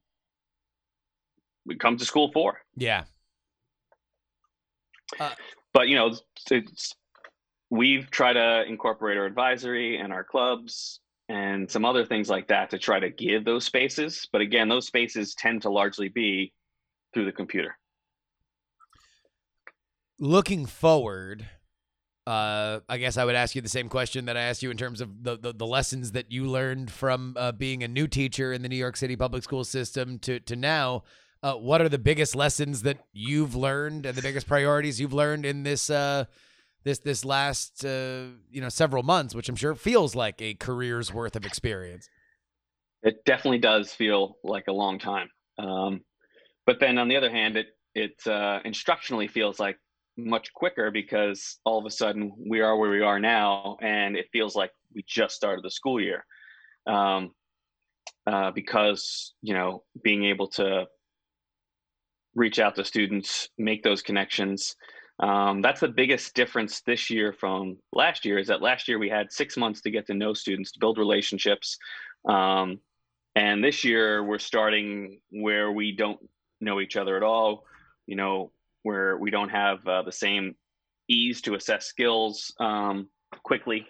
come 1.79 1.97
to 1.97 2.05
school 2.05 2.31
for. 2.31 2.59
Yeah. 2.75 3.03
Uh, 5.19 5.31
but 5.73 5.87
you 5.87 5.95
know 5.95 6.13
it's, 6.51 6.95
we've 7.69 8.09
tried 8.09 8.33
to 8.33 8.63
incorporate 8.67 9.17
our 9.17 9.25
advisory 9.25 9.97
and 9.97 10.13
our 10.13 10.23
clubs 10.23 10.99
and 11.29 11.69
some 11.69 11.85
other 11.85 12.05
things 12.05 12.29
like 12.29 12.47
that 12.47 12.71
to 12.71 12.79
try 12.79 12.99
to 12.99 13.09
give 13.09 13.45
those 13.45 13.65
spaces. 13.65 14.27
But 14.31 14.41
again 14.41 14.67
those 14.67 14.87
spaces 14.87 15.35
tend 15.35 15.61
to 15.63 15.69
largely 15.69 16.09
be 16.09 16.53
through 17.13 17.25
the 17.25 17.31
computer 17.31 17.75
looking 20.19 20.65
forward, 20.65 21.45
uh, 22.27 22.79
I 22.87 22.97
guess 22.97 23.17
I 23.17 23.25
would 23.25 23.35
ask 23.35 23.55
you 23.55 23.61
the 23.61 23.69
same 23.69 23.89
question 23.89 24.25
that 24.25 24.37
I 24.37 24.41
asked 24.41 24.61
you 24.61 24.71
in 24.71 24.77
terms 24.77 25.01
of 25.01 25.23
the 25.23 25.37
the, 25.37 25.53
the 25.53 25.65
lessons 25.65 26.11
that 26.11 26.31
you 26.31 26.45
learned 26.45 26.91
from 26.91 27.35
uh, 27.37 27.51
being 27.51 27.83
a 27.83 27.87
new 27.87 28.07
teacher 28.07 28.53
in 28.53 28.61
the 28.61 28.69
New 28.69 28.75
York 28.75 28.97
City 28.97 29.15
public 29.15 29.43
school 29.43 29.63
system 29.63 30.19
to 30.19 30.39
to 30.41 30.55
now. 30.55 31.03
Uh, 31.41 31.53
what 31.53 31.79
are 31.79 31.87
the 31.87 31.97
biggest 31.97 32.35
lessons 32.35 32.81
that 32.81 32.97
you've 33.13 33.55
learned 33.55 34.05
and 34.05 34.17
the 34.17 34.21
biggest 34.21 34.45
priorities 34.45 34.99
you've 34.99 35.13
learned 35.13 35.45
in 35.45 35.63
this 35.63 35.89
uh, 35.89 36.25
this 36.83 36.99
this 36.99 37.23
last 37.23 37.85
uh, 37.85 38.25
you 38.51 38.59
know 38.59 38.67
several 38.69 39.03
months, 39.03 39.33
which 39.33 39.47
I'm 39.47 39.55
sure 39.55 39.73
feels 39.73 40.15
like 40.15 40.41
a 40.41 40.53
career's 40.55 41.13
worth 41.13 41.37
of 41.37 41.45
experience? 41.45 42.09
it 43.03 43.23
definitely 43.25 43.59
does 43.59 43.93
feel 43.93 44.37
like 44.43 44.65
a 44.67 44.71
long 44.71 44.99
time 44.99 45.29
um, 45.57 46.01
but 46.65 46.79
then 46.79 46.97
on 46.97 47.07
the 47.07 47.15
other 47.15 47.31
hand 47.31 47.57
it 47.57 47.67
it 47.95 48.15
uh, 48.27 48.59
instructionally 48.65 49.29
feels 49.29 49.59
like 49.59 49.77
much 50.25 50.53
quicker 50.53 50.91
because 50.91 51.59
all 51.65 51.79
of 51.79 51.85
a 51.85 51.91
sudden 51.91 52.31
we 52.47 52.61
are 52.61 52.77
where 52.77 52.91
we 52.91 53.01
are 53.01 53.19
now 53.19 53.77
and 53.81 54.15
it 54.15 54.27
feels 54.31 54.55
like 54.55 54.71
we 54.93 55.03
just 55.07 55.35
started 55.35 55.63
the 55.63 55.71
school 55.71 55.99
year. 56.01 56.25
Um, 56.87 57.31
uh, 58.25 58.51
because 58.51 59.33
you 59.41 59.53
know 59.53 59.83
being 60.03 60.25
able 60.25 60.47
to 60.47 60.85
reach 62.35 62.59
out 62.59 62.75
to 62.75 62.83
students 62.83 63.49
make 63.57 63.83
those 63.83 64.01
connections 64.01 64.75
um, 65.19 65.61
that's 65.61 65.81
the 65.81 65.89
biggest 65.89 66.33
difference 66.33 66.81
this 66.81 67.09
year 67.09 67.33
from 67.33 67.77
last 67.91 68.23
year 68.23 68.37
is 68.37 68.47
that 68.47 68.61
last 68.61 68.87
year 68.87 68.97
we 68.97 69.09
had 69.09 69.31
six 69.31 69.57
months 69.57 69.81
to 69.81 69.91
get 69.91 70.07
to 70.07 70.13
know 70.13 70.33
students 70.33 70.71
to 70.71 70.79
build 70.79 70.97
relationships. 70.97 71.77
Um, 72.27 72.79
and 73.35 73.63
this 73.63 73.83
year 73.83 74.23
we're 74.23 74.39
starting 74.39 75.19
where 75.29 75.71
we 75.71 75.91
don't 75.91 76.19
know 76.61 76.79
each 76.79 76.95
other 76.95 77.17
at 77.17 77.23
all. 77.23 77.65
You 78.07 78.15
know 78.15 78.51
where 78.83 79.17
we 79.17 79.31
don't 79.31 79.49
have 79.49 79.85
uh, 79.87 80.01
the 80.03 80.11
same 80.11 80.55
ease 81.09 81.41
to 81.41 81.55
assess 81.55 81.85
skills 81.85 82.53
um, 82.59 83.09
quickly, 83.43 83.85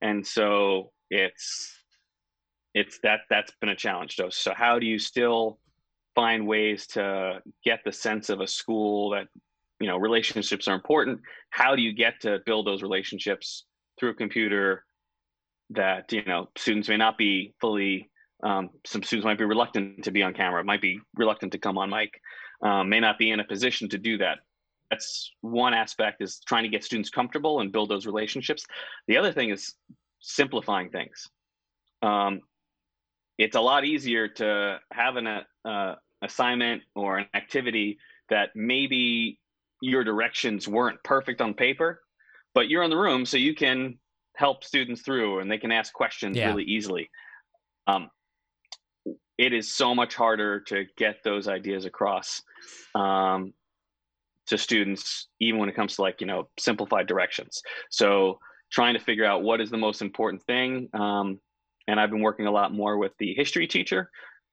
and 0.00 0.26
so 0.26 0.92
it's 1.10 1.76
it's 2.74 2.98
that 3.02 3.20
that's 3.28 3.52
been 3.60 3.70
a 3.70 3.76
challenge. 3.76 4.16
So, 4.16 4.30
so 4.30 4.52
how 4.54 4.78
do 4.78 4.86
you 4.86 4.98
still 4.98 5.58
find 6.14 6.46
ways 6.46 6.86
to 6.88 7.40
get 7.64 7.80
the 7.84 7.92
sense 7.92 8.28
of 8.28 8.40
a 8.40 8.46
school 8.46 9.10
that 9.10 9.26
you 9.80 9.86
know 9.86 9.96
relationships 9.96 10.68
are 10.68 10.74
important? 10.74 11.20
How 11.50 11.74
do 11.74 11.82
you 11.82 11.92
get 11.92 12.20
to 12.22 12.38
build 12.46 12.66
those 12.66 12.82
relationships 12.82 13.64
through 13.98 14.10
a 14.10 14.14
computer 14.14 14.84
that 15.70 16.12
you 16.12 16.24
know 16.24 16.48
students 16.56 16.88
may 16.88 16.96
not 16.96 17.18
be 17.18 17.54
fully 17.60 18.10
um, 18.42 18.70
some 18.86 19.02
students 19.02 19.24
might 19.24 19.38
be 19.38 19.44
reluctant 19.44 20.04
to 20.04 20.10
be 20.10 20.22
on 20.22 20.32
camera, 20.32 20.64
might 20.64 20.80
be 20.80 21.00
reluctant 21.16 21.52
to 21.52 21.58
come 21.58 21.78
on 21.78 21.90
mic 21.90 22.20
um, 22.62 22.88
may 22.88 23.00
not 23.00 23.18
be 23.18 23.30
in 23.30 23.40
a 23.40 23.44
position 23.44 23.88
to 23.88 23.98
do 23.98 24.18
that. 24.18 24.38
That's 24.90 25.32
one 25.40 25.72
aspect 25.72 26.20
is 26.20 26.40
trying 26.46 26.64
to 26.64 26.68
get 26.68 26.84
students 26.84 27.10
comfortable 27.10 27.60
and 27.60 27.70
build 27.72 27.88
those 27.88 28.06
relationships. 28.06 28.66
The 29.06 29.16
other 29.16 29.32
thing 29.32 29.50
is 29.50 29.74
simplifying 30.20 30.90
things. 30.90 31.28
Um, 32.02 32.40
it's 33.38 33.56
a 33.56 33.60
lot 33.60 33.84
easier 33.84 34.28
to 34.28 34.78
have 34.92 35.16
an 35.16 35.26
uh, 35.64 35.94
assignment 36.22 36.82
or 36.94 37.18
an 37.18 37.26
activity 37.34 37.98
that 38.28 38.50
maybe 38.54 39.38
your 39.80 40.04
directions 40.04 40.68
weren't 40.68 41.02
perfect 41.04 41.40
on 41.40 41.54
paper, 41.54 42.02
but 42.54 42.68
you're 42.68 42.82
in 42.82 42.90
the 42.90 42.96
room 42.98 43.24
so 43.24 43.36
you 43.36 43.54
can 43.54 43.98
help 44.36 44.64
students 44.64 45.02
through 45.02 45.38
and 45.38 45.50
they 45.50 45.58
can 45.58 45.72
ask 45.72 45.92
questions 45.92 46.36
Yeah. 46.36 46.48
really 46.48 46.64
easily. 46.64 47.08
Um, 47.86 48.10
it 49.40 49.54
is 49.54 49.72
so 49.72 49.94
much 49.94 50.14
harder 50.14 50.60
to 50.60 50.84
get 50.98 51.24
those 51.24 51.48
ideas 51.48 51.86
across 51.86 52.42
um, 52.94 53.54
to 54.46 54.58
students, 54.58 55.28
even 55.40 55.58
when 55.58 55.70
it 55.70 55.74
comes 55.74 55.96
to 55.96 56.02
like 56.02 56.20
you 56.20 56.26
know 56.26 56.50
simplified 56.58 57.06
directions. 57.06 57.62
So 57.90 58.38
trying 58.70 58.92
to 58.92 59.00
figure 59.00 59.24
out 59.24 59.42
what 59.42 59.62
is 59.62 59.70
the 59.70 59.78
most 59.78 60.02
important 60.02 60.42
thing. 60.42 60.90
Um, 60.92 61.40
and 61.88 61.98
I've 61.98 62.10
been 62.10 62.20
working 62.20 62.48
a 62.48 62.50
lot 62.50 62.74
more 62.74 62.98
with 62.98 63.12
the 63.18 63.32
history 63.32 63.66
teacher 63.66 64.10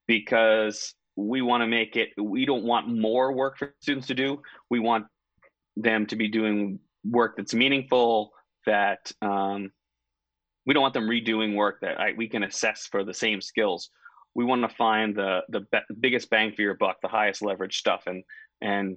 because 0.07 0.95
we 1.17 1.41
want 1.41 1.63
to 1.63 1.67
make 1.67 1.97
it. 1.97 2.09
We 2.17 2.45
don't 2.45 2.63
want 2.63 2.87
more 2.87 3.33
work 3.33 3.57
for 3.57 3.75
students 3.81 4.07
to 4.07 4.15
do. 4.15 4.41
We 4.69 4.79
want 4.79 5.05
them 5.75 6.05
to 6.05 6.15
be 6.15 6.29
doing 6.29 6.79
work 7.03 7.35
that's 7.35 7.53
meaningful. 7.53 8.31
That 8.65 9.11
um, 9.21 9.69
we 10.65 10.73
don't 10.73 10.81
want 10.81 10.93
them 10.93 11.09
redoing 11.09 11.55
work 11.55 11.81
that 11.81 11.99
I, 11.99 12.13
we 12.15 12.29
can 12.29 12.43
assess 12.43 12.87
for 12.89 13.03
the 13.03 13.13
same 13.13 13.41
skills 13.41 13.89
we 14.37 14.45
want 14.45 14.61
to 14.61 14.69
find 14.69 15.15
the 15.15 15.41
the 15.49 15.61
be- 15.71 15.95
biggest 15.99 16.29
bang 16.29 16.53
for 16.53 16.61
your 16.61 16.75
buck, 16.75 16.97
the 17.01 17.07
highest 17.09 17.41
leverage 17.41 17.79
stuff, 17.79 18.03
and 18.05 18.23
and 18.61 18.95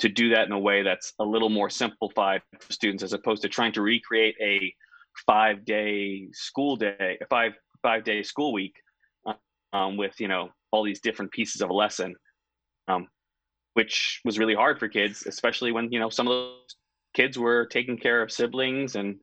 to 0.00 0.08
do 0.10 0.28
that 0.30 0.46
in 0.46 0.52
a 0.52 0.58
way 0.58 0.82
that's 0.82 1.14
a 1.20 1.24
little 1.24 1.48
more 1.48 1.70
simplified 1.70 2.42
for 2.60 2.72
students, 2.72 3.02
as 3.02 3.14
opposed 3.14 3.40
to 3.42 3.48
trying 3.48 3.72
to 3.72 3.80
recreate 3.80 4.34
a 4.42 4.74
five 5.24 5.64
day 5.64 6.28
school 6.32 6.76
day, 6.76 7.16
a 7.22 7.26
five 7.30 7.52
five 7.80 8.04
day 8.04 8.22
school 8.24 8.52
week, 8.52 8.74
um, 9.72 9.96
with 9.96 10.20
you 10.20 10.28
know 10.28 10.50
all 10.72 10.82
these 10.82 11.00
different 11.00 11.30
pieces 11.30 11.62
of 11.62 11.70
a 11.70 11.74
lesson, 11.74 12.14
um, 12.88 13.06
which 13.74 14.20
was 14.24 14.38
really 14.38 14.54
hard 14.54 14.80
for 14.80 14.88
kids, 14.88 15.26
especially 15.26 15.70
when 15.70 15.92
you 15.92 16.00
know 16.00 16.10
some 16.10 16.26
of 16.26 16.32
those 16.32 16.76
kids 17.14 17.38
were 17.38 17.66
taking 17.66 17.96
care 17.96 18.20
of 18.20 18.32
siblings 18.32 18.96
and 18.96 19.20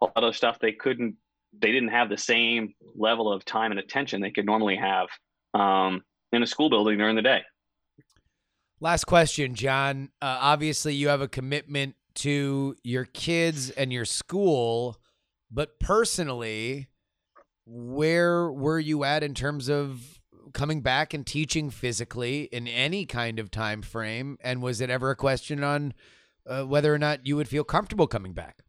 all 0.00 0.10
other 0.16 0.32
stuff 0.32 0.58
they 0.58 0.72
couldn't 0.72 1.14
they 1.58 1.72
didn't 1.72 1.88
have 1.90 2.08
the 2.08 2.18
same 2.18 2.74
level 2.94 3.32
of 3.32 3.44
time 3.44 3.70
and 3.70 3.80
attention 3.80 4.20
they 4.20 4.30
could 4.30 4.46
normally 4.46 4.76
have 4.76 5.08
um, 5.54 6.02
in 6.32 6.42
a 6.42 6.46
school 6.46 6.70
building 6.70 6.98
during 6.98 7.16
the 7.16 7.22
day. 7.22 7.42
Last 8.80 9.04
question, 9.04 9.54
John. 9.54 10.10
Uh, 10.22 10.38
obviously, 10.40 10.94
you 10.94 11.08
have 11.08 11.20
a 11.20 11.28
commitment 11.28 11.96
to 12.16 12.76
your 12.82 13.04
kids 13.04 13.70
and 13.70 13.92
your 13.92 14.04
school, 14.04 14.98
but 15.50 15.78
personally, 15.78 16.88
where 17.66 18.50
were 18.50 18.78
you 18.78 19.04
at 19.04 19.22
in 19.22 19.34
terms 19.34 19.68
of 19.68 20.20
coming 20.54 20.80
back 20.80 21.12
and 21.12 21.26
teaching 21.26 21.70
physically 21.70 22.44
in 22.44 22.66
any 22.66 23.04
kind 23.04 23.38
of 23.38 23.50
time 23.50 23.82
frame? 23.82 24.38
And 24.40 24.62
was 24.62 24.80
it 24.80 24.90
ever 24.90 25.10
a 25.10 25.16
question 25.16 25.62
on 25.62 25.92
uh, 26.46 26.62
whether 26.62 26.92
or 26.92 26.98
not 26.98 27.26
you 27.26 27.36
would 27.36 27.48
feel 27.48 27.64
comfortable 27.64 28.06
coming 28.06 28.32
back? 28.32 28.62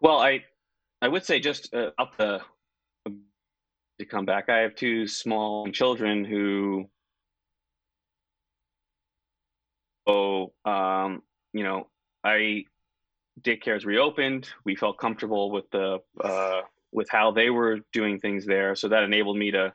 Well, 0.00 0.18
I 0.18 0.44
I 1.02 1.08
would 1.08 1.24
say 1.24 1.40
just 1.40 1.74
uh, 1.74 1.90
up 1.98 2.16
the 2.16 2.40
to 3.98 4.04
come 4.04 4.24
back. 4.24 4.48
I 4.48 4.58
have 4.58 4.74
two 4.76 5.08
small 5.08 5.68
children 5.72 6.24
who, 6.24 6.88
oh, 10.06 10.52
um, 10.64 11.22
you 11.52 11.64
know, 11.64 11.88
I 12.22 12.64
daycare 13.40 13.76
is 13.76 13.84
reopened. 13.84 14.48
We 14.64 14.76
felt 14.76 14.98
comfortable 14.98 15.50
with 15.50 15.68
the 15.70 15.98
uh, 16.22 16.62
with 16.92 17.08
how 17.10 17.32
they 17.32 17.50
were 17.50 17.80
doing 17.92 18.20
things 18.20 18.46
there, 18.46 18.74
so 18.74 18.88
that 18.88 19.02
enabled 19.02 19.36
me 19.36 19.50
to 19.50 19.72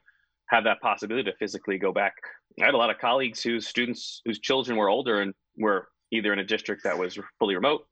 have 0.47 0.63
that 0.65 0.81
possibility 0.81 1.29
to 1.29 1.37
physically 1.37 1.77
go 1.77 1.91
back. 1.91 2.13
I 2.61 2.65
had 2.65 2.75
a 2.75 2.77
lot 2.77 2.89
of 2.91 2.99
colleagues 2.99 3.41
whose 3.41 3.67
students 3.67 4.21
whose 4.25 4.39
children 4.39 4.77
were 4.77 4.89
older 4.89 5.21
and 5.21 5.33
were 5.57 5.89
either 6.11 6.31
in 6.31 6.39
a 6.39 6.45
district 6.45 6.83
that 6.83 6.97
was 6.97 7.17
fully 7.39 7.55
remote 7.55 7.87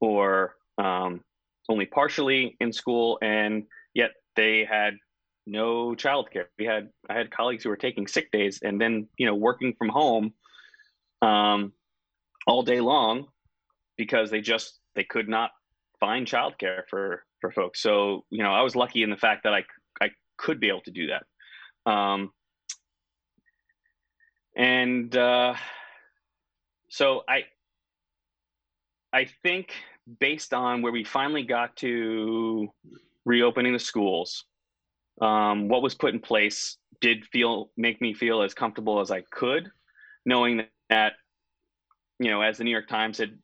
or 0.00 0.54
um, 0.78 1.22
only 1.68 1.86
partially 1.86 2.56
in 2.60 2.72
school, 2.72 3.18
and 3.22 3.64
yet 3.94 4.10
they 4.36 4.64
had 4.68 4.94
no 5.46 5.94
childcare. 5.94 6.46
We 6.58 6.66
had 6.66 6.90
I 7.08 7.14
had 7.14 7.30
colleagues 7.30 7.64
who 7.64 7.70
were 7.70 7.76
taking 7.76 8.06
sick 8.06 8.30
days 8.30 8.60
and 8.62 8.80
then 8.80 9.08
you 9.16 9.26
know 9.26 9.34
working 9.34 9.74
from 9.78 9.88
home 9.88 10.34
um, 11.22 11.72
all 12.46 12.62
day 12.62 12.80
long 12.80 13.26
because 13.96 14.30
they 14.30 14.40
just 14.40 14.78
they 14.94 15.04
could 15.04 15.28
not 15.28 15.50
find 16.00 16.26
childcare 16.26 16.82
for 16.88 17.24
for 17.40 17.50
folks. 17.50 17.82
So 17.82 18.24
you 18.30 18.42
know 18.42 18.52
I 18.52 18.62
was 18.62 18.76
lucky 18.76 19.02
in 19.02 19.10
the 19.10 19.16
fact 19.16 19.44
that 19.44 19.54
I 19.54 19.64
I 20.00 20.10
could 20.36 20.60
be 20.60 20.68
able 20.68 20.82
to 20.82 20.90
do 20.90 21.08
that. 21.08 21.90
Um, 21.90 22.30
and 24.54 25.16
uh, 25.16 25.54
so 26.90 27.22
I 27.28 27.44
I 29.12 29.26
think 29.42 29.72
based 30.20 30.54
on 30.54 30.82
where 30.82 30.92
we 30.92 31.04
finally 31.04 31.42
got 31.42 31.76
to 31.76 32.68
reopening 33.24 33.72
the 33.72 33.78
schools 33.78 34.44
um, 35.20 35.68
what 35.68 35.82
was 35.82 35.94
put 35.94 36.14
in 36.14 36.20
place 36.20 36.76
did 37.00 37.24
feel 37.26 37.70
make 37.76 38.00
me 38.00 38.14
feel 38.14 38.42
as 38.42 38.54
comfortable 38.54 39.00
as 39.00 39.10
I 39.10 39.22
could, 39.32 39.70
knowing 40.24 40.62
that, 40.90 41.12
you 42.18 42.30
know, 42.30 42.42
as 42.42 42.58
the 42.58 42.64
New 42.64 42.70
York 42.70 42.88
Times 42.88 43.18
had 43.18 43.38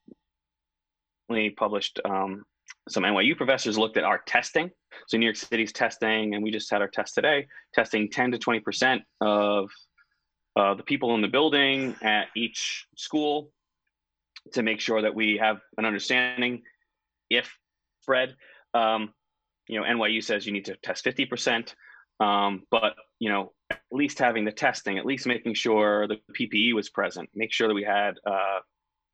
published, 1.56 2.00
um, 2.04 2.44
some 2.88 3.02
NYU 3.02 3.36
professors 3.36 3.78
looked 3.78 3.96
at 3.96 4.04
our 4.04 4.18
testing. 4.26 4.70
So 5.08 5.16
New 5.16 5.26
York 5.26 5.36
City's 5.36 5.72
testing, 5.72 6.34
and 6.34 6.42
we 6.44 6.50
just 6.50 6.70
had 6.70 6.80
our 6.80 6.88
test 6.88 7.14
today, 7.14 7.46
testing 7.74 8.10
10 8.10 8.32
to 8.32 8.38
20 8.38 8.60
percent 8.60 9.02
of 9.20 9.70
uh, 10.56 10.74
the 10.74 10.82
people 10.82 11.14
in 11.14 11.20
the 11.20 11.28
building 11.28 11.96
at 12.02 12.26
each 12.36 12.86
school 12.96 13.50
to 14.52 14.62
make 14.62 14.80
sure 14.80 15.02
that 15.02 15.14
we 15.14 15.38
have 15.40 15.58
an 15.78 15.84
understanding 15.84 16.62
if 17.30 17.50
spread. 18.02 18.34
Um, 18.74 19.12
you 19.66 19.80
know, 19.80 19.86
NYU 19.86 20.22
says 20.22 20.46
you 20.46 20.52
need 20.52 20.66
to 20.66 20.76
test 20.76 21.04
50%, 21.04 21.74
um, 22.20 22.62
but, 22.70 22.94
you 23.18 23.30
know, 23.30 23.52
at 23.70 23.80
least 23.90 24.18
having 24.18 24.44
the 24.44 24.52
testing, 24.52 24.98
at 24.98 25.06
least 25.06 25.26
making 25.26 25.54
sure 25.54 26.06
the 26.06 26.18
PPE 26.38 26.74
was 26.74 26.90
present, 26.90 27.28
make 27.34 27.52
sure 27.52 27.68
that 27.68 27.74
we 27.74 27.82
had 27.82 28.14
uh, 28.26 28.58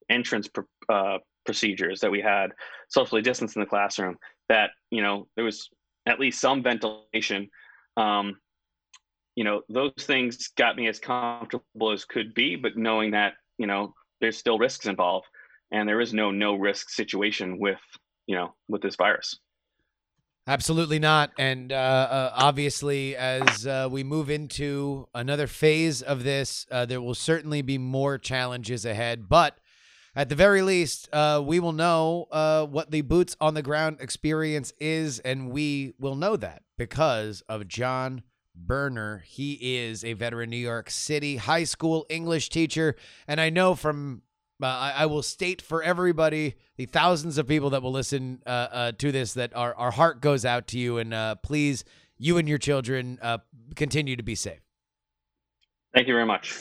entrance 0.08 0.48
pr- 0.48 0.62
uh, 0.88 1.18
procedures, 1.46 2.00
that 2.00 2.10
we 2.10 2.20
had 2.20 2.50
socially 2.88 3.22
distanced 3.22 3.56
in 3.56 3.60
the 3.60 3.66
classroom, 3.66 4.16
that, 4.48 4.70
you 4.90 5.02
know, 5.02 5.28
there 5.36 5.44
was 5.44 5.68
at 6.06 6.18
least 6.18 6.40
some 6.40 6.62
ventilation. 6.62 7.48
Um, 7.96 8.36
you 9.36 9.44
know, 9.44 9.62
those 9.68 9.92
things 10.00 10.48
got 10.58 10.76
me 10.76 10.88
as 10.88 10.98
comfortable 10.98 11.92
as 11.92 12.04
could 12.04 12.34
be, 12.34 12.56
but 12.56 12.76
knowing 12.76 13.12
that, 13.12 13.34
you 13.56 13.66
know, 13.66 13.94
there's 14.20 14.38
still 14.38 14.58
risks 14.58 14.86
involved 14.86 15.26
and 15.72 15.88
there 15.88 16.00
is 16.00 16.12
no 16.12 16.30
no 16.30 16.54
risk 16.54 16.90
situation 16.90 17.58
with, 17.58 17.80
you 18.26 18.36
know, 18.36 18.54
with 18.68 18.82
this 18.82 18.96
virus. 18.96 19.38
Absolutely 20.46 20.98
not. 20.98 21.30
And 21.38 21.70
uh, 21.70 21.76
uh, 21.76 22.32
obviously, 22.34 23.14
as 23.14 23.66
uh, 23.66 23.88
we 23.90 24.02
move 24.02 24.30
into 24.30 25.06
another 25.14 25.46
phase 25.46 26.02
of 26.02 26.24
this, 26.24 26.66
uh, 26.70 26.86
there 26.86 27.00
will 27.00 27.14
certainly 27.14 27.62
be 27.62 27.78
more 27.78 28.18
challenges 28.18 28.84
ahead. 28.84 29.28
But 29.28 29.58
at 30.16 30.28
the 30.28 30.34
very 30.34 30.62
least, 30.62 31.08
uh, 31.12 31.42
we 31.44 31.60
will 31.60 31.72
know 31.72 32.26
uh, 32.32 32.66
what 32.66 32.90
the 32.90 33.02
boots 33.02 33.36
on 33.40 33.54
the 33.54 33.62
ground 33.62 33.98
experience 34.00 34.72
is. 34.80 35.20
And 35.20 35.50
we 35.50 35.94
will 36.00 36.16
know 36.16 36.36
that 36.36 36.62
because 36.76 37.42
of 37.48 37.68
John 37.68 38.22
Berner. 38.66 39.24
He 39.26 39.78
is 39.78 40.04
a 40.04 40.12
veteran 40.12 40.50
New 40.50 40.56
York 40.56 40.90
City 40.90 41.36
high 41.36 41.64
school 41.64 42.06
English 42.08 42.48
teacher. 42.48 42.96
And 43.26 43.40
I 43.40 43.50
know 43.50 43.74
from 43.74 44.22
uh, 44.62 44.66
I, 44.66 44.92
I, 44.98 45.06
will 45.06 45.22
state 45.22 45.62
for 45.62 45.82
everybody, 45.82 46.56
the 46.76 46.84
thousands 46.84 47.38
of 47.38 47.48
people 47.48 47.70
that 47.70 47.82
will 47.82 47.92
listen 47.92 48.42
uh, 48.46 48.50
uh, 48.50 48.92
to 48.98 49.10
this, 49.10 49.32
that 49.34 49.56
our, 49.56 49.74
our 49.74 49.90
heart 49.90 50.20
goes 50.20 50.44
out 50.44 50.66
to 50.68 50.78
you. 50.78 50.98
And 50.98 51.14
uh, 51.14 51.36
please, 51.36 51.82
you 52.18 52.36
and 52.36 52.46
your 52.46 52.58
children, 52.58 53.18
uh, 53.22 53.38
continue 53.74 54.16
to 54.16 54.22
be 54.22 54.34
safe. 54.34 54.60
Thank 55.94 56.08
you 56.08 56.14
very 56.14 56.26
much. 56.26 56.54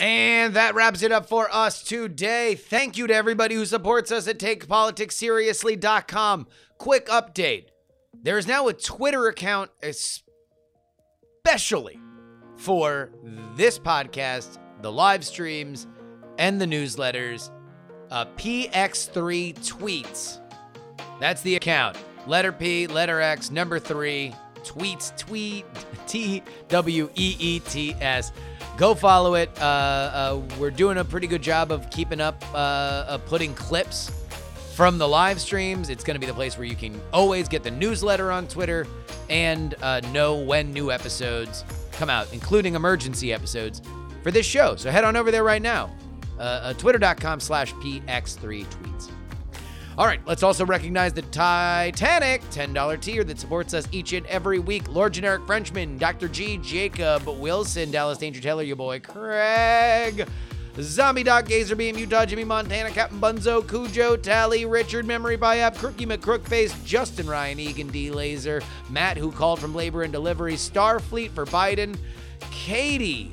And 0.00 0.54
that 0.54 0.74
wraps 0.74 1.02
it 1.02 1.12
up 1.12 1.28
for 1.28 1.54
us 1.54 1.82
today. 1.82 2.54
Thank 2.54 2.96
you 2.96 3.06
to 3.06 3.14
everybody 3.14 3.54
who 3.54 3.66
supports 3.66 4.10
us 4.10 4.26
at 4.26 4.38
TakePoliticsSeriously.com. 4.38 6.46
Quick 6.78 7.06
update 7.08 7.66
there 8.22 8.38
is 8.38 8.46
now 8.46 8.68
a 8.68 8.72
Twitter 8.72 9.28
account 9.28 9.70
especially 9.82 10.29
for 12.56 13.10
this 13.56 13.78
podcast, 13.78 14.58
the 14.82 14.92
live 14.92 15.24
streams, 15.24 15.86
and 16.38 16.60
the 16.60 16.66
newsletters. 16.66 17.50
Uh, 18.10 18.26
PX3 18.36 19.54
tweets. 19.54 20.40
That's 21.18 21.40
the 21.42 21.56
account. 21.56 21.96
Letter 22.26 22.52
P, 22.52 22.86
letter 22.86 23.20
X, 23.22 23.50
number 23.50 23.78
three, 23.78 24.34
tweets, 24.56 25.16
tweet, 25.16 25.64
T 26.06 26.42
W 26.68 27.08
E 27.14 27.36
E 27.38 27.60
T 27.60 27.94
S. 28.00 28.32
Go 28.76 28.94
follow 28.94 29.34
it. 29.34 29.50
Uh, 29.58 29.64
uh, 29.64 30.40
we're 30.58 30.70
doing 30.70 30.98
a 30.98 31.04
pretty 31.04 31.26
good 31.26 31.42
job 31.42 31.72
of 31.72 31.88
keeping 31.90 32.20
up, 32.20 32.44
uh, 32.54 33.16
putting 33.26 33.54
clips 33.54 34.10
from 34.80 34.96
the 34.96 35.06
live 35.06 35.38
streams. 35.38 35.90
It's 35.90 36.02
going 36.02 36.14
to 36.14 36.18
be 36.18 36.24
the 36.24 36.32
place 36.32 36.56
where 36.56 36.66
you 36.66 36.74
can 36.74 36.98
always 37.12 37.48
get 37.48 37.62
the 37.62 37.70
newsletter 37.70 38.32
on 38.32 38.48
Twitter 38.48 38.86
and 39.28 39.74
uh, 39.82 40.00
know 40.10 40.38
when 40.38 40.72
new 40.72 40.90
episodes 40.90 41.66
come 41.92 42.08
out, 42.08 42.32
including 42.32 42.74
emergency 42.76 43.30
episodes 43.30 43.82
for 44.22 44.30
this 44.30 44.46
show. 44.46 44.76
So 44.76 44.90
head 44.90 45.04
on 45.04 45.16
over 45.16 45.30
there 45.30 45.44
right 45.44 45.60
now 45.60 45.94
uh, 46.38 46.42
uh, 46.42 46.72
twitter.com 46.72 47.40
slash 47.40 47.74
px3 47.74 48.64
tweets. 48.64 49.10
All 49.98 50.06
right, 50.06 50.26
let's 50.26 50.42
also 50.42 50.64
recognize 50.64 51.12
the 51.12 51.20
Titanic 51.20 52.40
$10 52.44 53.00
tier 53.02 53.22
that 53.22 53.38
supports 53.38 53.74
us 53.74 53.86
each 53.92 54.14
and 54.14 54.24
every 54.28 54.60
week. 54.60 54.88
Lord 54.88 55.12
Generic 55.12 55.44
Frenchman, 55.46 55.98
Dr. 55.98 56.26
G, 56.26 56.56
Jacob 56.56 57.28
Wilson, 57.28 57.90
Dallas 57.90 58.16
Danger 58.16 58.40
Taylor, 58.40 58.62
your 58.62 58.76
boy 58.76 58.98
Craig, 59.00 60.26
Zombie 60.78 61.22
Doc, 61.22 61.46
Gazer 61.46 61.76
Beam, 61.76 61.96
Utah, 61.98 62.24
Jimmy 62.24 62.44
Montana, 62.44 62.90
Captain 62.90 63.20
Bunzo, 63.20 63.66
Cujo, 63.66 64.16
Tally, 64.16 64.66
Richard, 64.66 65.04
Memory 65.04 65.36
Biop, 65.36 65.76
Crookie 65.76 66.06
McCrookface, 66.06 66.84
Justin 66.84 67.26
Ryan, 67.26 67.58
Egan 67.58 67.88
D. 67.88 68.10
Laser, 68.10 68.62
Matt, 68.88 69.16
who 69.16 69.32
called 69.32 69.58
from 69.58 69.74
labor 69.74 70.02
and 70.02 70.12
delivery, 70.12 70.54
Starfleet 70.54 71.30
for 71.30 71.44
Biden, 71.46 71.96
Katie, 72.50 73.32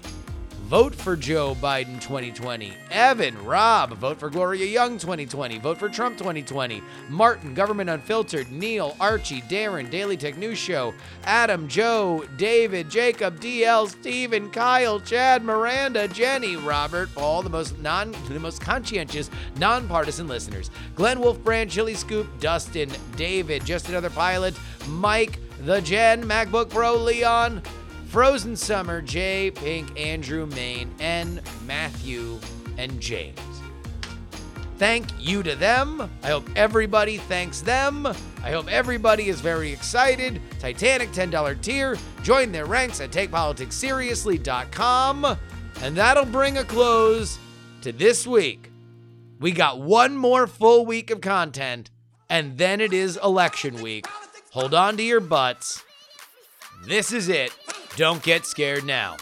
Vote 0.68 0.94
for 0.94 1.16
Joe 1.16 1.56
Biden 1.56 2.02
2020. 2.02 2.74
Evan, 2.92 3.42
Rob, 3.46 3.94
vote 3.94 4.20
for 4.20 4.30
Gloria 4.30 4.66
Young 4.66 4.98
2020. 4.98 5.60
Vote 5.60 5.78
for 5.78 5.88
Trump 5.88 6.18
2020. 6.18 6.84
Martin, 7.08 7.54
Government 7.54 7.90
Unfiltered. 7.90 8.52
Neil, 8.52 8.94
Archie, 9.00 9.40
Darren, 9.44 9.90
Daily 9.90 10.18
Tech 10.18 10.38
News 10.38 10.58
Show. 10.58 10.94
Adam, 11.24 11.70
Joe, 11.70 12.26
David, 12.36 12.90
Jacob, 12.90 13.40
DL, 13.40 13.88
Steven, 13.88 14.50
Kyle, 14.50 15.00
Chad, 15.00 15.42
Miranda, 15.42 16.06
Jenny, 16.10 16.58
Robert, 16.58 17.08
all 17.16 17.42
the 17.42 17.50
most 17.50 17.80
non 17.80 18.14
the 18.28 18.38
most 18.38 18.60
conscientious, 18.60 19.32
nonpartisan 19.60 20.28
listeners. 20.28 20.70
Glenn 20.96 21.22
Wolf 21.22 21.42
Brand, 21.46 21.72
Chili 21.72 21.94
Scoop, 21.94 22.28
Dustin, 22.42 22.92
David, 23.16 23.64
Just 23.64 23.88
Another 23.88 24.10
Pilot, 24.10 24.54
Mike, 24.90 25.40
The 25.62 25.80
Jen, 25.80 26.26
MacBook 26.26 26.70
Pro, 26.70 26.98
Leon, 26.98 27.62
Frozen 28.18 28.56
Summer, 28.56 29.00
Jay, 29.00 29.52
Pink, 29.52 29.96
Andrew, 29.96 30.48
Maine, 30.48 30.92
and 31.00 31.40
Matthew 31.68 32.40
and 32.80 33.00
James. 33.00 33.38
Thank 34.80 35.06
you 35.20 35.44
to 35.44 35.54
them. 35.54 36.10
I 36.24 36.30
hope 36.30 36.50
everybody 36.56 37.18
thanks 37.18 37.62
them. 37.62 38.08
I 38.08 38.50
hope 38.50 38.72
everybody 38.72 39.30
is 39.30 39.40
very 39.40 39.72
excited. 39.72 40.42
Titanic 40.58 41.12
$10 41.12 41.62
tier. 41.62 41.96
Join 42.24 42.52
their 42.52 42.66
ranks 42.66 43.00
at 43.02 43.12
TakePoliticsSeriously.com. 43.12 45.38
And 45.84 45.96
that'll 45.96 46.26
bring 46.26 46.58
a 46.58 46.64
close 46.64 47.38
to 47.84 47.92
this 47.92 48.26
week. 48.26 48.72
We 49.40 49.52
got 49.52 49.80
one 49.80 50.18
more 50.18 50.48
full 50.48 50.88
week 50.88 51.12
of 51.12 51.22
content, 51.22 51.92
and 52.32 52.58
then 52.58 52.82
it 52.82 52.94
is 52.94 53.20
election 53.24 53.80
week. 53.80 54.08
Hold 54.54 54.74
on 54.74 54.98
to 54.98 55.04
your 55.04 55.20
butts. 55.20 55.84
This 56.84 57.12
is 57.12 57.30
it. 57.30 57.54
Don't 57.98 58.22
get 58.22 58.46
scared 58.46 58.86
now. 58.86 59.18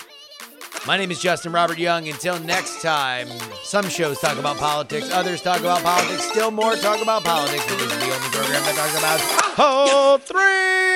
My 0.86 0.98
name 0.98 1.10
is 1.10 1.22
Justin 1.22 1.54
Robert 1.54 1.78
Young. 1.78 2.10
Until 2.10 2.38
next 2.40 2.82
time, 2.82 3.30
some 3.64 3.88
shows 3.88 4.20
talk 4.20 4.38
about 4.38 4.58
politics, 4.58 5.10
others 5.12 5.42
talk 5.42 5.62
about 5.62 5.82
politics, 5.82 6.30
still 6.30 6.52
more 6.52 6.76
talk 6.76 7.02
about 7.02 7.24
politics, 7.24 7.66
but 7.70 7.78
this 7.78 7.90
is 7.90 8.00
the 8.00 8.14
only 8.14 8.30
program 8.32 8.62
that 8.66 8.76
talks 8.76 8.98
about 8.98 9.22
whole 9.56 10.18
three. 10.18 10.96